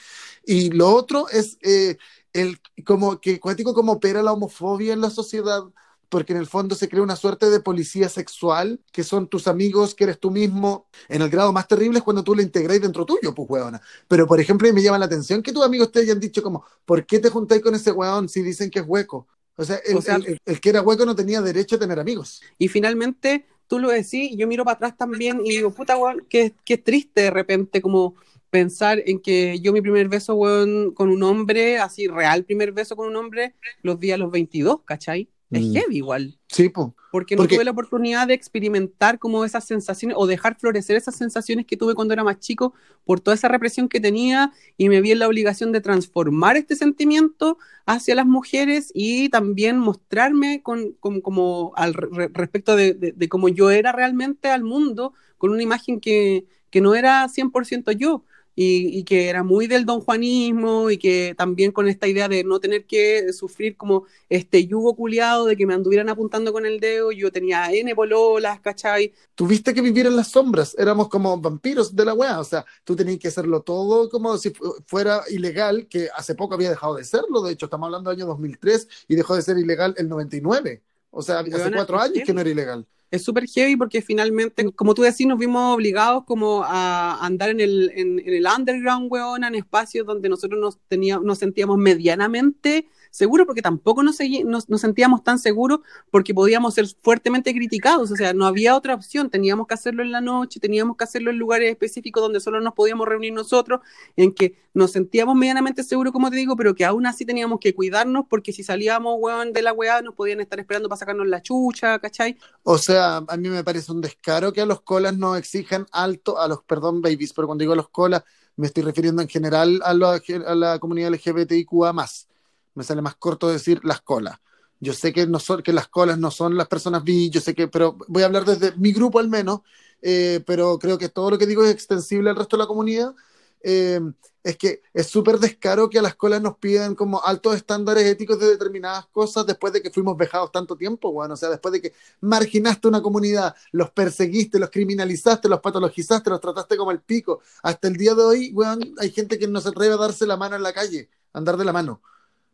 Y 0.44 0.70
lo 0.70 0.92
otro 0.92 1.28
es 1.28 1.56
eh, 1.62 1.96
el, 2.32 2.58
como 2.84 3.20
que 3.20 3.40
cuático 3.40 3.72
como 3.74 3.92
opera 3.92 4.22
la 4.22 4.32
homofobia 4.32 4.92
en 4.92 5.00
la 5.00 5.10
sociedad, 5.10 5.62
porque 6.08 6.32
en 6.32 6.38
el 6.38 6.46
fondo 6.46 6.74
se 6.74 6.88
crea 6.88 7.02
una 7.02 7.16
suerte 7.16 7.50
de 7.50 7.60
policía 7.60 8.08
sexual, 8.08 8.80
que 8.92 9.02
son 9.04 9.28
tus 9.28 9.46
amigos, 9.48 9.94
que 9.94 10.04
eres 10.04 10.18
tú 10.20 10.30
mismo. 10.30 10.86
En 11.08 11.22
el 11.22 11.30
grado 11.30 11.52
más 11.52 11.66
terrible 11.68 11.98
es 11.98 12.04
cuando 12.04 12.22
tú 12.24 12.34
lo 12.34 12.42
integráis 12.42 12.80
dentro 12.80 13.04
tuyo, 13.04 13.34
pues, 13.34 13.48
weona. 13.50 13.80
Pero, 14.08 14.26
por 14.26 14.40
ejemplo, 14.40 14.72
me 14.72 14.82
llama 14.82 14.98
la 14.98 15.06
atención 15.06 15.42
que 15.42 15.52
tus 15.52 15.64
amigos 15.64 15.90
te 15.92 16.00
hayan 16.00 16.20
dicho 16.20 16.42
como, 16.42 16.64
¿por 16.84 17.04
qué 17.06 17.18
te 17.18 17.30
juntáis 17.30 17.62
con 17.62 17.74
ese 17.74 17.92
weón 17.92 18.28
si 18.28 18.42
dicen 18.42 18.70
que 18.70 18.80
es 18.80 18.84
hueco? 18.86 19.26
O 19.56 19.64
sea, 19.64 19.76
el, 19.86 19.96
O 19.96 20.02
sea- 20.02 20.16
el- 20.16 20.26
el- 20.26 20.38
el 20.44 20.60
que 20.60 20.68
era 20.70 20.82
hueco 20.82 21.04
no 21.06 21.14
tenía 21.14 21.40
derecho 21.40 21.76
a 21.76 21.78
tener 21.78 21.98
amigos. 22.00 22.42
Y 22.58 22.68
finalmente, 22.68 23.46
tú 23.68 23.78
lo 23.78 23.88
decís, 23.90 24.32
y 24.32 24.36
yo 24.36 24.46
miro 24.48 24.64
para 24.64 24.74
atrás 24.76 24.96
también 24.96 25.40
y 25.44 25.50
digo, 25.50 25.70
puta, 25.72 25.96
weón, 25.96 26.26
qué, 26.28 26.54
qué 26.64 26.76
triste 26.78 27.22
de 27.22 27.30
repente 27.30 27.80
como 27.80 28.14
pensar 28.50 29.02
en 29.06 29.18
que 29.20 29.58
yo 29.60 29.72
mi 29.72 29.80
primer 29.80 30.08
beso, 30.08 30.34
weón, 30.34 30.92
con 30.92 31.08
un 31.10 31.22
hombre, 31.24 31.78
así 31.78 32.06
real 32.06 32.44
primer 32.44 32.70
beso 32.72 32.94
con 32.96 33.08
un 33.08 33.16
hombre, 33.16 33.54
los 33.82 33.98
di 33.98 34.12
a 34.12 34.16
los 34.16 34.30
22, 34.30 34.82
¿cachai? 34.84 35.28
Es 35.56 35.64
Mm. 35.66 35.72
heavy 35.74 35.96
igual, 35.96 36.38
Sí, 36.48 36.68
pues. 36.68 36.88
porque 37.12 37.36
no 37.36 37.42
Porque- 37.42 37.56
tuve 37.56 37.64
la 37.64 37.70
oportunidad 37.70 38.26
de 38.26 38.34
experimentar 38.34 39.18
como 39.18 39.44
esas 39.44 39.64
sensaciones 39.66 40.16
o 40.18 40.26
dejar 40.26 40.56
florecer 40.58 40.96
esas 40.96 41.14
sensaciones 41.16 41.66
que 41.66 41.76
tuve 41.76 41.94
cuando 41.94 42.12
era 42.14 42.24
más 42.24 42.38
chico 42.40 42.74
por 43.04 43.20
toda 43.20 43.34
esa 43.34 43.48
represión 43.48 43.88
que 43.88 44.00
tenía 44.00 44.52
y 44.76 44.88
me 44.88 45.00
vi 45.00 45.12
en 45.12 45.18
la 45.20 45.28
obligación 45.28 45.72
de 45.72 45.80
transformar 45.80 46.56
este 46.56 46.76
sentimiento 46.76 47.58
hacia 47.86 48.14
las 48.14 48.26
mujeres 48.26 48.90
y 48.94 49.28
también 49.28 49.78
mostrarme 49.78 50.62
con, 50.62 50.92
con- 51.00 51.20
como 51.20 51.72
al 51.76 51.94
re- 51.94 52.30
respecto 52.32 52.76
de, 52.76 52.94
de- 52.94 53.12
de 53.12 53.28
cómo 53.28 53.48
yo 53.48 53.70
era 53.70 53.92
realmente 53.92 54.48
al 54.48 54.64
mundo 54.64 55.12
con 55.38 55.50
una 55.50 55.62
imagen 55.62 56.00
que, 56.00 56.46
que 56.70 56.80
no 56.80 56.94
era 56.94 57.28
100% 57.28 57.92
yo. 57.92 58.24
Y, 58.56 58.98
y 58.98 59.04
que 59.04 59.28
era 59.28 59.42
muy 59.42 59.66
del 59.66 59.84
don 59.84 60.00
Juanismo 60.00 60.90
y 60.90 60.98
que 60.98 61.34
también 61.36 61.72
con 61.72 61.88
esta 61.88 62.06
idea 62.06 62.28
de 62.28 62.44
no 62.44 62.60
tener 62.60 62.84
que 62.86 63.32
sufrir 63.32 63.76
como 63.76 64.04
este 64.28 64.66
yugo 64.66 64.94
culiado 64.96 65.46
de 65.46 65.56
que 65.56 65.66
me 65.66 65.74
anduvieran 65.74 66.08
apuntando 66.08 66.52
con 66.52 66.66
el 66.66 66.80
dedo, 66.80 67.12
yo 67.12 67.32
tenía 67.32 67.72
N 67.72 67.94
pololas, 67.94 68.60
¿cachai? 68.60 69.12
Tuviste 69.34 69.74
que 69.74 69.80
vivir 69.82 70.06
en 70.06 70.14
las 70.16 70.28
sombras, 70.28 70.76
éramos 70.78 71.08
como 71.08 71.36
vampiros 71.40 71.94
de 71.96 72.04
la 72.04 72.14
weá, 72.14 72.38
o 72.38 72.44
sea, 72.44 72.64
tú 72.84 72.94
tenías 72.94 73.18
que 73.18 73.26
hacerlo 73.28 73.62
todo 73.62 74.08
como 74.08 74.38
si 74.38 74.50
fu- 74.50 74.76
fuera 74.86 75.22
ilegal, 75.28 75.88
que 75.88 76.08
hace 76.14 76.36
poco 76.36 76.54
había 76.54 76.70
dejado 76.70 76.94
de 76.94 77.04
serlo, 77.04 77.42
de 77.42 77.52
hecho 77.52 77.66
estamos 77.66 77.86
hablando 77.86 78.10
del 78.10 78.20
año 78.20 78.26
2003 78.28 78.86
y 79.08 79.16
dejó 79.16 79.34
de 79.34 79.42
ser 79.42 79.58
ilegal 79.58 79.94
el 79.98 80.08
99. 80.08 80.82
O 81.10 81.22
sea, 81.22 81.40
hace 81.52 81.72
cuatro 81.72 81.98
años 82.00 82.22
que 82.22 82.32
no 82.32 82.40
era 82.40 82.50
ilegal. 82.50 82.86
Es 83.14 83.22
súper 83.22 83.46
heavy 83.46 83.76
porque 83.76 84.02
finalmente, 84.02 84.72
como 84.72 84.92
tú 84.92 85.02
decís, 85.02 85.26
nos 85.26 85.38
vimos 85.38 85.72
obligados 85.74 86.24
como 86.24 86.64
a 86.64 87.24
andar 87.24 87.50
en 87.50 87.60
el, 87.60 87.92
en, 87.94 88.18
en 88.18 88.34
el 88.34 88.44
underground, 88.44 89.06
weona, 89.10 89.46
en 89.46 89.54
espacios 89.54 90.04
donde 90.04 90.28
nosotros 90.28 90.60
nos, 90.60 90.80
teníamos, 90.88 91.24
nos 91.24 91.38
sentíamos 91.38 91.78
medianamente 91.78 92.88
seguros, 93.14 93.46
porque 93.46 93.62
tampoco 93.62 94.02
nos, 94.02 94.18
nos, 94.44 94.68
nos 94.68 94.80
sentíamos 94.80 95.22
tan 95.22 95.38
seguros 95.38 95.80
porque 96.10 96.34
podíamos 96.34 96.74
ser 96.74 96.86
fuertemente 97.00 97.54
criticados, 97.54 98.10
o 98.10 98.16
sea, 98.16 98.34
no 98.34 98.44
había 98.44 98.74
otra 98.76 98.92
opción, 98.92 99.30
teníamos 99.30 99.68
que 99.68 99.74
hacerlo 99.74 100.02
en 100.02 100.10
la 100.10 100.20
noche, 100.20 100.58
teníamos 100.58 100.96
que 100.96 101.04
hacerlo 101.04 101.30
en 101.30 101.38
lugares 101.38 101.70
específicos 101.70 102.20
donde 102.20 102.40
solo 102.40 102.60
nos 102.60 102.74
podíamos 102.74 103.06
reunir 103.06 103.32
nosotros, 103.32 103.80
en 104.16 104.34
que 104.34 104.56
nos 104.74 104.90
sentíamos 104.90 105.36
medianamente 105.36 105.84
seguros, 105.84 106.12
como 106.12 106.28
te 106.28 106.36
digo, 106.36 106.56
pero 106.56 106.74
que 106.74 106.84
aún 106.84 107.06
así 107.06 107.24
teníamos 107.24 107.60
que 107.60 107.72
cuidarnos 107.72 108.24
porque 108.28 108.52
si 108.52 108.64
salíamos, 108.64 109.14
weón, 109.20 109.52
de 109.52 109.62
la 109.62 109.72
weá, 109.72 110.02
nos 110.02 110.14
podían 110.14 110.40
estar 110.40 110.58
esperando 110.58 110.88
para 110.88 110.98
sacarnos 110.98 111.28
la 111.28 111.40
chucha, 111.40 112.00
¿cachai? 112.00 112.36
O 112.64 112.78
sea, 112.78 113.18
a 113.18 113.36
mí 113.36 113.48
me 113.48 113.62
parece 113.62 113.92
un 113.92 114.00
descaro 114.00 114.52
que 114.52 114.60
a 114.60 114.66
los 114.66 114.80
colas 114.80 115.16
no 115.16 115.36
exijan 115.36 115.86
alto, 115.92 116.40
a 116.40 116.48
los, 116.48 116.64
perdón, 116.64 117.00
babies, 117.00 117.32
pero 117.32 117.46
cuando 117.46 117.62
digo 117.62 117.74
a 117.74 117.76
los 117.76 117.90
colas, 117.90 118.24
me 118.56 118.66
estoy 118.66 118.82
refiriendo 118.82 119.22
en 119.22 119.28
general 119.28 119.80
a 119.84 119.94
la, 119.94 120.20
a 120.46 120.54
la 120.56 120.80
comunidad 120.80 121.12
LGBTIQA 121.12 121.92
más. 121.92 122.26
Me 122.74 122.84
sale 122.84 123.02
más 123.02 123.16
corto 123.16 123.48
decir 123.48 123.80
las 123.84 124.00
colas. 124.00 124.38
Yo 124.80 124.92
sé 124.92 125.12
que, 125.12 125.26
no 125.26 125.38
son, 125.38 125.62
que 125.62 125.72
las 125.72 125.88
colas 125.88 126.18
no 126.18 126.30
son 126.30 126.56
las 126.56 126.68
personas 126.68 127.04
bi, 127.04 127.30
yo 127.30 127.40
sé 127.40 127.54
que, 127.54 127.68
pero 127.68 127.96
voy 128.08 128.22
a 128.22 128.26
hablar 128.26 128.44
desde 128.44 128.76
mi 128.76 128.92
grupo 128.92 129.18
al 129.18 129.28
menos, 129.28 129.60
eh, 130.02 130.42
pero 130.46 130.78
creo 130.78 130.98
que 130.98 131.08
todo 131.08 131.30
lo 131.30 131.38
que 131.38 131.46
digo 131.46 131.64
es 131.64 131.70
extensible 131.70 132.30
al 132.30 132.36
resto 132.36 132.56
de 132.56 132.62
la 132.62 132.66
comunidad. 132.66 133.14
Eh, 133.62 134.00
es 134.44 134.58
que 134.58 134.82
es 134.92 135.06
súper 135.06 135.38
descaro 135.38 135.88
que 135.88 135.98
a 135.98 136.02
las 136.02 136.16
colas 136.16 136.42
nos 136.42 136.58
pidan 136.58 136.94
como 136.94 137.24
altos 137.24 137.56
estándares 137.56 138.04
éticos 138.04 138.38
de 138.38 138.46
determinadas 138.46 139.06
cosas 139.06 139.46
después 139.46 139.72
de 139.72 139.80
que 139.80 139.90
fuimos 139.90 140.18
vejados 140.18 140.52
tanto 140.52 140.76
tiempo, 140.76 141.10
bueno, 141.12 141.32
o 141.32 141.36
sea, 141.36 141.48
después 141.48 141.72
de 141.72 141.80
que 141.80 141.94
marginaste 142.20 142.86
una 142.86 143.00
comunidad, 143.00 143.54
los 143.72 143.90
perseguiste, 143.90 144.58
los 144.58 144.68
criminalizaste, 144.68 145.48
los 145.48 145.60
patologizaste, 145.60 146.28
los 146.28 146.42
trataste 146.42 146.76
como 146.76 146.90
el 146.90 147.00
pico. 147.00 147.40
Hasta 147.62 147.88
el 147.88 147.96
día 147.96 148.14
de 148.14 148.22
hoy, 148.22 148.52
weón, 148.52 148.94
hay 148.98 149.10
gente 149.10 149.38
que 149.38 149.48
no 149.48 149.62
se 149.62 149.70
atreve 149.70 149.94
a 149.94 149.96
darse 149.96 150.26
la 150.26 150.36
mano 150.36 150.56
en 150.56 150.62
la 150.62 150.74
calle, 150.74 151.08
andar 151.32 151.56
de 151.56 151.64
la 151.64 151.72
mano. 151.72 152.02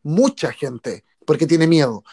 Mucha 0.03 0.53
gente, 0.53 1.05
porque 1.27 1.47
tiene 1.47 1.67
miedo. 1.67 2.05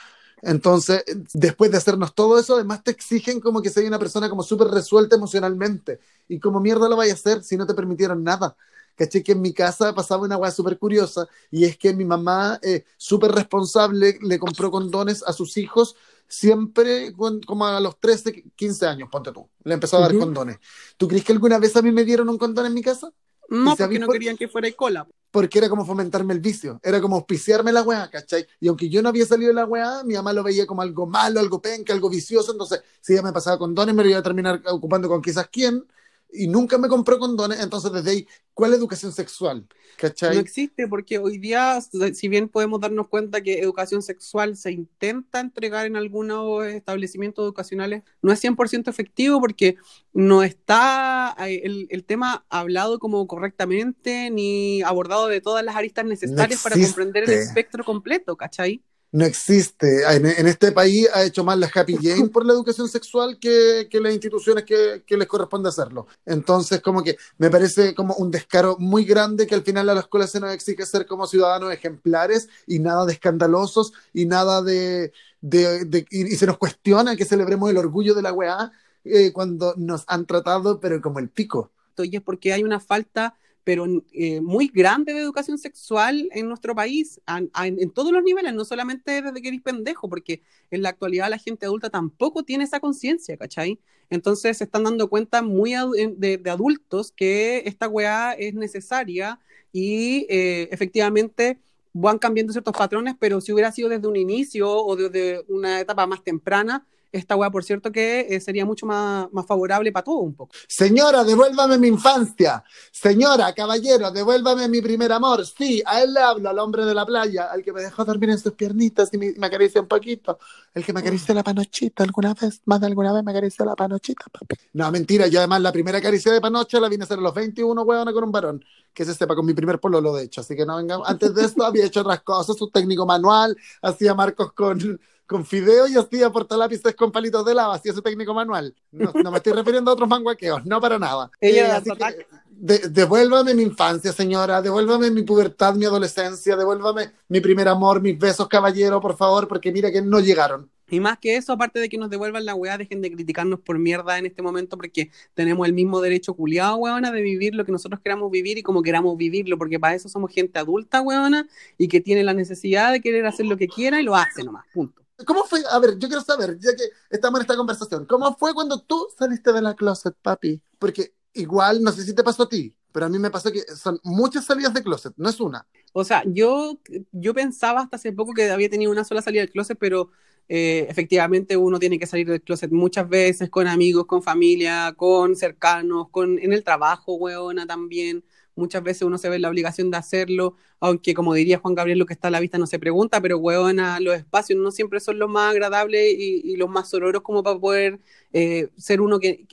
Entonces, 0.41 1.03
después 1.33 1.71
de 1.71 1.77
hacernos 1.77 2.13
todo 2.13 2.37
eso, 2.39 2.55
además 2.55 2.83
te 2.83 2.91
exigen 2.91 3.39
como 3.39 3.61
que 3.61 3.69
seas 3.69 3.87
una 3.87 3.99
persona 3.99 4.29
como 4.29 4.43
súper 4.43 4.67
resuelta 4.67 5.15
emocionalmente. 5.15 5.99
Y 6.27 6.39
como 6.39 6.59
mierda 6.59 6.89
lo 6.89 6.95
vaya 6.95 7.13
a 7.13 7.15
hacer 7.15 7.43
si 7.43 7.57
no 7.57 7.65
te 7.65 7.73
permitieron 7.73 8.23
nada. 8.23 8.55
Caché 8.95 9.23
que 9.23 9.33
en 9.33 9.41
mi 9.41 9.53
casa 9.53 9.93
pasaba 9.93 10.23
una 10.23 10.37
weá 10.37 10.49
súper 10.51 10.77
curiosa 10.79 11.27
y 11.51 11.65
es 11.65 11.77
que 11.77 11.93
mi 11.93 12.03
mamá, 12.05 12.59
eh, 12.63 12.83
súper 12.97 13.31
responsable, 13.31 14.17
le 14.21 14.39
compró 14.39 14.71
condones 14.71 15.23
a 15.23 15.33
sus 15.33 15.57
hijos 15.57 15.95
siempre 16.27 17.13
con- 17.13 17.41
como 17.41 17.65
a 17.67 17.79
los 17.79 17.99
13, 17.99 18.43
15 18.55 18.85
años, 18.87 19.07
ponte 19.11 19.31
tú. 19.31 19.47
Le 19.63 19.73
empezó 19.75 19.97
a 19.97 20.01
dar 20.01 20.15
Ujú. 20.15 20.15
condones. 20.15 20.57
¿Tú 20.97 21.07
crees 21.07 21.23
que 21.23 21.31
alguna 21.31 21.59
vez 21.59 21.75
a 21.75 21.81
mí 21.81 21.91
me 21.91 22.03
dieron 22.05 22.27
un 22.29 22.37
condón 22.39 22.65
en 22.65 22.73
mi 22.73 22.81
casa? 22.81 23.11
No, 23.49 23.73
¿Y 23.73 23.75
sabéis 23.75 23.99
porque 23.99 23.99
no 23.99 24.05
por- 24.07 24.15
querían 24.15 24.37
que 24.37 24.47
fuera 24.47 24.71
cola. 24.71 25.07
porque 25.31 25.59
era 25.59 25.69
como 25.69 25.85
fomentarme 25.85 26.33
el 26.33 26.39
vicio, 26.39 26.79
era 26.83 26.99
como 27.01 27.15
auspiciarme 27.17 27.71
la 27.71 27.83
weá, 27.83 28.09
¿cachai? 28.09 28.47
Y 28.59 28.67
aunque 28.69 28.89
yo 28.89 29.01
no 29.01 29.09
había 29.09 29.25
salido 29.25 29.49
de 29.49 29.53
la 29.55 29.65
weá, 29.65 30.03
mi 30.03 30.15
mamá 30.15 30.33
lo 30.33 30.43
veía 30.43 30.65
como 30.65 30.81
algo 30.81 31.05
malo, 31.05 31.39
algo 31.39 31.61
penca, 31.61 31.93
algo 31.93 32.09
vicioso, 32.09 32.51
entonces 32.53 32.81
si 33.01 33.13
ella 33.13 33.21
me 33.21 33.33
pasaba 33.33 33.57
condones 33.59 33.93
me 33.93 34.03
lo 34.03 34.09
iba 34.09 34.19
a 34.19 34.23
terminar 34.23 34.61
ocupando 34.67 35.07
con 35.09 35.21
quizás 35.21 35.47
quién, 35.51 35.85
y 36.29 36.47
nunca 36.47 36.77
me 36.77 36.87
compró 36.87 37.19
condones, 37.19 37.59
entonces 37.61 37.91
desde 37.91 38.11
ahí, 38.11 38.27
¿cuál 38.53 38.73
educación 38.73 39.11
sexual? 39.11 39.67
¿Cachai? 39.97 40.35
No 40.35 40.41
existe 40.41 40.87
porque 40.87 41.17
hoy 41.17 41.37
día, 41.37 41.79
si 41.81 42.27
bien 42.27 42.49
podemos 42.49 42.79
darnos 42.79 43.07
cuenta 43.07 43.41
que 43.41 43.59
educación 43.59 44.01
sexual 44.01 44.55
se 44.55 44.71
intenta 44.71 45.39
entregar 45.39 45.85
en 45.85 45.95
algunos 45.95 46.65
establecimientos 46.65 47.43
educacionales, 47.43 48.03
no 48.21 48.31
es 48.31 48.39
100% 48.39 48.89
efectivo 48.89 49.39
porque 49.39 49.77
no 50.13 50.43
está 50.43 51.35
eh, 51.39 51.61
el, 51.63 51.87
el 51.89 52.03
tema 52.03 52.45
hablado 52.49 52.99
como 52.99 53.25
correctamente 53.25 54.29
ni 54.29 54.81
abordado 54.83 55.27
de 55.27 55.41
todas 55.41 55.63
las 55.63 55.75
aristas 55.75 56.05
necesarias 56.05 56.59
para 56.61 56.75
existe. 56.75 56.85
comprender 56.87 57.23
el 57.23 57.31
espectro 57.31 57.83
completo, 57.83 58.35
¿cachai? 58.37 58.83
No 59.17 59.25
existe. 59.25 60.03
En, 60.15 60.47
este 60.47 60.71
país 60.71 61.09
ha 61.11 61.23
hecho 61.23 61.43
más 61.43 61.57
la 61.57 61.67
Happy 61.73 61.97
Jane 61.99 62.29
por 62.29 62.45
la 62.45 62.53
educación 62.53 62.87
sexual 62.87 63.39
que, 63.39 63.87
que 63.89 63.99
las 63.99 64.13
instituciones 64.13 64.63
que, 64.63 65.01
que 65.07 65.17
les 65.17 65.27
corresponde 65.27 65.69
hacerlo. 65.69 66.05
Entonces, 66.23 66.81
como 66.81 67.01
que 67.03 67.17
me 67.39 67.49
parece 67.49 67.95
como 67.95 68.13
un 68.13 68.29
descaro 68.29 68.77
muy 68.77 69.05
grande 69.05 69.47
que 69.47 69.55
al 69.55 69.63
final 69.63 69.89
a 69.89 69.95
la 69.95 70.01
escuela 70.01 70.27
se 70.27 70.39
nos 70.39 70.53
exige 70.53 70.85
ser 70.85 71.07
como 71.07 71.25
ciudadanos 71.25 71.73
ejemplares 71.73 72.47
y 72.67 72.77
nada 72.77 73.07
de 73.07 73.13
escandalosos 73.13 73.91
y 74.13 74.27
nada 74.27 74.61
de... 74.61 75.11
de, 75.41 76.05
y 76.11 76.35
se 76.35 76.45
nos 76.45 76.59
cuestiona 76.59 77.15
que 77.15 77.25
celebremos 77.25 77.71
el 77.71 77.77
orgullo 77.77 78.13
de 78.13 78.21
la 78.21 78.33
weá 78.33 78.71
eh, 79.03 79.31
cuando 79.33 79.73
nos 79.77 80.03
han 80.05 80.27
tratado, 80.27 80.79
pero 80.79 81.01
como 81.01 81.17
el 81.17 81.29
pico. 81.29 81.71
y 81.97 82.17
es 82.17 82.21
porque 82.21 82.53
hay 82.53 82.63
una 82.63 82.79
falta 82.79 83.33
pero 83.67 83.85
eh, 84.13 84.39
muy 84.39 84.71
grande 84.73 85.11
de 85.13 85.19
educación 85.19 85.57
sexual 85.57 86.29
en 86.31 86.47
nuestro 86.47 86.73
país, 86.73 87.19
a, 87.25 87.41
a, 87.51 87.67
en, 87.67 87.89
todos 87.89 88.13
los 88.13 88.23
niveles, 88.23 88.53
no 88.53 88.63
solamente 88.63 89.21
desde 89.21 89.41
que 89.41 89.49
eres 89.49 89.61
pendejo, 89.61 90.07
porque 90.07 90.41
en 90.71 90.83
la 90.83 90.87
actualidad 90.87 91.29
la 91.29 91.37
gente 91.37 91.65
adulta 91.65 91.89
tampoco 91.89 92.43
tiene 92.43 92.63
esa 92.63 92.79
conciencia, 92.79 93.35
¿cachai? 93.35 93.77
Entonces 94.09 94.59
se 94.59 94.63
están 94.63 94.85
dando 94.85 95.09
cuenta 95.09 95.41
muy 95.41 95.73
de, 96.15 96.37
de, 96.37 96.49
adultos 96.49 97.11
que 97.11 97.63
esta 97.65 97.89
weá 97.89 98.31
es 98.39 98.53
necesaria 98.53 99.37
y 99.73 100.25
eh, 100.29 100.69
efectivamente 100.71 101.59
van 101.91 102.19
cambiando 102.19 102.53
ciertos 102.53 102.73
patrones, 102.73 103.15
pero 103.19 103.41
si 103.41 103.51
hubiera 103.51 103.73
sido 103.73 103.89
desde 103.89 104.07
un 104.07 104.15
inicio 104.15 104.71
o 104.71 104.95
desde 104.95 105.43
una 105.49 105.81
etapa 105.81 106.07
más 106.07 106.23
temprana, 106.23 106.87
esta 107.17 107.35
weá, 107.35 107.49
por 107.49 107.63
cierto, 107.63 107.91
que 107.91 108.27
eh, 108.29 108.39
sería 108.39 108.65
mucho 108.65 108.85
más, 108.85 109.27
más 109.31 109.45
favorable 109.45 109.91
para 109.91 110.03
todo 110.03 110.17
un 110.17 110.35
poco. 110.35 110.53
Señora, 110.67 111.23
devuélvame 111.23 111.77
mi 111.77 111.87
infancia. 111.87 112.63
Señora, 112.91 113.53
caballero, 113.53 114.11
devuélvame 114.11 114.67
mi 114.67 114.81
primer 114.81 115.11
amor. 115.11 115.45
Sí, 115.45 115.81
a 115.85 116.01
él 116.01 116.13
le 116.13 116.19
hablo, 116.19 116.49
al 116.49 116.59
hombre 116.59 116.85
de 116.85 116.93
la 116.93 117.05
playa, 117.05 117.45
al 117.51 117.63
que 117.63 117.73
me 117.73 117.81
dejó 117.81 118.05
dormir 118.05 118.29
en 118.29 118.39
sus 118.39 118.53
piernitas 118.53 119.13
y 119.13 119.17
me, 119.17 119.33
me 119.37 119.47
acaricia 119.47 119.81
un 119.81 119.87
poquito. 119.87 120.39
El 120.73 120.85
que 120.85 120.93
me 120.93 120.99
acarició 120.99 121.33
la 121.33 121.43
panochita 121.43 122.03
alguna 122.03 122.33
vez, 122.33 122.61
más 122.65 122.79
de 122.79 122.87
alguna 122.87 123.13
vez 123.13 123.23
me 123.23 123.31
acarició 123.31 123.65
la 123.65 123.75
panochita, 123.75 124.25
papi. 124.31 124.55
No, 124.73 124.91
mentira, 124.91 125.27
yo 125.27 125.39
además 125.39 125.61
la 125.61 125.71
primera 125.71 126.01
caricia 126.01 126.31
de 126.31 126.41
panocha 126.41 126.79
la 126.79 126.89
vine 126.89 127.03
a 127.03 127.05
hacer 127.05 127.17
a 127.17 127.21
los 127.21 127.33
21, 127.33 127.81
huevona, 127.81 128.13
con 128.13 128.23
un 128.23 128.31
varón. 128.31 128.63
Que 128.93 129.05
se 129.05 129.13
sepa, 129.13 129.35
con 129.35 129.45
mi 129.45 129.53
primer 129.53 129.79
pololo, 129.79 130.15
de 130.15 130.23
hecho. 130.23 130.41
Así 130.41 130.55
que 130.55 130.65
no 130.65 130.77
venga. 130.77 130.99
Antes 131.05 131.33
de 131.33 131.45
esto 131.45 131.63
había 131.63 131.85
hecho 131.85 132.01
otras 132.01 132.21
cosas, 132.21 132.59
un 132.61 132.71
técnico 132.71 133.05
manual, 133.05 133.55
hacía 133.81 134.15
marcos 134.15 134.53
con 134.53 134.99
con 135.27 135.45
fideo 135.45 135.87
y 135.87 135.97
hacía 135.97 136.31
portalápices 136.31 136.95
con 136.95 137.11
palitos 137.11 137.45
de 137.45 137.53
lava, 137.53 137.75
hacía 137.75 137.93
su 137.93 138.01
técnico 138.01 138.33
manual. 138.33 138.73
No, 138.91 139.11
no 139.13 139.29
me 139.29 139.37
estoy 139.37 139.53
refiriendo 139.53 139.91
a 139.91 139.93
otros 139.93 140.09
manguaqueos, 140.09 140.65
no 140.65 140.79
para 140.81 140.97
nada. 140.97 141.29
Ella 141.41 141.77
eh, 141.77 142.25
de, 142.49 142.79
devuélvame 142.89 143.53
mi 143.53 143.63
infancia, 143.63 144.11
señora, 144.11 144.61
devuélvame 144.61 145.11
mi 145.11 145.23
pubertad, 145.23 145.75
mi 145.75 145.85
adolescencia, 145.85 146.55
devuélvame 146.55 147.11
mi 147.27 147.41
primer 147.41 147.67
amor, 147.67 148.01
mis 148.01 148.17
besos, 148.17 148.47
caballero, 148.47 148.99
por 148.99 149.15
favor, 149.15 149.47
porque 149.47 149.71
mira 149.71 149.91
que 149.91 150.01
no 150.01 150.19
llegaron. 150.19 150.69
Y 150.89 151.01
más 151.01 151.19
que 151.19 151.35
eso, 151.35 151.51
aparte 151.51 151.79
de 151.79 151.89
que 151.89 151.97
nos 151.97 152.09
devuelvan 152.09 152.45
la 152.45 152.55
weá, 152.55 152.77
dejen 152.77 153.01
de 153.01 153.11
criticarnos 153.11 153.59
por 153.59 153.77
mierda 153.77 154.17
en 154.17 154.25
este 154.25 154.41
momento, 154.41 154.77
porque 154.77 155.11
tenemos 155.33 155.67
el 155.67 155.73
mismo 155.73 155.99
derecho 155.99 156.33
culiado, 156.33 156.77
weona, 156.77 157.11
de 157.11 157.21
vivir 157.21 157.53
lo 157.55 157.65
que 157.65 157.73
nosotros 157.73 157.99
queramos 158.01 158.31
vivir 158.31 158.57
y 158.57 158.63
como 158.63 158.81
queramos 158.81 159.17
vivirlo, 159.17 159.57
porque 159.57 159.79
para 159.79 159.95
eso 159.95 160.07
somos 160.07 160.31
gente 160.31 160.57
adulta, 160.59 161.01
weona, 161.01 161.47
y 161.77 161.89
que 161.89 161.99
tiene 161.99 162.23
la 162.23 162.33
necesidad 162.33 162.93
de 162.93 163.01
querer 163.01 163.25
hacer 163.25 163.47
lo 163.47 163.57
que 163.57 163.67
quiera 163.67 163.99
y 163.99 164.03
lo 164.03 164.15
hace 164.15 164.45
nomás, 164.45 164.65
punto. 164.73 165.06
¿Cómo 165.25 165.43
fue? 165.45 165.61
A 165.71 165.79
ver, 165.79 165.97
yo 165.97 166.07
quiero 166.07 166.21
saber, 166.23 166.57
ya 166.59 166.75
que 166.75 166.83
estamos 167.09 167.39
en 167.39 167.41
esta 167.41 167.55
conversación, 167.55 168.05
¿cómo 168.05 168.35
fue 168.35 168.53
cuando 168.53 168.81
tú 168.81 169.07
saliste 169.17 169.51
de 169.51 169.61
la 169.61 169.75
closet, 169.75 170.15
papi? 170.21 170.61
Porque 170.77 171.13
igual, 171.33 171.81
no 171.81 171.91
sé 171.91 172.03
si 172.03 172.13
te 172.13 172.23
pasó 172.23 172.43
a 172.43 172.49
ti, 172.49 172.75
pero 172.91 173.07
a 173.07 173.09
mí 173.09 173.17
me 173.17 173.31
pasó 173.31 173.51
que 173.51 173.61
son 173.61 173.99
muchas 174.03 174.45
salidas 174.45 174.73
de 174.73 174.83
closet, 174.83 175.13
no 175.17 175.29
es 175.29 175.39
una. 175.39 175.67
O 175.93 176.03
sea, 176.03 176.23
yo, 176.27 176.79
yo 177.11 177.33
pensaba 177.33 177.81
hasta 177.81 177.95
hace 177.95 178.11
poco 178.11 178.33
que 178.33 178.49
había 178.51 178.69
tenido 178.69 178.91
una 178.91 179.03
sola 179.03 179.21
salida 179.21 179.41
del 179.41 179.51
closet, 179.51 179.77
pero 179.79 180.11
eh, 180.49 180.85
efectivamente 180.89 181.57
uno 181.57 181.79
tiene 181.79 181.99
que 181.99 182.05
salir 182.05 182.27
del 182.27 182.41
closet 182.41 182.71
muchas 182.71 183.09
veces 183.09 183.49
con 183.49 183.67
amigos, 183.67 184.05
con 184.05 184.21
familia, 184.23 184.93
con 184.95 185.35
cercanos, 185.35 186.09
con 186.09 186.39
en 186.39 186.53
el 186.53 186.63
trabajo, 186.63 187.15
weona, 187.15 187.65
también. 187.65 188.23
Muchas 188.57 188.83
veces 188.83 189.03
uno 189.03 189.17
se 189.17 189.29
ve 189.29 189.37
en 189.37 189.43
la 189.43 189.49
obligación 189.49 189.91
de 189.91 189.97
hacerlo, 189.97 190.55
aunque 190.79 191.13
como 191.13 191.33
diría 191.33 191.59
Juan 191.59 191.75
Gabriel, 191.75 191.99
lo 191.99 192.05
que 192.05 192.13
está 192.13 192.27
a 192.27 192.31
la 192.31 192.39
vista 192.39 192.57
no 192.57 192.67
se 192.67 192.79
pregunta, 192.79 193.21
pero 193.21 193.37
weona, 193.37 193.99
los 193.99 194.15
espacios 194.15 194.59
no 194.59 194.71
siempre 194.71 194.99
son 194.99 195.19
los 195.19 195.29
más 195.29 195.51
agradables 195.51 196.15
y, 196.17 196.57
los 196.57 196.69
más 196.69 196.89
sororos 196.89 197.21
como 197.21 197.43
para 197.43 197.59
poder 197.59 197.99
eh, 198.33 198.69
ser 198.77 198.99
uno 198.99 199.19
que, 199.19 199.45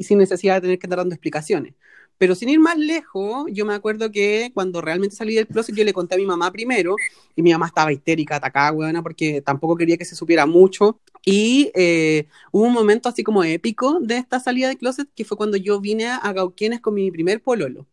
sin 0.00 0.18
necesidad 0.18 0.56
de 0.56 0.60
tener 0.60 0.78
que 0.78 0.86
estar 0.86 0.98
dando 0.98 1.14
explicaciones. 1.14 1.74
Pero 2.18 2.34
sin 2.34 2.50
ir 2.50 2.60
más 2.60 2.78
lejos, 2.78 3.46
yo 3.50 3.64
me 3.66 3.74
acuerdo 3.74 4.12
que 4.12 4.50
cuando 4.54 4.80
realmente 4.80 5.16
salí 5.16 5.34
del 5.34 5.48
closet, 5.48 5.74
yo 5.74 5.82
le 5.82 5.92
conté 5.92 6.14
a 6.14 6.18
mi 6.18 6.26
mamá 6.26 6.52
primero, 6.52 6.94
y 7.34 7.42
mi 7.42 7.50
mamá 7.52 7.66
estaba 7.66 7.92
histérica, 7.92 8.36
atacada, 8.36 8.72
weona, 8.72 9.02
porque 9.02 9.40
tampoco 9.40 9.76
quería 9.76 9.96
que 9.96 10.04
se 10.04 10.14
supiera 10.14 10.46
mucho. 10.46 11.00
Y 11.24 11.70
eh, 11.74 12.26
hubo 12.50 12.64
un 12.64 12.72
momento 12.72 13.08
así 13.08 13.22
como 13.22 13.44
épico 13.44 14.00
de 14.00 14.16
esta 14.18 14.40
salida 14.40 14.68
del 14.68 14.78
closet, 14.78 15.08
que 15.14 15.24
fue 15.24 15.36
cuando 15.36 15.56
yo 15.56 15.80
vine 15.80 16.06
a 16.08 16.32
Gauquienes 16.32 16.80
con 16.80 16.94
mi 16.94 17.10
primer 17.10 17.42
pololo. 17.42 17.86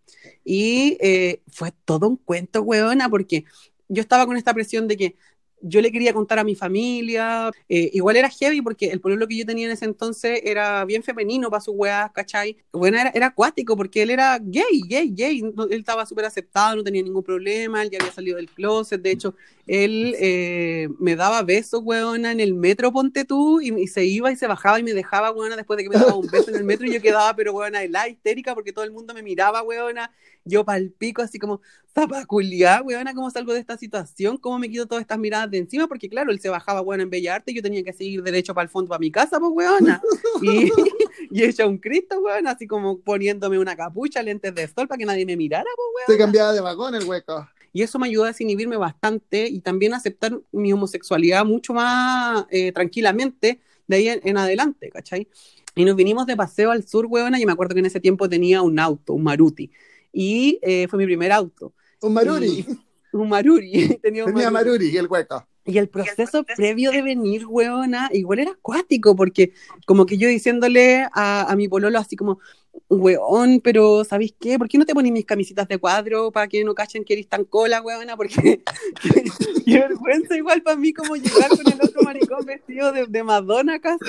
Y 0.44 0.98
eh, 1.02 1.42
fue 1.52 1.72
todo 1.86 2.08
un 2.08 2.18
cuento, 2.18 2.62
weona, 2.62 3.10
porque 3.10 3.46
yo 3.88 4.02
estaba 4.02 4.26
con 4.26 4.38
esta 4.38 4.54
presión 4.54 4.88
de 4.88 4.98
que 4.98 5.16
yo 5.62 5.82
le 5.82 5.92
quería 5.92 6.14
contar 6.14 6.40
a 6.40 6.44
mi 6.44 6.56
familia. 6.56 7.52
Eh, 7.68 7.90
igual 7.94 8.16
era 8.16 8.30
heavy 8.30 8.62
porque 8.62 8.88
el 8.88 9.02
pueblo 9.02 9.28
que 9.28 9.38
yo 9.38 9.46
tenía 9.46 9.66
en 9.66 9.72
ese 9.72 9.86
entonces 9.86 10.42
era 10.44 10.86
bien 10.86 11.04
femenino 11.04 11.50
para 11.50 11.62
su 11.62 11.72
weá, 11.72 12.12
¿cachai? 12.14 12.58
Bueno, 12.72 12.98
era, 13.14 13.28
acuático 13.28 13.76
porque 13.76 14.02
él 14.02 14.10
era 14.10 14.40
gay, 14.42 14.82
gay, 14.88 15.12
gay. 15.14 15.40
él 15.40 15.80
estaba 15.80 16.06
súper 16.06 16.26
aceptado, 16.26 16.76
no 16.76 16.84
tenía 16.84 17.04
ningún 17.04 17.24
problema, 17.24 17.84
él 17.84 17.90
ya 17.92 18.00
había 18.00 18.12
salido 18.12 18.38
del 18.38 18.50
closet. 18.50 19.02
De 19.02 19.12
hecho, 19.12 19.36
él 19.70 20.16
eh, 20.20 20.90
me 20.98 21.16
daba 21.16 21.44
besos, 21.44 21.82
weona, 21.84 22.32
en 22.32 22.40
el 22.40 22.56
metro, 22.56 22.92
ponte 22.92 23.24
tú, 23.24 23.62
y, 23.62 23.86
se 23.88 24.04
iba 24.04 24.32
y 24.32 24.36
se 24.36 24.48
bajaba 24.48 24.80
y 24.80 24.84
me 24.84 24.94
dejaba, 24.94 25.32
weona, 25.32 25.56
después 25.56 25.78
de 25.78 25.84
que 25.84 25.90
me 25.90 25.98
daba 25.98 26.16
un 26.16 26.28
beso 26.28 26.50
en 26.50 26.56
el 26.56 26.64
metro 26.64 26.88
y 26.88 26.94
yo 26.94 27.02
quedaba, 27.02 27.36
pero 27.36 27.54
weona, 27.54 27.86
la 27.88 28.10
histérica 28.10 28.56
porque 28.56 28.74
todo 28.74 28.84
el 28.84 28.92
mundo 28.92 29.14
me 29.14 29.22
miraba, 29.22 29.62
weona, 29.62 30.12
yo 30.46 30.66
palpico 30.66 31.22
así 31.22 31.40
como, 31.40 31.62
zapaculiá, 31.94 32.82
weona, 32.82 33.14
¿cómo 33.14 33.30
salgo 33.30 33.54
de 33.54 33.60
esta 33.60 33.78
situación? 33.78 34.38
¿Cómo 34.38 34.60
me 34.60 34.70
quito 34.70 34.86
todas 34.86 35.02
estas 35.02 35.20
miradas 35.20 35.52
de 35.52 35.60
encima? 35.60 35.88
Porque 35.88 36.10
claro, 36.10 36.32
él 36.32 36.40
se 36.40 36.50
bajaba, 36.50 36.82
weona, 36.82 37.04
en 37.04 37.10
Bella 37.10 37.36
Arte 37.36 37.52
y 37.52 37.56
yo 37.56 37.62
tenía 37.62 37.84
que 37.84 37.94
seguir 37.94 38.24
derecho 38.24 38.54
para 38.54 38.64
el 38.64 38.70
fondo, 38.70 38.90
para 38.90 39.00
mi 39.00 39.12
casa, 39.12 39.40
pues, 39.40 39.52
weona. 39.54 40.02
Y, 40.42 40.72
y 41.32 41.44
hecha 41.44 41.68
un 41.68 41.78
Cristo, 41.78 42.20
weona, 42.20 42.52
así 42.52 42.68
como 42.68 43.00
poniéndome 43.00 43.60
una 43.60 43.76
capucha, 43.76 44.24
lentes 44.24 44.56
de 44.56 44.68
sol 44.68 44.88
para 44.88 44.98
que 44.98 45.06
nadie 45.06 45.26
me 45.26 45.36
mirara, 45.36 45.70
pues, 45.76 45.88
weona. 45.96 46.14
Se 46.14 46.18
cambiaba 46.18 46.54
de 46.54 46.62
vagón 46.62 46.96
el 46.96 47.04
hueco. 47.04 47.48
Y 47.72 47.84
eso 47.84 48.00
me 48.00 48.08
ayudó 48.08 48.24
a 48.24 48.28
desinhibirme 48.28 48.78
bastante 48.78 49.48
y 49.48 49.60
también 49.60 49.94
a 49.94 49.98
aceptar 49.98 50.40
mi 50.52 50.74
homosexualidad 50.74 51.46
mucho 51.46 51.74
más 51.74 52.46
eh, 52.50 52.72
tranquilamente 52.72 53.60
de 53.88 53.96
ahí 53.96 54.08
en, 54.24 54.38
adelante, 54.38 54.90
¿cachai? 54.90 55.28
Y 55.76 55.86
nos 55.86 55.96
vinimos 55.96 56.26
de 56.26 56.36
paseo 56.36 56.72
al 56.72 56.88
sur, 56.88 57.06
huevona, 57.08 57.40
y 57.40 57.46
me 57.46 57.52
acuerdo 57.52 57.74
que 57.74 57.80
en 57.80 57.86
ese 57.88 58.00
tiempo 58.00 58.30
tenía 58.30 58.62
un 58.62 58.80
auto, 58.80 59.14
un 59.14 59.24
Maruti, 59.24 59.72
y 60.12 60.60
eh, 60.62 60.88
fue 60.88 61.00
mi 61.00 61.06
primer 61.06 61.32
auto. 61.32 61.74
Un 62.02 62.14
Maruri. 62.14 62.66
un 63.14 63.30
Maruri. 63.30 64.00
tenía 64.02 64.26
un 64.26 64.34
Tenía 64.34 64.52
Maruri. 64.52 64.90
y 64.90 64.98
el 64.98 65.08
hueco. 65.08 65.46
Y 65.66 65.78
el 65.78 65.88
proceso 65.88 66.44
previo 66.44 66.92
de 66.92 67.04
venir, 67.04 67.46
huevona, 67.46 68.10
igual 68.12 68.40
era 68.40 68.52
acuático, 68.52 69.16
porque 69.16 69.54
como 69.86 70.08
que 70.08 70.18
yo 70.18 70.28
diciéndole 70.28 71.06
a, 71.14 71.52
a 71.52 71.56
mi 71.56 71.68
pololo 71.68 72.00
así 72.00 72.16
como, 72.16 72.40
weón, 72.88 73.62
pero 73.62 74.04
¿sabéis 74.04 74.34
qué? 74.40 74.58
¿Por 74.58 74.68
qué 74.68 74.78
no 74.78 74.86
te 74.86 74.96
pones 74.96 75.12
mis 75.12 75.26
camisitas 75.26 75.68
de 75.68 75.78
cuadro 75.78 76.32
para 76.32 76.48
que 76.48 76.64
no 76.64 76.74
cachen 76.74 77.04
que 77.04 77.14
eres 77.14 77.28
tan 77.28 77.44
cola, 77.46 77.82
weona? 77.82 78.18
Porque 78.18 78.64
qué 79.66 79.80
vergüenza 79.80 80.36
igual 80.36 80.64
para 80.64 80.78
mí 80.78 80.92
como 80.92 81.16
llegar 81.16 81.50
con 81.50 81.72
el 81.72 81.80
otro 81.82 82.02
maricón 82.02 82.46
vestido 82.46 82.92
de, 82.92 83.06
de 83.06 83.24
Madonna 83.24 83.80
casi, 83.80 84.06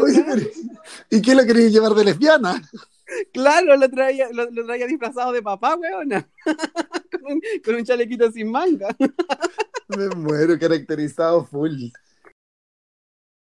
weona. 0.00 0.36
¿Y 1.10 1.20
qué 1.20 1.34
lo 1.34 1.44
querías 1.44 1.72
llevar 1.72 1.92
de 1.92 2.04
lesbiana? 2.04 2.62
Claro, 3.32 3.76
lo 3.76 3.88
traía, 3.90 4.28
lo, 4.32 4.48
traía 4.64 4.86
disfrazado 4.86 5.32
de 5.32 5.42
papá, 5.42 5.76
weona. 5.76 6.28
con, 7.10 7.32
un, 7.32 7.40
con 7.64 7.74
un 7.74 7.84
chalequito 7.84 8.30
sin 8.32 8.50
manga. 8.50 8.88
Me 9.88 10.08
muero, 10.10 10.58
caracterizado 10.58 11.44
full 11.44 11.90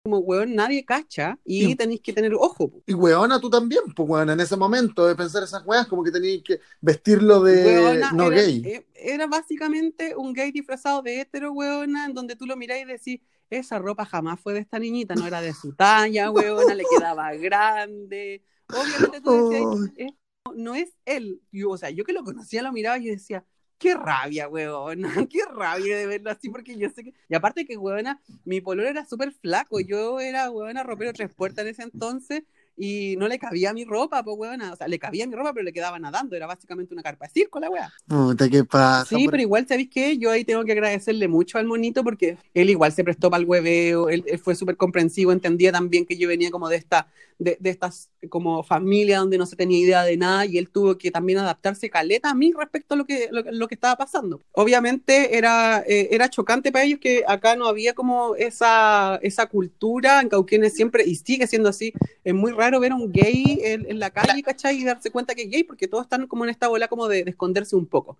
como 0.02 0.18
weón 0.18 0.54
nadie 0.54 0.84
cacha 0.84 1.38
y, 1.44 1.74
tenéis 1.76 2.00
que 2.00 2.12
tener 2.12 2.34
ojo. 2.34 2.82
Y 2.86 2.94
weona 2.94 3.38
tú 3.38 3.50
también, 3.50 3.82
pues 3.94 4.08
weón, 4.08 4.30
en 4.30 4.40
ese 4.40 4.56
momento 4.56 5.06
de 5.06 5.14
pensar 5.14 5.42
esas 5.42 5.64
weas, 5.66 5.86
como 5.86 6.02
que 6.02 6.10
tenéis 6.10 6.42
que 6.42 6.60
vestirlo 6.80 7.42
de 7.42 8.02
no 8.14 8.30
gay. 8.30 8.62
Eh, 8.64 8.86
era 8.94 9.26
básicamente 9.26 10.16
un 10.16 10.32
gay 10.32 10.52
disfrazado 10.52 11.02
de 11.02 11.20
hetero, 11.20 11.52
weona, 11.52 12.06
en 12.06 12.14
donde 12.14 12.34
tú 12.34 12.46
lo 12.46 12.56
mirás 12.56 12.80
y 12.80 12.84
decís, 12.84 13.20
esa 13.50 13.78
ropa 13.78 14.04
jamás 14.04 14.40
fue 14.40 14.54
de 14.54 14.60
esta 14.60 14.78
niñita, 14.78 15.14
no 15.14 15.26
era 15.26 15.40
de 15.40 15.52
su 15.52 15.74
talla, 15.74 16.30
weona, 16.30 16.74
le 16.74 16.84
quedaba 16.96 17.32
grande. 17.34 18.42
Obviamente 18.68 19.20
tú 19.20 19.50
decías, 19.50 20.12
no 20.54 20.74
es 20.74 20.96
él. 21.04 21.42
Yo, 21.52 21.70
o 21.70 21.76
sea, 21.76 21.90
yo 21.90 22.04
que 22.04 22.12
lo 22.12 22.24
conocía 22.24 22.62
lo 22.62 22.72
miraba 22.72 22.98
y 22.98 23.06
decía, 23.06 23.44
qué 23.78 23.94
rabia, 23.94 24.46
weón, 24.48 25.02
qué 25.30 25.40
rabia 25.50 25.96
de 25.96 26.06
verlo 26.06 26.30
así, 26.30 26.50
porque 26.50 26.76
yo 26.76 26.88
sé 26.90 27.02
que, 27.02 27.14
y 27.28 27.34
aparte 27.34 27.64
que, 27.64 27.76
weona, 27.76 28.20
mi 28.44 28.60
pololo 28.60 28.88
era 28.88 29.06
súper 29.06 29.32
flaco, 29.32 29.80
yo 29.80 30.20
era, 30.20 30.50
weona, 30.50 30.82
ropero 30.82 31.12
tres 31.12 31.34
puertas 31.34 31.64
en 31.64 31.70
ese 31.70 31.82
entonces, 31.82 32.44
y 32.82 33.14
no 33.18 33.28
le 33.28 33.38
cabía 33.38 33.74
mi 33.74 33.84
ropa, 33.84 34.22
pues, 34.22 34.38
weona. 34.38 34.72
O 34.72 34.76
sea, 34.76 34.88
le 34.88 34.98
cabía 34.98 35.26
mi 35.26 35.34
ropa, 35.34 35.52
pero 35.52 35.64
le 35.64 35.72
quedaba 35.72 35.98
nadando. 35.98 36.34
Era 36.34 36.46
básicamente 36.46 36.94
una 36.94 37.02
carpa 37.02 37.26
de 37.26 37.32
circo, 37.32 37.60
la 37.60 37.68
weá. 37.68 37.92
Puta, 38.08 38.48
¿qué 38.48 38.64
pasa? 38.64 39.04
Sí, 39.04 39.28
pero 39.30 39.42
igual, 39.42 39.68
¿sabéis 39.68 39.90
qué? 39.90 40.16
Yo 40.16 40.30
ahí 40.30 40.46
tengo 40.46 40.64
que 40.64 40.72
agradecerle 40.72 41.28
mucho 41.28 41.58
al 41.58 41.66
monito 41.66 42.02
porque 42.02 42.38
él 42.54 42.70
igual 42.70 42.90
se 42.92 43.04
prestó 43.04 43.28
para 43.28 43.42
el 43.42 43.46
hueveo, 43.46 44.08
él, 44.08 44.24
fue 44.42 44.54
súper 44.54 44.78
comprensivo, 44.78 45.30
entendía 45.30 45.72
también 45.72 46.06
que 46.06 46.16
yo 46.16 46.26
venía 46.26 46.50
como 46.50 46.70
de 46.70 46.76
esta, 46.76 47.06
de, 47.40 47.56
de, 47.58 47.70
estas 47.70 48.10
como 48.28 48.62
familia 48.62 49.18
donde 49.18 49.38
no 49.38 49.46
se 49.46 49.56
tenía 49.56 49.78
idea 49.78 50.04
de 50.04 50.16
nada 50.18 50.44
y 50.44 50.58
él 50.58 50.68
tuvo 50.68 50.98
que 50.98 51.10
también 51.10 51.38
adaptarse 51.38 51.88
caleta 51.88 52.30
a 52.30 52.34
mí 52.34 52.52
respecto 52.56 52.94
a 52.94 52.98
lo 52.98 53.06
que, 53.06 53.30
lo, 53.30 53.66
que 53.66 53.74
estaba 53.74 53.96
pasando. 53.96 54.42
Obviamente 54.52 55.38
era, 55.38 55.82
eh, 55.86 56.08
era 56.12 56.28
chocante 56.28 56.70
para 56.70 56.84
ellos 56.84 57.00
que 57.00 57.24
acá 57.26 57.56
no 57.56 57.66
había 57.66 57.94
como 57.94 58.36
esa, 58.36 59.18
esa 59.22 59.46
cultura, 59.46 60.20
en 60.20 60.28
Cauquenes 60.28 60.74
siempre, 60.74 61.02
y 61.04 61.16
sigue 61.16 61.46
siendo 61.46 61.70
así, 61.70 61.94
es 62.24 62.34
muy 62.34 62.52
raro 62.52 62.78
ver 62.78 62.92
a 62.92 62.96
un 62.96 63.10
gay 63.10 63.58
en, 63.62 63.98
la 63.98 64.10
calle, 64.10 64.42
¿cachai? 64.42 64.76
Y 64.78 64.84
darse 64.84 65.10
cuenta 65.10 65.34
que 65.34 65.42
es 65.42 65.50
gay, 65.50 65.64
porque 65.64 65.88
todos 65.88 66.04
están 66.04 66.26
como 66.26 66.44
en 66.44 66.50
esta 66.50 66.68
bola 66.68 66.88
como 66.88 67.08
de, 67.08 67.24
esconderse 67.26 67.74
un 67.74 67.86
poco. 67.86 68.18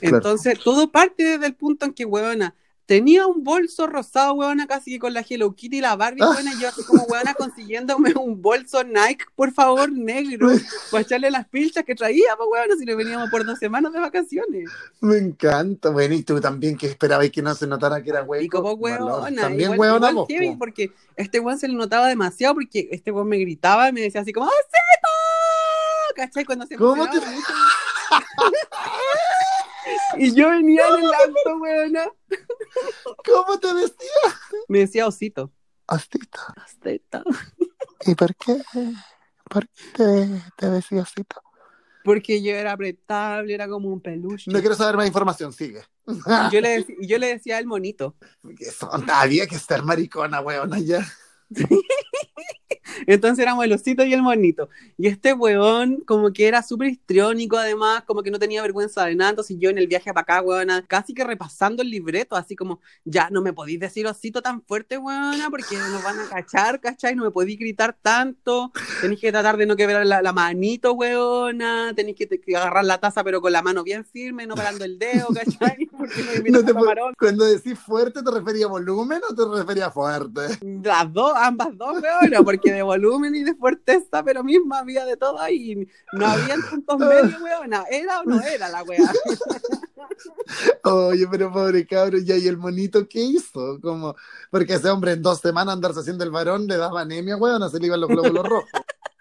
Entonces, 0.00 0.58
todo 0.58 0.90
parte 0.90 1.24
desde 1.24 1.46
el 1.46 1.54
punto 1.54 1.84
en 1.84 1.92
que, 1.92 2.06
huevona, 2.06 2.54
tenía 2.86 3.26
un 3.26 3.44
bolso 3.44 3.86
rosado, 3.86 4.34
huevona, 4.34 4.66
casi 4.66 4.92
que 4.92 4.98
con 4.98 5.14
la 5.14 5.24
Hello 5.28 5.54
Kitty 5.54 5.78
y 5.78 5.80
la 5.80 5.96
Barbie, 5.96 6.20
huevona, 6.20 6.52
y 6.52 6.60
yo 6.60 6.68
así 6.68 6.82
como, 6.84 7.02
huevona, 7.04 7.34
consiguiéndome 7.38 8.12
un 8.14 8.40
bolso 8.40 8.82
Nike, 8.84 9.24
por 9.34 9.52
favor, 9.52 9.90
negro, 9.90 10.48
para 10.90 11.02
echarle 11.02 11.30
las 11.30 11.48
pilchas 11.48 11.84
que 11.84 11.94
traía, 11.94 12.36
pues, 12.36 12.48
huevona, 12.50 12.76
si 12.76 12.84
nos 12.84 12.96
veníamos 12.96 13.30
por 13.30 13.44
dos 13.44 13.58
semanas 13.58 13.92
de 13.92 14.00
vacaciones. 14.00 14.70
Me 15.00 15.18
encanta, 15.18 15.90
bueno, 15.90 16.14
y 16.14 16.22
tú 16.22 16.40
también 16.40 16.76
que 16.76 16.86
esperabas 16.86 17.30
que 17.30 17.42
no 17.42 17.54
se 17.54 17.66
notara 17.66 18.02
que 18.02 18.10
era 18.10 18.22
hueco. 18.22 18.44
Y 18.44 18.48
como 18.48 18.72
huevona, 18.72 19.42
también 19.42 19.78
huevona 19.78 20.10
vos, 20.10 20.28
porque 20.58 20.92
este 21.16 21.40
huevón 21.40 21.58
se 21.58 21.68
le 21.68 21.74
notaba 21.74 22.08
demasiado, 22.08 22.54
porque 22.54 22.88
este 22.90 23.10
huevón 23.10 23.28
me 23.28 23.38
gritaba 23.38 23.88
y 23.88 23.92
me 23.92 24.00
decía 24.00 24.20
así 24.20 24.32
como, 24.32 24.46
¡Osito! 24.46 26.16
¿Cachai? 26.16 26.44
Cuando 26.44 26.66
se 26.66 26.76
¿Cómo 26.76 27.08
te... 27.08 27.18
Y 30.18 30.34
yo 30.34 30.50
venía 30.50 30.82
en 30.88 31.04
el 31.04 31.12
auto, 31.12 31.56
weona. 31.60 32.04
¿Cómo 33.24 33.58
te 33.58 33.74
decía? 33.74 34.40
Me 34.68 34.80
decía 34.80 35.06
osito. 35.06 35.52
Osito. 35.86 36.40
Osito. 36.64 37.22
¿Y 38.06 38.14
por 38.14 38.34
qué? 38.36 38.62
¿Por 39.48 39.68
qué 39.68 40.28
te, 40.56 40.70
decía 40.70 41.02
osito? 41.02 41.42
Porque 42.04 42.42
yo 42.42 42.52
era 42.52 42.72
apretable, 42.72 43.54
era 43.54 43.68
como 43.68 43.88
un 43.88 44.00
peluche. 44.00 44.50
No 44.50 44.60
quiero 44.60 44.74
saber 44.74 44.96
más 44.96 45.06
información, 45.06 45.52
sigue. 45.52 45.82
Yo 46.50 46.60
le, 46.60 46.84
yo 47.00 47.18
le 47.18 47.28
decía 47.28 47.58
el 47.58 47.66
monito. 47.66 48.16
Son, 48.78 49.08
había 49.10 49.46
que 49.46 49.56
estar 49.56 49.84
maricona, 49.84 50.40
weona, 50.40 50.78
ya. 50.80 51.06
Entonces 53.06 53.42
éramos 53.42 53.64
el 53.64 53.72
osito 53.72 54.04
y 54.04 54.12
el 54.12 54.22
monito. 54.22 54.68
Y 54.96 55.08
este 55.08 55.32
weón, 55.32 56.02
como 56.06 56.32
que 56.32 56.46
era 56.48 56.62
súper 56.62 56.88
histriónico, 56.88 57.56
además, 57.56 58.04
como 58.06 58.22
que 58.22 58.30
no 58.30 58.38
tenía 58.38 58.62
vergüenza 58.62 59.04
de 59.06 59.14
nada. 59.14 59.30
Entonces 59.30 59.56
yo 59.58 59.70
en 59.70 59.78
el 59.78 59.86
viaje 59.86 60.12
para 60.12 60.22
acá, 60.22 60.42
weona, 60.42 60.84
casi 60.86 61.14
que 61.14 61.24
repasando 61.24 61.82
el 61.82 61.90
libreto, 61.90 62.36
así 62.36 62.56
como, 62.56 62.80
ya 63.04 63.30
no 63.30 63.42
me 63.42 63.52
podéis 63.52 63.80
decir 63.80 64.06
osito 64.06 64.42
tan 64.42 64.62
fuerte, 64.62 64.98
weona, 64.98 65.50
porque 65.50 65.76
nos 65.76 66.02
van 66.02 66.18
a 66.20 66.28
cachar, 66.28 66.80
¿cachai? 66.80 67.14
No 67.14 67.24
me 67.24 67.30
podéis 67.30 67.58
gritar 67.58 67.96
tanto. 68.00 68.72
Tenéis 69.00 69.20
que 69.20 69.30
tratar 69.30 69.56
de 69.56 69.66
no 69.66 69.76
quebrar 69.76 70.06
la, 70.06 70.22
la 70.22 70.32
manito, 70.32 70.92
weona. 70.92 71.92
Tenéis 71.94 72.16
que, 72.16 72.56
agarrar 72.56 72.84
la 72.84 72.98
taza, 72.98 73.24
pero 73.24 73.40
con 73.40 73.52
la 73.52 73.62
mano 73.62 73.82
bien 73.82 74.04
firme, 74.04 74.46
no 74.46 74.54
parando 74.54 74.84
el 74.84 74.98
dedo, 74.98 75.28
¿cachai? 75.34 75.88
no 76.50 76.64
te, 76.64 76.72
cuando 77.18 77.44
decís 77.44 77.78
fuerte, 77.78 78.22
¿te 78.22 78.30
refería 78.30 78.66
a 78.66 78.68
volumen 78.68 79.20
o 79.28 79.34
te 79.34 79.42
refería 79.58 79.86
a 79.86 79.90
fuerte? 79.90 80.40
Las 80.82 81.12
dos, 81.12 81.32
ambas 81.36 81.76
dos, 81.76 82.02
weona, 82.02 82.42
porque 82.42 82.72
de 82.72 82.82
volumen 82.92 83.34
y 83.34 83.42
de 83.42 83.54
fuerteza, 83.54 84.22
pero 84.22 84.44
misma 84.44 84.80
había 84.80 85.04
de 85.04 85.16
todo 85.16 85.40
ahí. 85.40 85.88
No 86.12 86.26
había 86.26 86.56
puntos 86.68 86.98
medios, 86.98 87.40
weona. 87.42 87.84
¿Era 87.90 88.20
o 88.20 88.24
no 88.24 88.40
era 88.42 88.68
la 88.68 88.82
weá? 88.82 89.10
Oye, 90.84 91.26
pero 91.30 91.52
pobre 91.52 91.86
cabrón, 91.86 92.24
ya, 92.24 92.36
¿y 92.36 92.46
el 92.48 92.58
monito 92.58 93.08
qué 93.08 93.20
hizo? 93.20 93.80
Como, 93.80 94.14
porque 94.50 94.74
ese 94.74 94.90
hombre 94.90 95.12
en 95.12 95.22
dos 95.22 95.40
semanas 95.40 95.74
andarse 95.74 96.00
haciendo 96.00 96.24
el 96.24 96.30
varón 96.30 96.66
le 96.66 96.76
daba 96.76 97.00
anemia, 97.00 97.36
weona, 97.36 97.68
se 97.68 97.78
le 97.78 97.86
iban 97.86 98.00
los 98.00 98.10
glóbulos 98.10 98.46
rojos. 98.46 98.70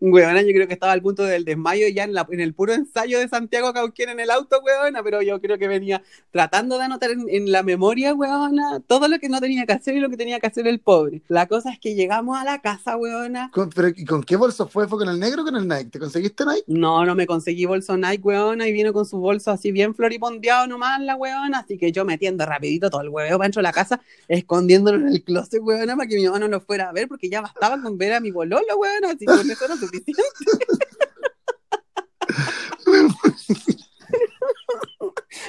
Weona, 0.00 0.42
yo 0.42 0.52
creo 0.52 0.66
que 0.66 0.74
estaba 0.74 0.92
al 0.92 1.02
punto 1.02 1.22
del 1.24 1.44
desmayo 1.44 1.86
ya 1.88 2.04
en, 2.04 2.14
la, 2.14 2.26
en 2.30 2.40
el 2.40 2.54
puro 2.54 2.72
ensayo 2.72 3.18
de 3.18 3.28
Santiago 3.28 3.72
Cauquien 3.72 4.08
en 4.10 4.20
el 4.20 4.30
auto, 4.30 4.60
weona, 4.60 5.02
pero 5.02 5.22
yo 5.22 5.40
creo 5.40 5.58
que 5.58 5.68
venía 5.68 6.02
tratando 6.30 6.78
de 6.78 6.84
anotar 6.84 7.10
en, 7.10 7.52
la 7.52 7.62
memoria, 7.62 8.14
weona, 8.14 8.80
todo 8.86 9.08
lo 9.08 9.18
que 9.18 9.28
no 9.28 9.40
tenía 9.40 9.66
que 9.66 9.72
hacer 9.72 9.96
y 9.96 10.00
lo 10.00 10.10
que 10.10 10.16
tenía 10.16 10.40
que 10.40 10.46
hacer 10.46 10.66
el 10.66 10.80
pobre. 10.80 11.22
La 11.28 11.46
cosa 11.46 11.72
es 11.72 11.78
que 11.78 11.94
llegamos 11.94 12.38
a 12.38 12.44
la 12.44 12.60
casa, 12.60 12.96
weona. 12.96 13.50
¿Con, 13.52 13.70
pero, 13.70 13.88
¿y 13.88 14.04
con 14.04 14.22
qué 14.22 14.36
bolso 14.36 14.66
fue? 14.66 14.88
¿Fue 14.88 14.98
con 14.98 15.08
el 15.08 15.18
negro 15.18 15.42
o 15.42 15.44
con 15.44 15.56
el 15.56 15.68
Nike? 15.68 15.90
¿Te 15.90 15.98
conseguiste 15.98 16.44
Nike? 16.44 16.64
No, 16.66 17.04
no 17.04 17.14
me 17.14 17.26
conseguí 17.26 17.64
bolso 17.64 17.96
Nike, 17.96 18.22
weona, 18.22 18.66
y 18.66 18.72
vino 18.72 18.92
con 18.92 19.06
su 19.06 19.18
bolso 19.18 19.50
así 19.50 19.72
bien 19.72 19.94
floripondeado 19.94 20.66
nomás 20.66 21.00
la 21.00 21.16
weona, 21.16 21.60
así 21.60 21.78
que 21.78 21.92
yo 21.92 22.04
metiendo 22.04 22.46
rapidito 22.46 22.90
todo 22.90 23.02
el 23.02 23.08
hueveo 23.08 23.38
para 23.38 23.46
dentro 23.46 23.60
de 23.60 23.64
la 23.64 23.72
casa, 23.72 24.00
escondiéndolo 24.28 24.98
en 24.98 25.08
el 25.08 25.22
closet, 25.22 25.60
weona, 25.62 25.96
para 25.96 26.08
que 26.08 26.16
mi 26.16 26.24
mamá 26.24 26.38
no 26.38 26.48
lo 26.48 26.60
fuera 26.60 26.88
a 26.88 26.92
ver, 26.92 27.08
porque 27.08 27.28
ya 27.28 27.40
bastaba 27.40 27.80
con 27.80 27.98
ver 27.98 28.14
a 28.14 28.20
mi 28.20 28.30
bololo, 28.30 28.76
weona, 28.76 29.10
así 29.10 29.26
que 29.26 29.32
eso 29.64 29.78
no 29.78 29.86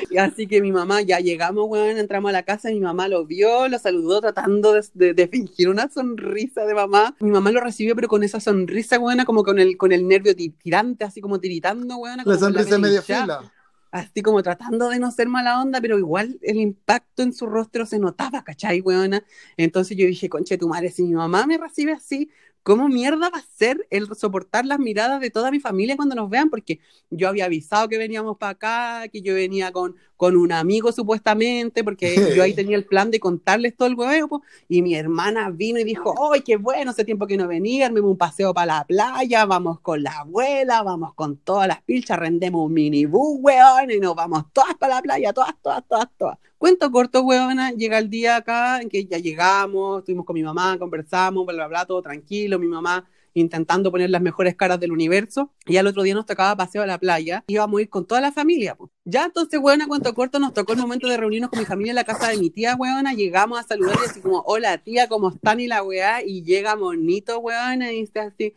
Y 0.10 0.18
así 0.18 0.48
que 0.48 0.62
mi 0.62 0.72
mamá, 0.72 1.02
ya 1.02 1.20
llegamos, 1.20 1.66
weón, 1.68 1.98
entramos 1.98 2.30
a 2.30 2.34
la 2.34 2.44
casa, 2.44 2.70
mi 2.70 2.80
mamá 2.80 3.08
lo 3.08 3.26
vio, 3.26 3.68
lo 3.68 3.78
saludó 3.80 4.22
tratando 4.22 4.74
de, 4.74 4.84
de- 4.94 5.14
de 5.14 5.28
fingir 5.28 5.70
una 5.70 5.90
sonrisa 5.90 6.66
de 6.66 6.74
mamá. 6.74 7.16
Mi 7.20 7.32
mamá 7.32 7.52
lo 7.52 7.60
recibió, 7.60 7.96
pero 7.96 8.08
con 8.08 8.24
esa 8.24 8.40
sonrisa, 8.40 9.00
weón, 9.00 9.24
como 9.26 9.44
con 9.44 9.60
el, 9.60 9.78
con 9.78 9.92
el 9.92 10.08
nervio 10.08 10.36
ti- 10.36 10.50
tirante, 10.50 11.04
así 11.04 11.22
como 11.22 11.40
tiritando, 11.40 11.98
weón. 11.98 12.18
La 12.18 12.24
sonrisa 12.40 12.78
media 12.80 13.02
fila. 13.02 13.52
Así 13.92 14.24
como 14.24 14.42
tratando 14.42 14.90
de 14.90 14.98
no 15.00 15.12
ser 15.12 15.28
mala 15.30 15.62
onda, 15.62 15.80
pero 15.80 16.00
igual 16.00 16.40
el 16.42 16.58
impacto 16.58 17.22
en 17.22 17.32
su 17.32 17.46
rostro 17.46 17.86
se 17.86 18.00
notaba, 18.00 18.44
¿cachai, 18.44 18.82
weona? 18.82 19.24
Entonces 19.56 19.96
yo 19.96 20.08
dije, 20.08 20.30
conche 20.30 20.58
tu 20.58 20.68
madre, 20.68 20.90
si 20.90 21.04
mi 21.04 21.14
mamá 21.14 21.46
me 21.46 21.60
recibe 21.60 21.92
así, 21.92 22.32
¿cómo 22.64 22.90
mierda 22.90 23.30
va 23.30 23.40
a 23.40 23.46
ser 23.56 23.86
el 23.90 24.08
soportar 24.16 24.66
las 24.66 24.80
miradas 24.80 25.22
de 25.22 25.30
toda 25.30 25.52
mi 25.52 25.60
familia 25.60 25.96
cuando 25.96 26.16
nos 26.16 26.30
vean? 26.30 26.50
Porque 26.50 26.80
yo 27.10 27.28
había 27.30 27.46
avisado 27.46 27.88
que 27.90 27.98
veníamos 27.98 28.38
para 28.38 28.52
acá, 28.52 29.08
que 29.10 29.22
yo 29.22 29.36
venía 29.36 29.72
con, 29.72 29.96
con 30.24 30.38
un 30.38 30.54
amigo 30.54 30.94
supuestamente, 30.94 31.84
porque 31.84 32.34
yo 32.34 32.44
ahí 32.44 32.54
tenía 32.56 32.78
el 32.78 32.86
plan 32.86 33.12
de 33.12 33.20
contarles 33.20 33.76
todo 33.76 33.90
el 33.90 33.96
huevo, 33.96 34.30
po, 34.30 34.42
y 34.70 34.82
mi 34.82 34.96
hermana 34.96 35.50
vino 35.50 35.82
y 35.82 35.84
dijo, 35.84 36.16
¡ay, 36.32 36.40
qué 36.40 36.56
bueno! 36.56 36.92
Hace 36.92 37.04
tiempo 37.04 37.28
que 37.28 37.36
no 37.36 37.46
venía, 37.46 37.88
armemos 37.88 38.10
un 38.10 38.18
paseo 38.18 38.54
para 38.54 38.78
la 38.78 38.86
playa, 38.86 39.46
vamos 39.46 39.82
con 39.82 40.02
la 40.02 40.20
abuela, 40.20 40.82
vamos 40.82 41.14
con 41.14 41.36
todas 41.36 41.68
las 41.68 41.82
pilchas, 41.82 42.18
rendemos 42.18 42.66
un 42.66 42.72
minibús, 42.72 43.38
weón, 43.42 43.92
y 43.92 44.00
nos 44.00 44.16
vamos 44.16 44.46
todas 44.54 44.76
para 44.76 44.96
la 44.96 45.02
playa, 45.02 45.34
todas, 45.34 45.56
todas, 45.62 45.84
todas, 45.90 46.08
todas. 46.18 46.38
Cuento 46.58 46.90
corto, 46.90 47.24
weona, 47.24 47.72
llega 47.72 48.00
el 48.00 48.10
día 48.10 48.38
acá 48.38 48.80
en 48.82 48.88
que 48.88 49.04
ya 49.06 49.18
llegamos, 49.18 50.00
estuvimos 50.00 50.26
con 50.26 50.36
mi 50.36 50.44
mamá, 50.44 50.80
conversamos, 50.80 51.46
bla, 51.46 51.54
bla, 51.54 51.68
bla, 51.68 51.86
todo 51.86 52.02
tranquilo, 52.02 52.58
mi 52.60 52.68
mamá 52.68 53.06
intentando 53.34 53.92
poner 53.92 54.10
las 54.10 54.22
mejores 54.22 54.56
caras 54.56 54.80
del 54.80 54.92
universo. 54.92 55.52
Y 55.66 55.78
al 55.78 55.88
otro 55.88 56.04
día 56.04 56.14
nos 56.14 56.26
tocaba 56.26 56.56
paseo 56.56 56.84
a 56.84 56.86
la 56.86 56.98
playa. 56.98 57.44
Íbamos 57.48 57.80
a 57.80 57.82
ir 57.82 57.90
con 57.90 58.06
toda 58.06 58.22
la 58.22 58.32
familia. 58.32 58.78
Ya 59.06 59.26
entonces, 59.26 59.60
weona, 59.62 59.88
cuento 59.88 60.14
corto, 60.14 60.40
nos 60.40 60.54
tocó 60.54 60.74
el 60.74 60.80
momento 60.80 61.08
de 61.08 61.18
reunirnos 61.18 61.50
con 61.50 61.60
mi 61.60 61.66
familia 61.66 61.92
en 61.92 61.96
la 61.96 62.04
casa 62.04 62.30
de 62.30 62.38
mi 62.38 62.50
tía, 62.50 62.76
weona. 62.76 63.14
Llegamos 63.14 63.60
a 63.60 63.64
saludarle 63.64 64.06
así 64.06 64.22
como, 64.22 64.42
hola 64.46 64.78
tía, 64.78 65.08
¿cómo 65.08 65.30
están? 65.30 65.60
Y 65.60 65.68
la 65.68 65.84
weá. 65.84 66.24
Y 66.24 66.44
llega 66.44 66.76
monito, 66.76 67.40
weona, 67.40 67.92
y 67.92 68.02
dice 68.02 68.20
así, 68.20 68.56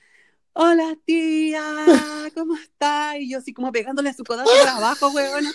hola 0.58 0.96
tía, 1.04 1.62
¿cómo 2.34 2.56
está? 2.56 3.18
Y 3.18 3.30
yo 3.30 3.38
así 3.38 3.52
como 3.52 3.70
pegándole 3.70 4.08
a 4.08 4.14
su 4.14 4.24
codazo 4.24 4.50
de 4.50 4.68
abajo, 4.70 5.12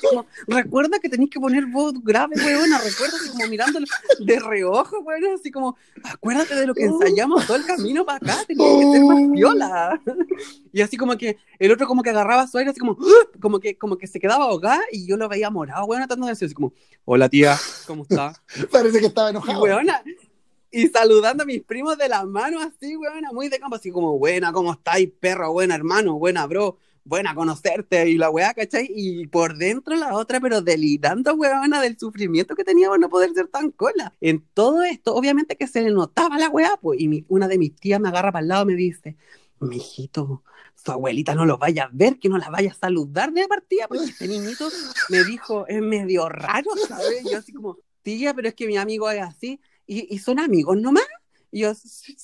como, 0.08 0.28
recuerda 0.48 1.00
que 1.00 1.10
tenéis 1.10 1.32
que 1.32 1.40
poner 1.40 1.66
voz 1.66 1.94
grave, 2.04 2.36
weona. 2.36 2.78
Recuerda 2.78 3.18
así 3.20 3.30
como 3.32 3.48
mirándolo 3.48 3.88
de 4.20 4.40
reojo, 4.40 5.00
weona. 5.00 5.34
Así 5.34 5.50
como, 5.50 5.76
acuérdate 6.04 6.54
de 6.54 6.68
lo 6.68 6.76
que 6.76 6.86
ensayamos 6.86 7.48
todo 7.48 7.58
el 7.58 7.66
camino 7.66 8.06
para 8.06 8.18
acá. 8.18 8.46
Tenías 8.46 8.78
que 8.78 8.92
ser 8.92 9.04
más 9.04 9.32
viola. 9.32 10.02
Y 10.72 10.82
así 10.82 10.98
como 10.98 11.18
que 11.18 11.38
el 11.58 11.72
otro 11.72 11.88
como 11.88 12.04
que 12.04 12.12
agarraba 12.12 12.48
su 12.48 12.60
aire, 12.60 12.70
así 12.70 12.80
como, 12.80 12.96
como 13.42 13.60
que, 13.60 13.78
como 13.78 13.98
que 13.98 14.06
se 14.06 14.20
quedaba 14.20 14.46
ahogada 14.46 14.82
y 14.92 15.08
yo 15.08 15.18
lo 15.18 15.28
veía 15.28 15.50
morado, 15.50 15.86
weona, 15.86 16.06
tratando 16.06 16.28
de 16.28 16.34
decir 16.34 16.46
así 16.46 16.54
como, 16.54 16.74
hola 17.06 17.28
tía, 17.28 17.58
¿cómo 17.88 18.04
está? 18.04 18.34
Parece 18.72 19.00
que 19.00 19.08
estaba 19.08 19.30
Y 19.30 19.32
enojado. 19.32 19.62
Y 20.72 20.88
saludando 20.88 21.44
a 21.44 21.46
mis 21.46 21.64
primos 21.64 21.98
de 21.98 22.08
la 22.08 22.26
mano 22.26 22.60
así, 22.62 22.96
weona, 22.96 23.32
muy 23.32 23.50
de 23.50 23.60
campo, 23.60 23.76
así 23.76 23.92
como, 23.92 24.18
buena, 24.18 24.54
¿cómo 24.54 24.74
estáis, 24.74 25.10
perro? 25.20 25.52
Buena, 25.52 25.76
hermano, 25.76 26.18
buena, 26.18 26.48
bro, 26.48 26.78
buena 27.04 27.36
conocerte, 27.36 28.10
y 28.10 28.18
la 28.18 28.30
weá, 28.30 28.54
¿cachai? 28.54 28.90
Y 28.90 29.28
por 29.28 29.58
dentro 29.58 29.96
la 29.96 30.16
otra, 30.16 30.40
pero 30.40 30.62
delirando, 30.62 31.34
weona, 31.34 31.82
del 31.82 31.98
sufrimiento 32.00 32.56
que 32.56 32.64
tenía 32.64 32.88
por 32.88 33.00
no 33.00 33.10
poder 33.10 33.34
ser 33.34 33.48
tan 33.48 33.72
cola. 33.72 34.14
En 34.22 34.46
todo 34.54 34.84
esto, 34.84 35.14
obviamente 35.14 35.58
que 35.58 35.68
se 35.68 35.82
le 35.82 35.92
notaba 35.92 36.38
la 36.38 36.50
weá, 36.50 36.78
pues, 36.82 37.00
y 37.02 37.08
mi- 37.08 37.26
una 37.28 37.48
de 37.48 37.58
mis 37.58 37.76
tías 37.76 38.00
me 38.00 38.08
agarra 38.10 38.32
para 38.32 38.44
el 38.44 38.48
lado 38.48 38.64
y 38.64 38.68
me 38.68 38.76
dice, 38.76 39.18
mijito, 39.60 40.44
su 40.76 40.92
abuelita 40.92 41.36
no 41.36 41.46
lo 41.46 41.58
vaya 41.58 41.84
a 41.86 41.90
ver, 41.92 42.18
que 42.18 42.30
no 42.30 42.38
la 42.38 42.50
vaya 42.50 42.72
a 42.72 42.74
saludar 42.76 43.32
de 43.34 43.48
partida, 43.48 43.88
porque 43.88 44.06
este 44.06 44.28
niñito 44.28 44.70
me 45.10 45.24
dijo, 45.24 45.68
es 45.68 45.82
medio 45.82 46.30
raro, 46.30 46.72
¿sabes? 46.88 47.24
Yo 47.30 47.38
así 47.38 47.52
como, 47.54 47.78
tía, 48.04 48.34
pero 48.34 48.48
es 48.48 48.56
que 48.56 48.68
mi 48.68 48.78
amigo 48.78 49.10
es 49.12 49.22
así, 49.22 49.60
y, 49.88 50.18
son 50.20 50.40
amigos 50.40 50.78
nomás. 50.78 51.06
Y 51.52 51.62
yo, 51.62 51.74
sí, 51.76 52.16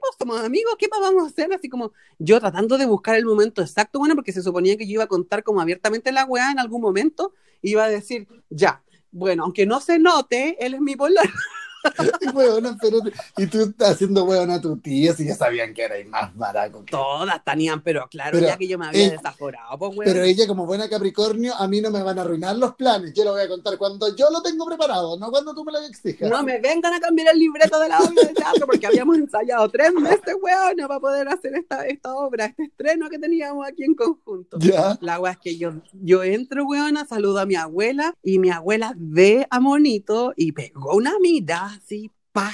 pues 0.00 0.14
somos 0.18 0.40
amigos, 0.40 0.74
¿qué 0.78 0.88
más 0.88 1.00
vamos 1.00 1.24
a 1.24 1.26
hacer? 1.26 1.52
Así 1.52 1.68
como 1.68 1.92
yo 2.18 2.40
tratando 2.40 2.78
de 2.78 2.86
buscar 2.86 3.16
el 3.16 3.24
momento 3.24 3.62
exacto, 3.62 3.98
bueno, 3.98 4.14
porque 4.14 4.32
se 4.32 4.42
suponía 4.42 4.76
que 4.76 4.86
yo 4.86 4.94
iba 4.94 5.04
a 5.04 5.08
contar 5.08 5.42
como 5.42 5.60
abiertamente 5.60 6.12
la 6.12 6.24
weá 6.24 6.50
en 6.50 6.58
algún 6.58 6.80
momento, 6.80 7.34
iba 7.62 7.84
a 7.84 7.88
decir, 7.88 8.26
ya, 8.50 8.82
bueno, 9.10 9.44
aunque 9.44 9.66
no 9.66 9.80
se 9.80 9.98
note, 9.98 10.56
él 10.64 10.74
es 10.74 10.80
mi 10.80 10.96
polar. 10.96 11.24
Weona, 12.34 12.76
pero, 12.80 12.98
y 13.36 13.46
tú 13.46 13.60
estás 13.62 13.92
haciendo 13.92 14.24
weón 14.24 14.50
a 14.50 14.60
tu 14.60 14.76
tía 14.78 15.14
si 15.14 15.26
ya 15.26 15.34
sabían 15.34 15.72
que 15.74 15.82
erais 15.84 16.06
más 16.08 16.34
barato. 16.36 16.84
que- 16.84 16.90
Todas 16.90 17.42
tenían, 17.44 17.82
pero 17.82 18.06
claro, 18.10 18.32
Pero, 18.32 18.46
ya 18.46 18.56
que 18.56 18.68
yo 18.68 18.78
me 18.78 18.86
había 18.86 19.10
desaforado, 19.10 19.78
pues. 19.78 19.92
Pero 20.04 20.22
ella, 20.22 20.46
como 20.46 20.66
buena 20.66 20.88
Capricornio, 20.88 21.54
a 21.54 21.66
mí 21.68 21.80
no 21.80 21.90
me 21.90 22.02
van 22.02 22.18
a 22.18 22.22
arruinar 22.22 22.56
los 22.56 22.74
planes. 22.74 23.12
Yo 23.14 23.24
lo 23.24 23.32
voy 23.32 23.42
a 23.42 23.48
contar 23.48 23.76
cuando 23.78 24.14
yo 24.14 24.28
lo 24.30 24.42
tengo 24.42 24.66
preparado, 24.66 25.18
no 25.18 25.30
cuando 25.30 25.54
tú 25.54 25.64
me 25.64 25.72
lo 25.72 25.78
exijas. 25.80 26.28
No 26.30 26.42
me 26.42 26.60
vengan 26.60 26.92
a 26.94 27.00
cambiar 27.00 27.28
el 27.32 27.38
libreto 27.38 27.78
de 27.78 27.88
la 27.88 27.98
obra 28.00 28.22
de 28.28 28.34
teatro 28.34 28.66
porque 28.66 28.86
habíamos 28.86 29.16
ensayado 29.16 29.68
tres 29.70 29.92
meses, 29.92 30.34
weón, 30.42 30.76
para 30.88 31.00
poder 31.00 31.28
hacer 31.28 31.54
esta, 31.54 31.86
esta 31.86 32.14
obra, 32.14 32.46
este 32.46 32.64
estreno 32.64 33.08
que 33.08 33.18
teníamos 33.18 33.66
aquí 33.66 33.84
en 33.84 33.94
conjunto. 33.94 34.58
Ya. 34.60 34.98
La 35.00 35.20
weá 35.20 35.32
es 35.32 35.38
que 35.38 35.56
yo, 35.56 35.72
yo 35.92 36.22
entro, 36.22 36.64
weona, 36.66 37.06
saludo 37.06 37.38
a 37.40 37.46
mi 37.46 37.54
abuela 37.54 38.14
y 38.22 38.38
mi 38.38 38.50
abuela 38.50 38.92
ve 38.96 39.46
a 39.50 39.60
Monito 39.60 40.32
y 40.36 40.52
pegó 40.52 40.94
una 40.94 41.18
mirada 41.20 41.75
así, 41.76 42.10
pa, 42.32 42.52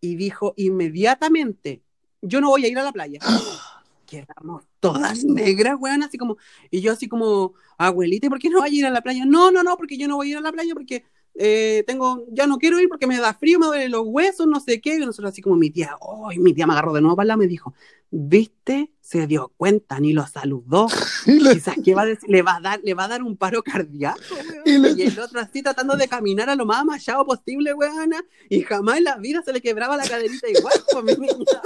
y 0.00 0.16
dijo 0.16 0.54
inmediatamente, 0.56 1.82
yo 2.22 2.40
no 2.40 2.48
voy 2.48 2.64
a 2.64 2.68
ir 2.68 2.78
a 2.78 2.84
la 2.84 2.92
playa. 2.92 3.20
Quedamos 4.06 4.64
todas 4.78 5.24
negras, 5.24 5.76
weón, 5.80 6.02
así 6.04 6.16
como, 6.16 6.36
y 6.70 6.80
yo 6.80 6.92
así 6.92 7.08
como, 7.08 7.54
abuelita, 7.76 8.26
¿y 8.26 8.30
por 8.30 8.38
qué 8.38 8.50
no 8.50 8.60
voy 8.60 8.68
a 8.68 8.78
ir 8.78 8.86
a 8.86 8.90
la 8.90 9.02
playa? 9.02 9.24
No, 9.24 9.50
no, 9.50 9.62
no, 9.62 9.76
porque 9.76 9.98
yo 9.98 10.06
no 10.06 10.16
voy 10.16 10.28
a 10.28 10.30
ir 10.32 10.36
a 10.36 10.40
la 10.40 10.52
playa 10.52 10.74
porque 10.74 11.04
eh, 11.38 11.84
tengo, 11.86 12.24
ya 12.32 12.46
no 12.46 12.58
quiero 12.58 12.80
ir 12.80 12.88
porque 12.88 13.06
me 13.06 13.18
da 13.18 13.34
frío, 13.34 13.58
me 13.58 13.66
duelen 13.66 13.90
los 13.92 14.02
huesos, 14.06 14.46
no 14.46 14.60
sé 14.60 14.80
qué, 14.80 14.96
y 14.96 14.98
nosotros 15.00 15.32
así 15.32 15.42
como 15.42 15.56
mi 15.56 15.70
tía, 15.70 15.96
¡ay! 16.30 16.38
mi 16.38 16.54
tía 16.54 16.66
me 16.66 16.72
agarró 16.72 16.92
de 16.92 17.00
nuevo 17.00 17.16
para 17.16 17.34
y 17.34 17.36
me 17.36 17.46
dijo, 17.46 17.74
¿viste? 18.10 18.90
Se 19.00 19.26
dio 19.26 19.52
cuenta, 19.56 20.00
ni 20.00 20.12
lo 20.12 20.26
saludó. 20.26 20.86
Y 21.26 21.40
le- 21.40 21.54
Quizás 21.54 21.76
que 21.84 21.94
va 21.94 22.02
a 22.02 22.06
decir, 22.06 22.28
le 22.28 22.42
va 22.42 22.56
a 22.56 22.60
dar, 22.60 22.80
le 22.82 22.94
va 22.94 23.04
a 23.04 23.08
dar 23.08 23.22
un 23.22 23.36
paro 23.36 23.62
cardíaco. 23.62 24.18
Y 24.64 24.72
Y, 24.72 24.78
le- 24.78 25.04
el 25.06 25.18
otro 25.18 25.40
así 25.40 25.62
tratando 25.62 25.96
de 25.96 26.08
caminar 26.08 26.48
a 26.50 26.54
lo 26.56 26.64
más 26.66 26.84
machado 26.84 27.24
posible, 27.26 27.74
weona, 27.74 28.24
y 28.48 28.62
jamás 28.62 28.98
en 28.98 29.04
la 29.04 29.16
vida 29.16 29.42
se 29.44 29.52
le 29.52 29.60
quebraba 29.60 29.96
la 29.96 30.04
caderita 30.08 30.48
igual, 30.48 30.74
pues, 30.92 31.04
mi 31.18 31.26
niña. 31.26 31.60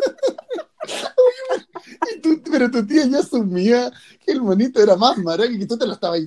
Pero 2.50 2.70
tu 2.70 2.86
tía 2.86 3.06
ya 3.06 3.18
asumía 3.18 3.92
que 4.24 4.32
el 4.32 4.42
monito 4.42 4.82
era 4.82 4.96
más 4.96 5.16
maraco 5.18 5.50
y 5.50 5.58
que 5.58 5.66
tú 5.66 5.78
te 5.78 5.86
lo 5.86 5.94
estabas 5.94 6.20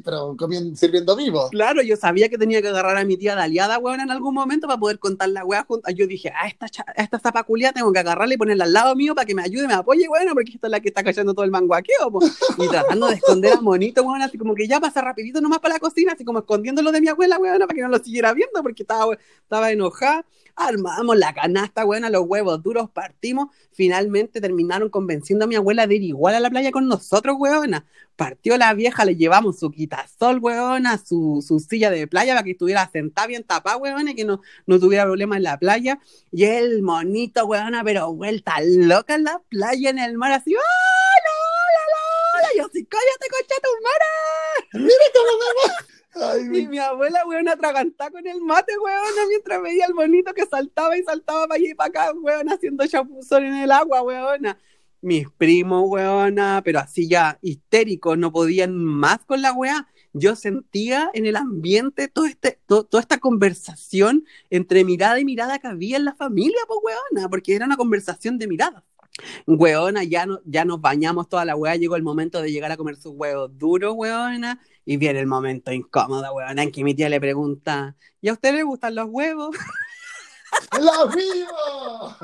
sirviendo 0.75 1.15
vivo. 1.15 1.49
Claro, 1.49 1.81
yo 1.81 1.95
sabía 1.95 2.29
que 2.29 2.37
tenía 2.37 2.61
que 2.61 2.69
agarrar 2.69 2.97
a 2.97 3.05
mi 3.05 3.17
tía 3.17 3.35
de 3.35 3.41
aliada, 3.41 3.77
weón, 3.77 4.01
en 4.01 4.11
algún 4.11 4.33
momento 4.33 4.67
para 4.67 4.79
poder 4.79 4.99
contar 4.99 5.29
la 5.29 5.45
weá 5.45 5.63
juntas. 5.63 5.93
Yo 5.95 6.07
dije, 6.07 6.31
a 6.35 6.47
esta, 6.47 6.67
esta 6.95 7.19
zapaculia 7.19 7.71
tengo 7.71 7.91
que 7.91 7.99
agarrarla 7.99 8.33
y 8.33 8.37
ponerla 8.37 8.65
al 8.65 8.73
lado 8.73 8.95
mío 8.95 9.15
para 9.15 9.25
que 9.25 9.35
me 9.35 9.43
ayude, 9.43 9.67
me 9.67 9.73
apoye, 9.73 10.07
weón, 10.07 10.33
porque 10.33 10.51
esta 10.51 10.67
es 10.67 10.71
la 10.71 10.79
que 10.79 10.89
está 10.89 11.03
cayendo 11.03 11.33
todo 11.33 11.45
el 11.45 11.51
manguaqueo, 11.51 12.11
po. 12.11 12.19
Y 12.57 12.67
tratando 12.67 13.07
de 13.07 13.15
esconder 13.15 13.53
a 13.53 13.61
Monito, 13.61 14.03
weón, 14.03 14.21
así 14.21 14.37
como 14.37 14.55
que 14.55 14.67
ya 14.67 14.79
pasa 14.79 15.01
rapidito 15.01 15.41
nomás 15.41 15.59
para 15.59 15.75
la 15.75 15.79
cocina, 15.79 16.13
así 16.13 16.23
como 16.23 16.39
escondiéndolo 16.39 16.91
de 16.91 17.01
mi 17.01 17.07
abuela, 17.07 17.37
weón, 17.37 17.59
para 17.59 17.73
que 17.73 17.81
no 17.81 17.89
lo 17.89 17.99
siguiera 17.99 18.33
viendo 18.33 18.61
porque 18.61 18.83
estaba, 18.83 19.15
estaba 19.41 19.71
enojada. 19.71 20.25
Armamos 20.55 21.17
la 21.17 21.33
canasta, 21.33 21.83
weón, 21.83 22.11
los 22.11 22.23
huevos 22.27 22.61
duros, 22.61 22.89
partimos. 22.91 23.47
Finalmente 23.71 24.39
terminaron 24.39 24.89
convenciendo 24.89 25.42
a 25.43 25.47
mi 25.47 25.55
abuela 25.55 25.87
de 25.87 25.95
ir 25.95 26.03
igual 26.03 26.35
a 26.35 26.39
la 26.39 26.49
playa 26.49 26.71
con 26.71 26.87
nosotros, 26.87 27.35
weona. 27.39 27.85
Partió 28.15 28.57
la 28.57 28.73
vieja, 28.75 29.05
le 29.05 29.15
llevamos 29.15 29.57
su 29.59 29.71
quitasol, 29.71 30.37
weona, 30.39 30.97
su, 30.99 31.43
su 31.45 31.59
silla 31.59 31.89
de 31.89 32.05
playa 32.07 32.33
para 32.33 32.43
que 32.43 32.51
estuviera 32.51 32.87
sentada 32.91 33.27
bien 33.27 33.43
tapada, 33.43 33.77
weona, 33.77 34.11
y 34.11 34.15
que 34.15 34.23
no, 34.25 34.41
no 34.67 34.79
tuviera 34.79 35.03
problemas 35.05 35.37
en 35.37 35.43
la 35.43 35.57
playa. 35.57 35.99
Y 36.31 36.43
el 36.45 36.83
monito, 36.83 37.45
weona, 37.45 37.83
pero 37.83 38.13
vuelta 38.13 38.55
loca 38.61 39.15
en 39.15 39.23
la 39.23 39.41
playa, 39.49 39.89
en 39.89 39.99
el 39.99 40.17
mar, 40.17 40.31
así, 40.31 40.53
¡hola, 40.53 40.63
hola, 41.33 42.39
hola! 42.39 42.47
Y 42.53 42.57
yo 42.59 42.65
así, 42.67 42.85
cállate, 42.85 43.27
concha 43.29 43.55
tu 43.61 43.69
madre. 43.83 44.85
Mira 44.85 45.05
cómo 45.13 45.37
me 45.39 45.93
Ay, 46.15 46.41
Y 46.61 46.67
mi- 46.67 46.77
abuela, 46.77 47.25
weón, 47.25 47.47
atragantada 47.49 48.11
con 48.11 48.27
el 48.27 48.39
mate, 48.41 48.77
weón, 48.77 49.27
mientras 49.29 49.59
veía 49.63 49.85
al 49.85 49.93
bonito 49.95 50.31
que 50.35 50.45
saltaba 50.45 50.95
y 50.95 51.03
saltaba 51.03 51.47
para 51.47 51.55
allá 51.59 51.69
y 51.71 51.73
para 51.73 51.89
acá, 51.89 52.11
weón, 52.13 52.49
haciendo 52.49 52.85
chapuzón 52.85 53.45
en 53.45 53.55
el 53.55 53.71
agua, 53.71 54.03
weona. 54.03 54.59
Mis 55.03 55.29
primos, 55.29 55.83
weona, 55.85 56.61
pero 56.63 56.79
así 56.79 57.09
ya 57.09 57.37
histéricos, 57.41 58.17
no 58.17 58.31
podían 58.31 58.73
más 58.73 59.19
con 59.25 59.41
la 59.41 59.51
weá. 59.51 59.85
Yo 60.13 60.35
sentía 60.37 61.11
en 61.13 61.25
el 61.25 61.35
ambiente 61.35 62.07
todo 62.07 62.25
este, 62.25 62.57
to- 62.67 62.85
toda 62.85 63.01
esta 63.01 63.17
conversación 63.19 64.23
entre 64.49 64.85
mirada 64.85 65.19
y 65.19 65.25
mirada 65.25 65.59
que 65.59 65.67
había 65.67 65.97
en 65.97 66.05
la 66.05 66.15
familia, 66.15 66.59
pues, 66.67 66.79
weona, 66.83 67.27
porque 67.29 67.53
era 67.53 67.65
una 67.65 67.75
conversación 67.75 68.37
de 68.37 68.47
miradas. 68.47 68.81
Weona, 69.45 70.05
ya, 70.05 70.25
no, 70.25 70.39
ya 70.45 70.63
nos 70.63 70.79
bañamos 70.79 71.27
toda 71.27 71.43
la 71.43 71.57
weá, 71.57 71.75
llegó 71.75 71.97
el 71.97 72.03
momento 72.03 72.41
de 72.41 72.51
llegar 72.53 72.71
a 72.71 72.77
comer 72.77 72.95
sus 72.95 73.11
huevos 73.13 73.51
duros, 73.57 73.93
weona, 73.97 74.61
y 74.85 74.95
viene 74.95 75.19
el 75.19 75.27
momento 75.27 75.73
incómodo, 75.73 76.33
weona, 76.33 76.63
en 76.63 76.71
que 76.71 76.81
mi 76.83 76.93
tía 76.95 77.09
le 77.09 77.19
pregunta, 77.19 77.97
¿y 78.21 78.29
a 78.29 78.33
usted 78.33 78.53
le 78.53 78.63
gustan 78.63 78.95
los 78.95 79.07
huevos? 79.09 79.53
¡Los 80.79 81.13
vivos! 81.13 82.15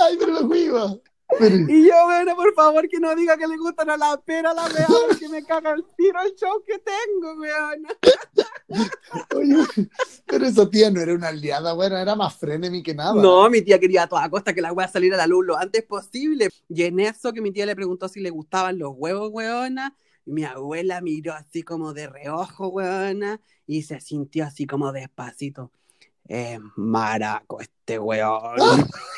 ¡Ay, 0.00 0.16
pero 0.18 0.32
los 0.32 0.48
vivos! 0.48 1.00
Pero- 1.38 1.56
Y 1.56 1.86
yo, 1.86 1.94
bueno, 2.06 2.34
por 2.36 2.54
favor, 2.54 2.88
que 2.88 2.98
no 2.98 3.14
diga 3.14 3.36
que 3.36 3.46
le 3.46 3.56
gustan 3.58 3.90
a 3.90 3.96
la 3.98 4.18
pera, 4.18 4.54
la 4.54 4.64
wea, 4.64 4.86
porque 5.08 5.28
me 5.28 5.44
caga 5.44 5.72
el 5.72 5.84
tiro 5.96 6.18
el 6.22 6.34
show 6.34 6.62
que 6.66 6.78
tengo, 6.78 7.34
weón. 7.38 7.86
Oye, 9.36 9.56
pero 10.26 10.46
esa 10.46 10.68
tía 10.70 10.90
no 10.90 11.00
era 11.00 11.14
una 11.14 11.28
aliada, 11.28 11.72
bueno, 11.74 11.96
era 11.98 12.14
más 12.16 12.34
frenemy 12.36 12.82
que 12.82 12.94
nada. 12.94 13.14
No, 13.20 13.48
mi 13.50 13.60
tía 13.62 13.78
quería 13.78 14.04
a 14.04 14.08
toda 14.08 14.28
costa 14.30 14.54
que 14.54 14.62
la 14.62 14.72
wea 14.72 14.88
saliera 14.88 15.16
a 15.16 15.18
la 15.18 15.26
luz 15.26 15.44
lo 15.46 15.58
antes 15.58 15.82
posible. 15.84 16.48
Y 16.68 16.82
en 16.84 17.00
eso 17.00 17.32
que 17.32 17.40
mi 17.42 17.52
tía 17.52 17.66
le 17.66 17.76
preguntó 17.76 18.08
si 18.08 18.20
le 18.20 18.30
gustaban 18.30 18.78
los 18.78 18.92
huevos, 18.96 19.28
weona, 19.32 19.94
mi 20.24 20.44
abuela 20.44 21.00
miró 21.02 21.34
así 21.34 21.62
como 21.62 21.92
de 21.92 22.06
reojo, 22.08 22.68
weona, 22.68 23.40
y 23.66 23.82
se 23.82 24.00
sintió 24.00 24.44
así 24.46 24.66
como 24.66 24.92
despacito. 24.92 25.72
Es 26.26 26.58
maraco 26.76 27.60
este 27.60 27.98
weón. 27.98 28.56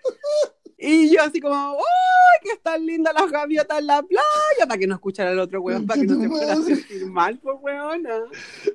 Y 0.83 1.13
yo 1.13 1.21
así 1.21 1.39
como, 1.39 1.55
¡ay, 1.55 2.39
que 2.41 2.53
están 2.53 2.83
lindas 2.83 3.13
las 3.13 3.31
gaviotas 3.31 3.77
en 3.77 3.85
la 3.85 4.01
playa! 4.01 4.23
Para 4.67 4.79
que 4.79 4.87
no 4.87 4.95
escuchara 4.95 5.31
el 5.31 5.39
otro 5.39 5.61
weón, 5.61 5.85
para 5.85 6.01
que 6.01 6.07
no 6.07 6.19
se 6.19 6.27
fuera 6.27 6.53
a 6.53 6.55
sentir 6.55 7.05
mal, 7.05 7.37
pues 7.37 7.55
weona. 7.61 8.23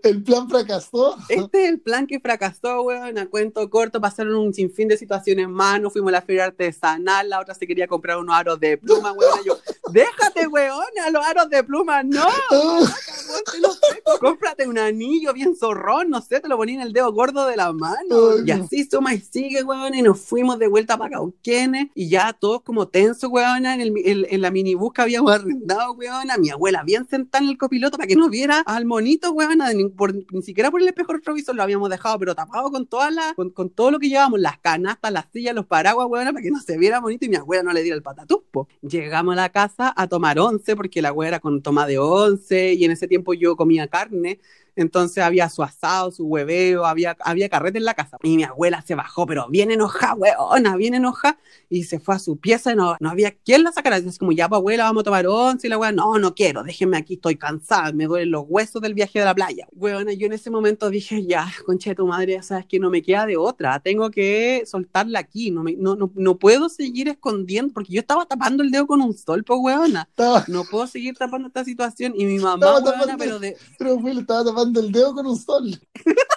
El 0.04 0.22
plan 0.22 0.48
fracasó. 0.48 1.16
Este 1.28 1.64
es 1.64 1.68
el 1.70 1.80
plan 1.80 2.06
que 2.06 2.20
fracasó, 2.20 2.82
weón. 2.82 3.18
A 3.18 3.26
cuento 3.26 3.68
corto, 3.68 4.00
pasaron 4.00 4.36
un 4.36 4.54
sinfín 4.54 4.86
de 4.86 4.96
situaciones 4.96 5.48
más. 5.48 5.80
Nos 5.80 5.92
fuimos 5.92 6.10
a 6.10 6.12
la 6.12 6.22
feria 6.22 6.44
artesanal. 6.44 7.28
La 7.28 7.40
otra 7.40 7.54
se 7.54 7.66
quería 7.66 7.88
comprar 7.88 8.18
unos 8.18 8.36
aros 8.36 8.60
de 8.60 8.78
pluma, 8.78 9.10
weón. 9.12 9.40
Yo, 9.44 9.58
déjate, 9.90 10.46
weón, 10.46 10.84
a 11.04 11.10
los 11.10 11.26
aros 11.26 11.50
de 11.50 11.64
pluma. 11.64 12.04
No, 12.04 12.28
los 13.60 13.80
cómprate 14.20 14.68
un 14.68 14.78
anillo 14.78 15.32
bien 15.32 15.56
zorrón. 15.56 16.08
No 16.10 16.20
sé, 16.20 16.38
te 16.38 16.46
lo 16.46 16.56
ponía 16.56 16.76
en 16.76 16.82
el 16.82 16.92
dedo 16.92 17.12
gordo 17.12 17.46
de 17.46 17.56
la 17.56 17.72
mano. 17.72 18.44
Y 18.44 18.50
así 18.52 18.84
suma 18.88 19.12
y 19.12 19.18
sigue, 19.18 19.64
weón. 19.64 19.92
Y 19.92 20.02
nos 20.02 20.20
fuimos 20.20 20.60
de 20.60 20.68
vuelta 20.68 20.96
para 20.96 21.16
Cauquenes. 21.16 21.88
Y 21.98 22.10
ya 22.10 22.34
todos 22.34 22.60
como 22.60 22.88
tensos, 22.88 23.30
weón. 23.30 23.64
En, 23.64 23.80
el, 23.80 24.26
en, 24.28 24.40
la 24.42 24.50
minibús 24.50 24.92
que 24.92 25.00
habíamos 25.00 25.32
arrendado, 25.32 25.94
weón. 25.94 26.30
A 26.30 26.36
mi 26.36 26.50
abuela 26.50 26.82
bien 26.84 27.08
sentada 27.08 27.42
en 27.42 27.50
el 27.50 27.56
copiloto 27.58 27.96
para 27.96 28.06
que 28.06 28.16
no 28.16 28.28
viera 28.28 28.60
al 28.66 28.84
monito, 28.84 29.32
weón. 29.32 29.58
Ni, 29.74 29.88
por- 29.88 30.14
ni 30.14 30.42
siquiera 30.42 30.70
por 30.70 30.82
el 30.82 30.88
espejo 30.88 31.14
retrovisor 31.14 31.54
lo 31.56 31.62
habíamos 31.62 31.88
dejado, 31.88 32.18
pero 32.18 32.34
tapado 32.34 32.70
con 32.70 32.86
con, 33.34 33.50
con 33.50 33.70
todo 33.70 33.90
lo 33.90 33.98
que 33.98 34.08
llevábamos, 34.08 34.40
las 34.40 34.58
canastas, 34.58 35.10
las 35.12 35.26
sillas, 35.32 35.54
los 35.54 35.66
paraguas, 35.66 36.06
weón, 36.10 36.26
para 36.26 36.42
que 36.42 36.50
no 36.50 36.60
se 36.60 36.76
viera 36.76 37.00
bonito 37.00 37.24
y 37.24 37.28
mi 37.28 37.36
abuela 37.36 37.62
no 37.62 37.72
le 37.72 37.82
diera 37.82 37.96
el 37.96 38.02
patatús, 38.02 38.40
po. 38.50 38.68
Llegamos 38.82 39.32
a 39.32 39.36
la 39.36 39.48
casa 39.50 39.92
a 39.96 40.06
tomar 40.06 40.38
once, 40.38 40.76
porque 40.76 41.00
la 41.02 41.08
abuela 41.08 41.28
era 41.28 41.40
con 41.40 41.62
toma 41.62 41.86
de 41.86 41.98
once, 41.98 42.74
y 42.74 42.84
en 42.84 42.90
ese 42.90 43.08
tiempo 43.08 43.34
yo 43.34 43.56
comía 43.56 43.88
carne, 43.88 44.38
entonces 44.76 45.24
había 45.24 45.48
su 45.48 45.62
asado, 45.62 46.10
su 46.10 46.26
hueveo, 46.26 46.84
había, 46.84 47.16
había 47.20 47.48
carrete 47.48 47.78
en 47.78 47.84
la 47.84 47.94
casa. 47.94 48.18
Y 48.22 48.36
mi 48.36 48.44
abuela 48.44 48.82
se 48.86 48.94
bajó, 48.94 49.26
pero 49.26 49.48
bien 49.48 49.70
enojada, 49.70 50.14
weona, 50.14 50.76
bien 50.76 50.94
enojada, 50.94 51.38
y 51.70 51.84
se 51.84 51.98
fue 51.98 52.14
a 52.14 52.18
su 52.18 52.36
pieza 52.36 52.72
y 52.72 52.76
no, 52.76 52.96
no 53.00 53.10
había 53.10 53.32
quien 53.32 53.64
la 53.64 53.72
sacara. 53.72 53.96
Así 53.96 54.18
como, 54.18 54.32
ya, 54.32 54.48
pues, 54.48 54.58
abuela, 54.58 54.84
vamos 54.84 55.00
a 55.00 55.04
tomar 55.04 55.26
once. 55.26 55.66
Y 55.66 55.70
la 55.70 55.78
weona, 55.78 56.02
no, 56.02 56.18
no 56.18 56.34
quiero, 56.34 56.62
déjenme 56.62 56.98
aquí, 56.98 57.14
estoy 57.14 57.36
cansada, 57.36 57.92
me 57.92 58.04
duelen 58.04 58.30
los 58.30 58.44
huesos 58.46 58.82
del 58.82 58.92
viaje 58.94 59.18
de 59.18 59.24
la 59.24 59.34
playa. 59.34 59.66
Weona, 59.72 60.12
yo 60.12 60.26
en 60.26 60.34
ese 60.34 60.50
momento 60.50 60.90
dije, 60.90 61.24
ya, 61.26 61.50
concha 61.64 61.90
de 61.90 61.96
tu 61.96 62.06
madre, 62.06 62.34
ya 62.34 62.42
sabes 62.42 62.66
que 62.66 62.78
no 62.78 62.90
me 62.90 63.02
queda 63.02 63.24
de 63.24 63.38
otra, 63.38 63.80
tengo 63.80 64.10
que 64.10 64.62
soltarla 64.66 65.20
aquí, 65.20 65.50
no, 65.50 65.62
me, 65.62 65.74
no, 65.76 65.96
no, 65.96 66.10
no 66.14 66.36
puedo 66.36 66.68
seguir 66.68 67.08
escondiendo, 67.08 67.72
porque 67.72 67.94
yo 67.94 68.00
estaba 68.00 68.26
tapando 68.26 68.62
el 68.62 68.70
dedo 68.70 68.86
con 68.86 69.00
un 69.00 69.16
sol, 69.16 69.42
pues, 69.42 69.58
weona. 69.62 70.08
No 70.48 70.64
puedo 70.64 70.86
seguir 70.86 71.16
tapando 71.16 71.48
esta 71.48 71.64
situación. 71.64 72.12
Y 72.14 72.26
mi 72.26 72.38
mamá, 72.38 72.78
weona, 72.80 73.16
pero 73.16 73.38
de, 73.38 73.56
pero 73.78 73.98
estaba 74.06 74.44
tapando 74.44 74.65
el 74.80 74.92
dedo 74.92 75.14
con 75.14 75.26
un 75.26 75.36
sol. 75.36 75.64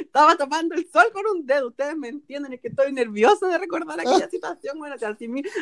estaba 0.00 0.36
tapando 0.36 0.74
el 0.74 0.88
sol 0.90 1.06
con 1.12 1.24
un 1.26 1.46
dedo. 1.46 1.68
Ustedes 1.68 1.96
me 1.96 2.08
entienden, 2.08 2.52
es 2.52 2.60
que 2.60 2.68
estoy 2.68 2.92
nerviosa 2.92 3.46
de 3.48 3.58
recordar 3.58 4.00
aquella 4.00 4.28
situación, 4.28 4.78
bueno, 4.78 4.96
así, 4.96 5.06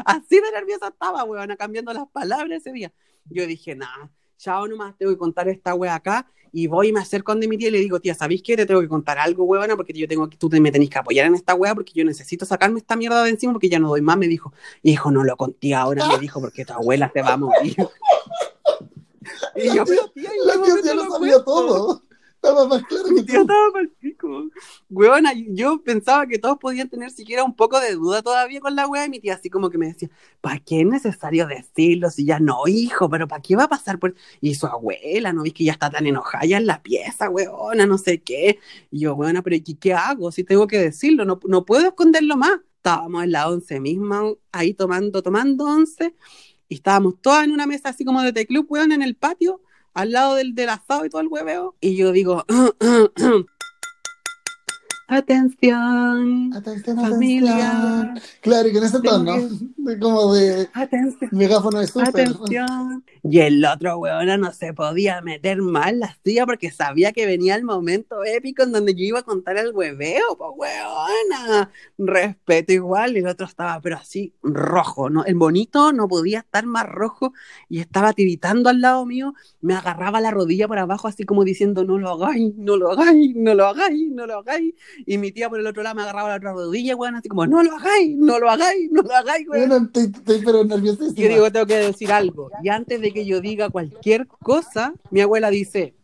así 0.04 0.40
de 0.40 0.52
nerviosa 0.52 0.88
estaba, 0.88 1.24
weona, 1.24 1.56
cambiando 1.56 1.92
las 1.92 2.08
palabras 2.08 2.50
ese 2.60 2.72
día. 2.72 2.92
Yo 3.30 3.46
dije, 3.46 3.74
nada, 3.74 4.10
chao 4.38 4.66
nomás, 4.66 4.96
tengo 4.96 5.12
que 5.12 5.18
contar 5.18 5.48
esta 5.48 5.74
wea 5.74 5.94
acá. 5.94 6.30
Y 6.50 6.66
voy 6.66 6.88
y 6.88 6.92
me 6.94 7.00
acerco 7.00 7.32
donde 7.32 7.46
mi 7.46 7.58
tía 7.58 7.68
y 7.68 7.72
le 7.72 7.78
digo, 7.78 8.00
tía, 8.00 8.14
¿sabéis 8.14 8.42
qué? 8.42 8.56
Te 8.56 8.64
tengo 8.64 8.80
que 8.80 8.88
contar 8.88 9.18
algo, 9.18 9.44
weona, 9.44 9.76
porque 9.76 9.92
yo 9.92 10.08
tengo 10.08 10.30
que, 10.30 10.38
tú 10.38 10.48
te- 10.48 10.58
me 10.60 10.72
tenés 10.72 10.88
que 10.88 10.98
apoyar 10.98 11.26
en 11.26 11.34
esta 11.34 11.54
wea 11.54 11.74
porque 11.74 11.92
yo 11.94 12.06
necesito 12.06 12.46
sacarme 12.46 12.78
esta 12.78 12.96
mierda 12.96 13.22
de 13.22 13.28
encima 13.30 13.52
porque 13.52 13.68
ya 13.68 13.78
no 13.78 13.88
doy 13.90 14.00
más. 14.00 14.16
Me 14.16 14.28
dijo, 14.28 14.54
hijo, 14.82 15.10
no 15.10 15.24
lo 15.24 15.36
conté 15.36 15.74
ahora, 15.74 16.08
me 16.08 16.18
dijo, 16.18 16.40
porque 16.40 16.64
tu 16.64 16.72
abuela 16.72 17.10
se 17.12 17.20
va 17.20 17.34
a 17.34 17.36
morir. 17.36 17.76
Y 19.56 19.74
yo, 19.74 19.84
pero 19.84 20.08
tía, 20.10 20.30
¿en 20.30 20.46
La 20.46 20.54
qué 20.64 20.72
tía 20.82 20.82
ya 20.84 20.94
lo 20.94 21.10
sabía 21.10 21.44
todo. 21.44 22.02
Estaba 22.34 22.68
más 22.68 22.84
claro 22.84 23.08
que 23.08 23.22
tía 23.24 23.40
estaba 23.40 23.72
pa'l 23.72 23.90
pico. 23.98 24.48
Weona, 24.88 25.32
yo 25.48 25.82
pensaba 25.82 26.24
que 26.24 26.38
todos 26.38 26.56
podían 26.58 26.88
tener 26.88 27.10
siquiera 27.10 27.42
un 27.42 27.56
poco 27.56 27.80
de 27.80 27.94
duda 27.94 28.22
todavía 28.22 28.60
con 28.60 28.76
la 28.76 28.86
wea 28.86 29.06
y 29.06 29.10
mi 29.10 29.18
tía 29.18 29.34
así 29.34 29.50
como 29.50 29.70
que 29.70 29.76
me 29.76 29.88
decía, 29.88 30.08
¿para 30.40 30.60
qué 30.60 30.82
es 30.82 30.86
necesario 30.86 31.48
decirlo? 31.48 32.10
Si 32.10 32.24
ya 32.24 32.38
no, 32.38 32.68
hijo, 32.68 33.10
pero 33.10 33.26
¿para 33.26 33.42
qué 33.42 33.56
va 33.56 33.64
a 33.64 33.68
pasar 33.68 33.98
por...? 33.98 34.14
Y 34.40 34.54
su 34.54 34.68
abuela, 34.68 35.32
¿no 35.32 35.42
ves 35.42 35.52
que 35.52 35.64
ya 35.64 35.72
está 35.72 35.90
tan 35.90 36.06
enojada 36.06 36.44
ya 36.44 36.58
en 36.58 36.66
la 36.66 36.80
pieza, 36.80 37.28
weona, 37.28 37.86
no 37.86 37.98
sé 37.98 38.22
qué? 38.22 38.60
Y 38.92 39.00
yo, 39.00 39.14
weona, 39.14 39.42
pero 39.42 39.56
¿y 39.56 39.60
qué 39.74 39.94
hago? 39.94 40.30
Si 40.30 40.44
tengo 40.44 40.68
que 40.68 40.78
decirlo, 40.78 41.24
no, 41.24 41.40
no 41.44 41.64
puedo 41.64 41.88
esconderlo 41.88 42.36
más. 42.36 42.60
Estábamos 42.76 43.24
en 43.24 43.32
la 43.32 43.48
once 43.48 43.80
misma, 43.80 44.22
ahí 44.52 44.72
tomando, 44.74 45.20
tomando 45.20 45.64
once, 45.64 46.14
y 46.68 46.76
estábamos 46.76 47.14
todas 47.20 47.44
en 47.44 47.52
una 47.52 47.66
mesa 47.66 47.90
así 47.90 48.04
como 48.04 48.22
de 48.22 48.32
teclub, 48.32 48.66
weón, 48.68 48.92
en 48.92 49.02
el 49.02 49.14
patio, 49.16 49.60
al 49.94 50.12
lado 50.12 50.34
del, 50.34 50.54
del 50.54 50.68
asado 50.68 51.04
y 51.04 51.10
todo 51.10 51.20
el 51.20 51.28
hueveo. 51.28 51.74
Y 51.80 51.96
yo 51.96 52.12
digo, 52.12 52.44
atención, 55.08 56.52
Atención, 56.54 56.96
familia, 56.96 57.68
atención. 57.68 58.20
Claro, 58.42 58.68
y 58.68 58.72
con 58.72 58.84
ese 58.84 59.00
tono, 59.00 59.36
de 59.76 59.98
como 59.98 60.34
de 60.34 60.68
atención. 60.74 61.30
megáfono 61.32 61.80
de 61.80 61.86
súper. 61.86 62.08
Atención. 62.08 63.04
Y 63.24 63.40
el 63.40 63.64
otro 63.64 63.98
weona 63.98 64.36
no 64.36 64.52
se 64.52 64.72
podía 64.74 65.20
meter 65.22 65.60
mal 65.62 65.98
la 66.00 66.16
silla 66.24 66.46
porque 66.46 66.70
sabía 66.70 67.12
que 67.12 67.26
venía 67.26 67.54
el 67.56 67.64
momento 67.64 68.22
épico 68.24 68.62
en 68.62 68.72
donde 68.72 68.94
yo 68.94 69.04
iba 69.04 69.18
a 69.20 69.22
contar 69.22 69.56
el 69.56 69.72
hueveo, 69.72 70.36
pues 70.36 70.50
weona. 70.56 71.70
Respeto 71.98 72.72
igual. 72.72 73.16
Y 73.16 73.20
el 73.20 73.26
otro 73.26 73.46
estaba, 73.46 73.80
pero 73.80 73.96
así, 73.96 74.32
rojo, 74.42 75.10
¿no? 75.10 75.24
El 75.24 75.34
bonito 75.34 75.92
no 75.92 76.06
podía 76.08 76.40
estar 76.40 76.66
más 76.66 76.86
rojo 76.86 77.32
y 77.68 77.80
estaba 77.80 78.12
tiritando 78.12 78.68
al 78.70 78.80
lado 78.80 79.04
mío. 79.06 79.34
Me 79.60 79.74
agarraba 79.74 80.20
la 80.20 80.30
rodilla 80.30 80.68
por 80.68 80.78
abajo, 80.78 81.08
así 81.08 81.24
como 81.24 81.44
diciendo, 81.44 81.84
no 81.84 81.98
lo 81.98 82.10
hagáis, 82.10 82.54
no 82.56 82.76
lo 82.76 82.90
hagáis, 82.92 83.34
no 83.34 83.54
lo 83.54 83.66
hagáis, 83.66 84.10
no 84.12 84.26
lo 84.26 84.38
hagáis. 84.38 84.74
Y 85.06 85.18
mi 85.18 85.32
tía 85.32 85.48
por 85.48 85.60
el 85.60 85.66
otro 85.66 85.82
lado 85.82 85.94
me 85.94 86.02
agarraba 86.02 86.30
la 86.30 86.36
otra 86.36 86.52
rodilla, 86.52 86.96
weón, 86.96 87.14
así 87.14 87.28
como, 87.28 87.46
no 87.46 87.62
lo 87.62 87.76
hagáis, 87.76 88.16
no 88.16 88.38
lo 88.38 88.50
hagáis, 88.50 88.90
no 88.90 89.02
lo 89.02 89.14
hagáis, 89.14 89.48
weón. 89.48 89.68
Bueno, 89.68 89.86
estoy, 89.86 90.04
estoy 90.04 90.42
pero 90.44 90.64
nerviosísima. 90.64 91.14
Yo 91.14 91.28
digo, 91.28 91.52
tengo 91.52 91.66
que 91.66 91.76
decir 91.76 92.12
algo. 92.12 92.50
Y 92.62 92.68
antes 92.68 93.00
de 93.00 93.12
que 93.12 93.24
yo 93.24 93.40
diga 93.40 93.70
cualquier 93.70 94.26
cosa, 94.26 94.94
mi 95.10 95.20
abuela 95.20 95.50
dice, 95.50 95.94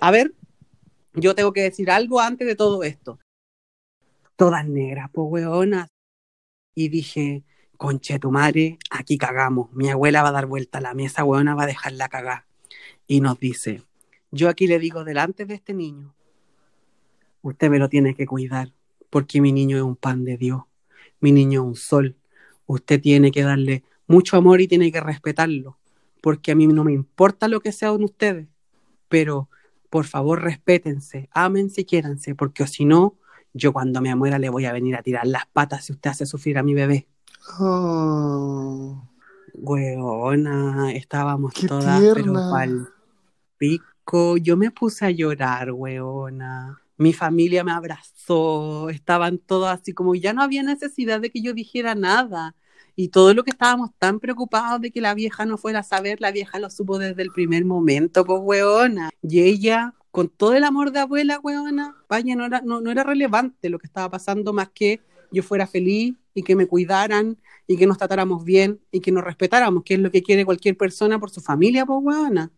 a 0.00 0.10
ver, 0.10 0.34
yo 1.14 1.34
tengo 1.34 1.52
que 1.52 1.62
decir 1.62 1.90
algo 1.90 2.20
antes 2.20 2.46
de 2.46 2.56
todo 2.56 2.82
esto. 2.82 3.18
Todas 4.36 4.66
negras, 4.66 5.10
pues 5.12 5.30
weonas. 5.30 5.88
Y 6.74 6.88
dije, 6.88 7.44
conche 7.76 8.18
tu 8.18 8.30
madre, 8.30 8.78
aquí 8.90 9.16
cagamos. 9.16 9.72
Mi 9.72 9.88
abuela 9.88 10.22
va 10.22 10.28
a 10.28 10.32
dar 10.32 10.46
vuelta 10.46 10.78
a 10.78 10.82
la 10.82 10.94
mesa, 10.94 11.24
weona, 11.24 11.54
va 11.54 11.62
a 11.62 11.66
dejarla 11.66 12.08
cagar. 12.08 12.44
Y 13.06 13.20
nos 13.20 13.38
dice, 13.38 13.82
yo 14.30 14.48
aquí 14.48 14.66
le 14.66 14.78
digo 14.78 15.04
delante 15.04 15.46
de 15.46 15.54
este 15.54 15.72
niño, 15.72 16.14
usted 17.48 17.70
me 17.70 17.78
lo 17.78 17.88
tiene 17.88 18.14
que 18.14 18.26
cuidar, 18.26 18.72
porque 19.10 19.40
mi 19.40 19.52
niño 19.52 19.76
es 19.76 19.82
un 19.82 19.96
pan 19.96 20.24
de 20.24 20.36
Dios, 20.36 20.62
mi 21.20 21.32
niño 21.32 21.62
es 21.62 21.66
un 21.66 21.76
sol. 21.76 22.16
Usted 22.66 23.00
tiene 23.00 23.30
que 23.30 23.42
darle 23.42 23.84
mucho 24.06 24.36
amor 24.36 24.60
y 24.60 24.68
tiene 24.68 24.90
que 24.90 25.00
respetarlo, 25.00 25.78
porque 26.20 26.52
a 26.52 26.54
mí 26.54 26.66
no 26.66 26.84
me 26.84 26.92
importa 26.92 27.48
lo 27.48 27.60
que 27.60 27.72
sean 27.72 28.02
ustedes, 28.02 28.48
pero 29.08 29.48
por 29.90 30.04
favor 30.04 30.42
respétense, 30.42 31.28
ámense 31.32 31.82
y 31.82 31.84
quiéranse, 31.84 32.34
porque 32.34 32.66
si 32.66 32.84
no, 32.84 33.14
yo 33.54 33.72
cuando 33.72 34.00
me 34.00 34.14
muera 34.16 34.38
le 34.38 34.50
voy 34.50 34.64
a 34.66 34.72
venir 34.72 34.96
a 34.96 35.02
tirar 35.02 35.26
las 35.26 35.46
patas 35.46 35.84
si 35.84 35.92
usted 35.92 36.10
hace 36.10 36.26
sufrir 36.26 36.58
a 36.58 36.62
mi 36.62 36.74
bebé. 36.74 37.06
Oh, 37.60 39.02
Weona, 39.54 40.92
estábamos 40.92 41.52
Qué 41.54 41.68
todas, 41.68 42.00
tierna. 42.00 42.12
pero 42.14 42.32
pal 42.50 42.88
pico. 43.56 44.36
Yo 44.36 44.56
me 44.56 44.70
puse 44.70 45.06
a 45.06 45.10
llorar, 45.10 45.72
weona. 45.72 46.80
Mi 46.98 47.12
familia 47.12 47.62
me 47.64 47.72
abrazó, 47.72 48.88
estaban 48.88 49.38
todos 49.38 49.68
así 49.68 49.92
como 49.92 50.14
ya 50.14 50.32
no 50.32 50.42
había 50.42 50.62
necesidad 50.62 51.20
de 51.20 51.30
que 51.30 51.42
yo 51.42 51.52
dijera 51.52 51.94
nada. 51.94 52.54
Y 52.98 53.08
todo 53.08 53.34
lo 53.34 53.44
que 53.44 53.50
estábamos 53.50 53.90
tan 53.98 54.20
preocupados 54.20 54.80
de 54.80 54.90
que 54.90 55.02
la 55.02 55.14
vieja 55.14 55.44
no 55.44 55.58
fuera 55.58 55.80
a 55.80 55.82
saber, 55.82 56.20
la 56.20 56.32
vieja 56.32 56.58
lo 56.58 56.70
supo 56.70 56.98
desde 56.98 57.22
el 57.22 57.30
primer 57.30 57.66
momento, 57.66 58.24
pues 58.24 58.40
weona. 58.42 59.10
Y 59.22 59.40
ella, 59.42 59.94
con 60.10 60.30
todo 60.30 60.54
el 60.54 60.64
amor 60.64 60.92
de 60.92 61.00
abuela, 61.00 61.38
weona, 61.42 61.94
vaya, 62.08 62.34
no 62.34 62.46
era, 62.46 62.62
no, 62.62 62.80
no 62.80 62.90
era 62.90 63.04
relevante 63.04 63.68
lo 63.68 63.78
que 63.78 63.86
estaba 63.86 64.10
pasando 64.10 64.54
más 64.54 64.70
que 64.70 65.02
yo 65.30 65.42
fuera 65.42 65.66
feliz 65.66 66.14
y 66.32 66.42
que 66.42 66.56
me 66.56 66.66
cuidaran 66.66 67.36
y 67.66 67.76
que 67.76 67.86
nos 67.86 67.98
tratáramos 67.98 68.44
bien 68.44 68.80
y 68.90 69.00
que 69.00 69.12
nos 69.12 69.24
respetáramos, 69.24 69.82
que 69.84 69.94
es 69.94 70.00
lo 70.00 70.10
que 70.10 70.22
quiere 70.22 70.46
cualquier 70.46 70.76
persona 70.76 71.18
por 71.18 71.30
su 71.30 71.42
familia, 71.42 71.84
pues 71.84 71.98
weona. 72.02 72.50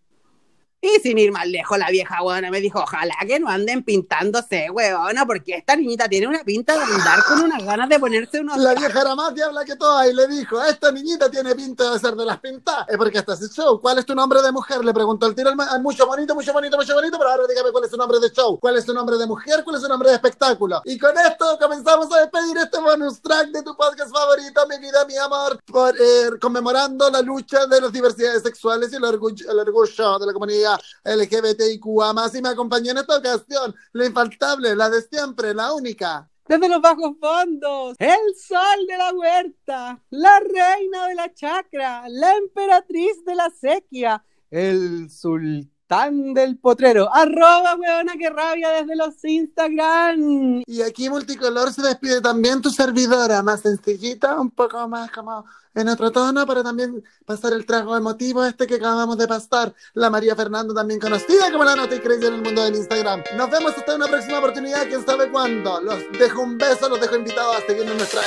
Y 0.80 1.00
sin 1.00 1.18
ir 1.18 1.32
más 1.32 1.44
lejos, 1.48 1.76
la 1.76 1.90
vieja 1.90 2.22
weona 2.22 2.52
me 2.52 2.60
dijo, 2.60 2.78
ojalá 2.78 3.14
que 3.26 3.40
no 3.40 3.48
anden 3.48 3.82
pintándose, 3.82 4.70
weona, 4.70 5.26
porque 5.26 5.56
esta 5.56 5.74
niñita 5.74 6.08
tiene 6.08 6.28
una 6.28 6.44
pinta 6.44 6.74
de 6.74 6.84
andar 6.84 7.24
con 7.24 7.40
unas 7.40 7.64
ganas 7.64 7.88
de 7.88 7.98
ponerse 7.98 8.40
unos... 8.40 8.58
La 8.58 8.74
vieja 8.74 9.00
era 9.00 9.16
más 9.16 9.34
diabla 9.34 9.64
que 9.64 9.74
toda 9.74 10.06
y 10.06 10.14
le 10.14 10.28
dijo, 10.28 10.62
esta 10.62 10.92
niñita 10.92 11.28
tiene 11.28 11.56
pinta 11.56 11.92
de 11.92 11.98
ser 11.98 12.14
de 12.14 12.24
las 12.24 12.38
pintas. 12.38 12.88
Es 12.88 12.96
porque 12.96 13.18
estás 13.18 13.42
en 13.42 13.48
show. 13.48 13.80
¿Cuál 13.80 13.98
es 13.98 14.06
tu 14.06 14.14
nombre 14.14 14.40
de 14.40 14.52
mujer? 14.52 14.84
Le 14.84 14.94
preguntó 14.94 15.26
el 15.26 15.34
tiro 15.34 15.50
al, 15.50 15.82
mucho 15.82 16.06
bonito, 16.06 16.36
mucho 16.36 16.52
bonito, 16.52 16.76
mucho 16.76 16.94
bonito, 16.94 17.18
pero 17.18 17.30
ahora 17.30 17.42
dígame 17.48 17.72
cuál 17.72 17.82
es 17.82 17.90
su 17.90 17.96
nombre 17.96 18.20
de 18.20 18.30
show. 18.30 18.56
¿Cuál 18.60 18.76
es 18.76 18.84
su 18.84 18.94
nombre 18.94 19.16
de 19.16 19.26
mujer? 19.26 19.64
¿Cuál 19.64 19.76
es 19.76 19.82
su 19.82 19.88
nombre 19.88 20.10
de 20.10 20.14
espectáculo? 20.14 20.80
Y 20.84 20.96
con 20.96 21.18
esto 21.18 21.58
comenzamos 21.60 22.06
a 22.12 22.20
despedir 22.20 22.56
este 22.56 22.78
bonus 22.78 23.20
track 23.20 23.48
de 23.48 23.64
tu 23.64 23.76
podcast 23.76 24.12
favorito, 24.12 24.64
mi 24.68 24.78
vida, 24.78 25.04
mi 25.06 25.16
amor, 25.16 25.58
por, 25.66 25.92
eh, 26.00 26.30
conmemorando 26.40 27.10
la 27.10 27.20
lucha 27.20 27.66
de 27.66 27.80
las 27.80 27.92
diversidades 27.92 28.44
sexuales 28.44 28.92
y 28.92 28.96
el 28.96 29.04
orgullo, 29.04 29.50
el 29.50 29.58
orgullo 29.58 30.18
de 30.20 30.26
la 30.26 30.32
comunidad 30.32 30.67
LGBTIQA 31.04 32.12
más. 32.12 32.34
Y 32.34 32.42
me 32.42 32.48
acompañó 32.48 32.90
en 32.90 32.98
esta 32.98 33.16
ocasión 33.16 33.74
la 33.92 34.06
infaltable, 34.06 34.74
la 34.74 34.90
de 34.90 35.02
siempre, 35.02 35.54
la 35.54 35.72
única. 35.72 36.28
Desde 36.48 36.68
los 36.68 36.80
bajos 36.80 37.12
fondos, 37.20 37.94
el 37.98 38.34
sol 38.36 38.86
de 38.88 38.96
la 38.96 39.12
huerta, 39.12 40.02
la 40.10 40.40
reina 40.40 41.06
de 41.06 41.14
la 41.14 41.32
chacra, 41.32 42.04
la 42.08 42.36
emperatriz 42.36 43.22
de 43.24 43.34
la 43.34 43.50
sequía, 43.50 44.24
el 44.50 45.10
sultán 45.10 45.77
del 45.88 46.58
potrero. 46.58 47.08
Arroba, 47.14 47.74
weona, 47.76 48.14
que 48.18 48.28
rabia 48.28 48.68
desde 48.70 48.94
los 48.94 49.24
Instagram. 49.24 50.62
Y 50.66 50.82
aquí 50.82 51.08
Multicolor 51.08 51.72
se 51.72 51.80
despide 51.82 52.20
también 52.20 52.60
tu 52.60 52.70
servidora, 52.70 53.42
más 53.42 53.62
sencillita, 53.62 54.38
un 54.38 54.50
poco 54.50 54.86
más 54.86 55.10
como 55.10 55.46
en 55.74 55.88
otro 55.88 56.10
tono, 56.10 56.44
para 56.44 56.62
también 56.62 57.02
pasar 57.24 57.52
el 57.52 57.64
trago 57.64 57.96
emotivo 57.96 58.44
este 58.44 58.66
que 58.66 58.74
acabamos 58.74 59.16
de 59.16 59.28
pasar. 59.28 59.72
La 59.94 60.10
María 60.10 60.36
Fernando, 60.36 60.74
también 60.74 61.00
conocida 61.00 61.50
como 61.50 61.64
la 61.64 61.76
nota 61.76 61.94
y 61.94 62.00
crazy 62.00 62.26
en 62.26 62.34
el 62.34 62.42
mundo 62.42 62.64
del 62.64 62.76
Instagram. 62.76 63.22
Nos 63.36 63.50
vemos 63.50 63.72
hasta 63.76 63.94
una 63.94 64.08
próxima 64.08 64.40
oportunidad, 64.40 64.86
quién 64.88 65.06
sabe 65.06 65.30
cuándo. 65.30 65.80
Los 65.80 66.02
dejo 66.18 66.42
un 66.42 66.58
beso, 66.58 66.88
los 66.88 67.00
dejo 67.00 67.16
invitados 67.16 67.56
a 67.56 67.60
seguirnos 67.60 67.92
en 67.92 67.98
nuestra... 67.98 68.20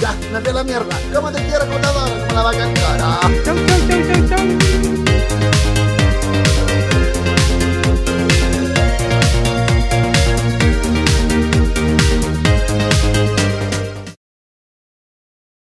Ya, 0.00 0.14
me 0.32 0.52
la 0.52 0.64
mierda. 0.64 0.96
¿Cómo 1.14 1.30
te 1.30 1.44
quiero, 1.44 1.66
contador? 1.66 2.08
Como 2.08 2.34
la 2.34 2.42
vaca 2.42 2.68
en 2.68 2.74
cara. 2.74 3.20
Chau, 3.44 4.85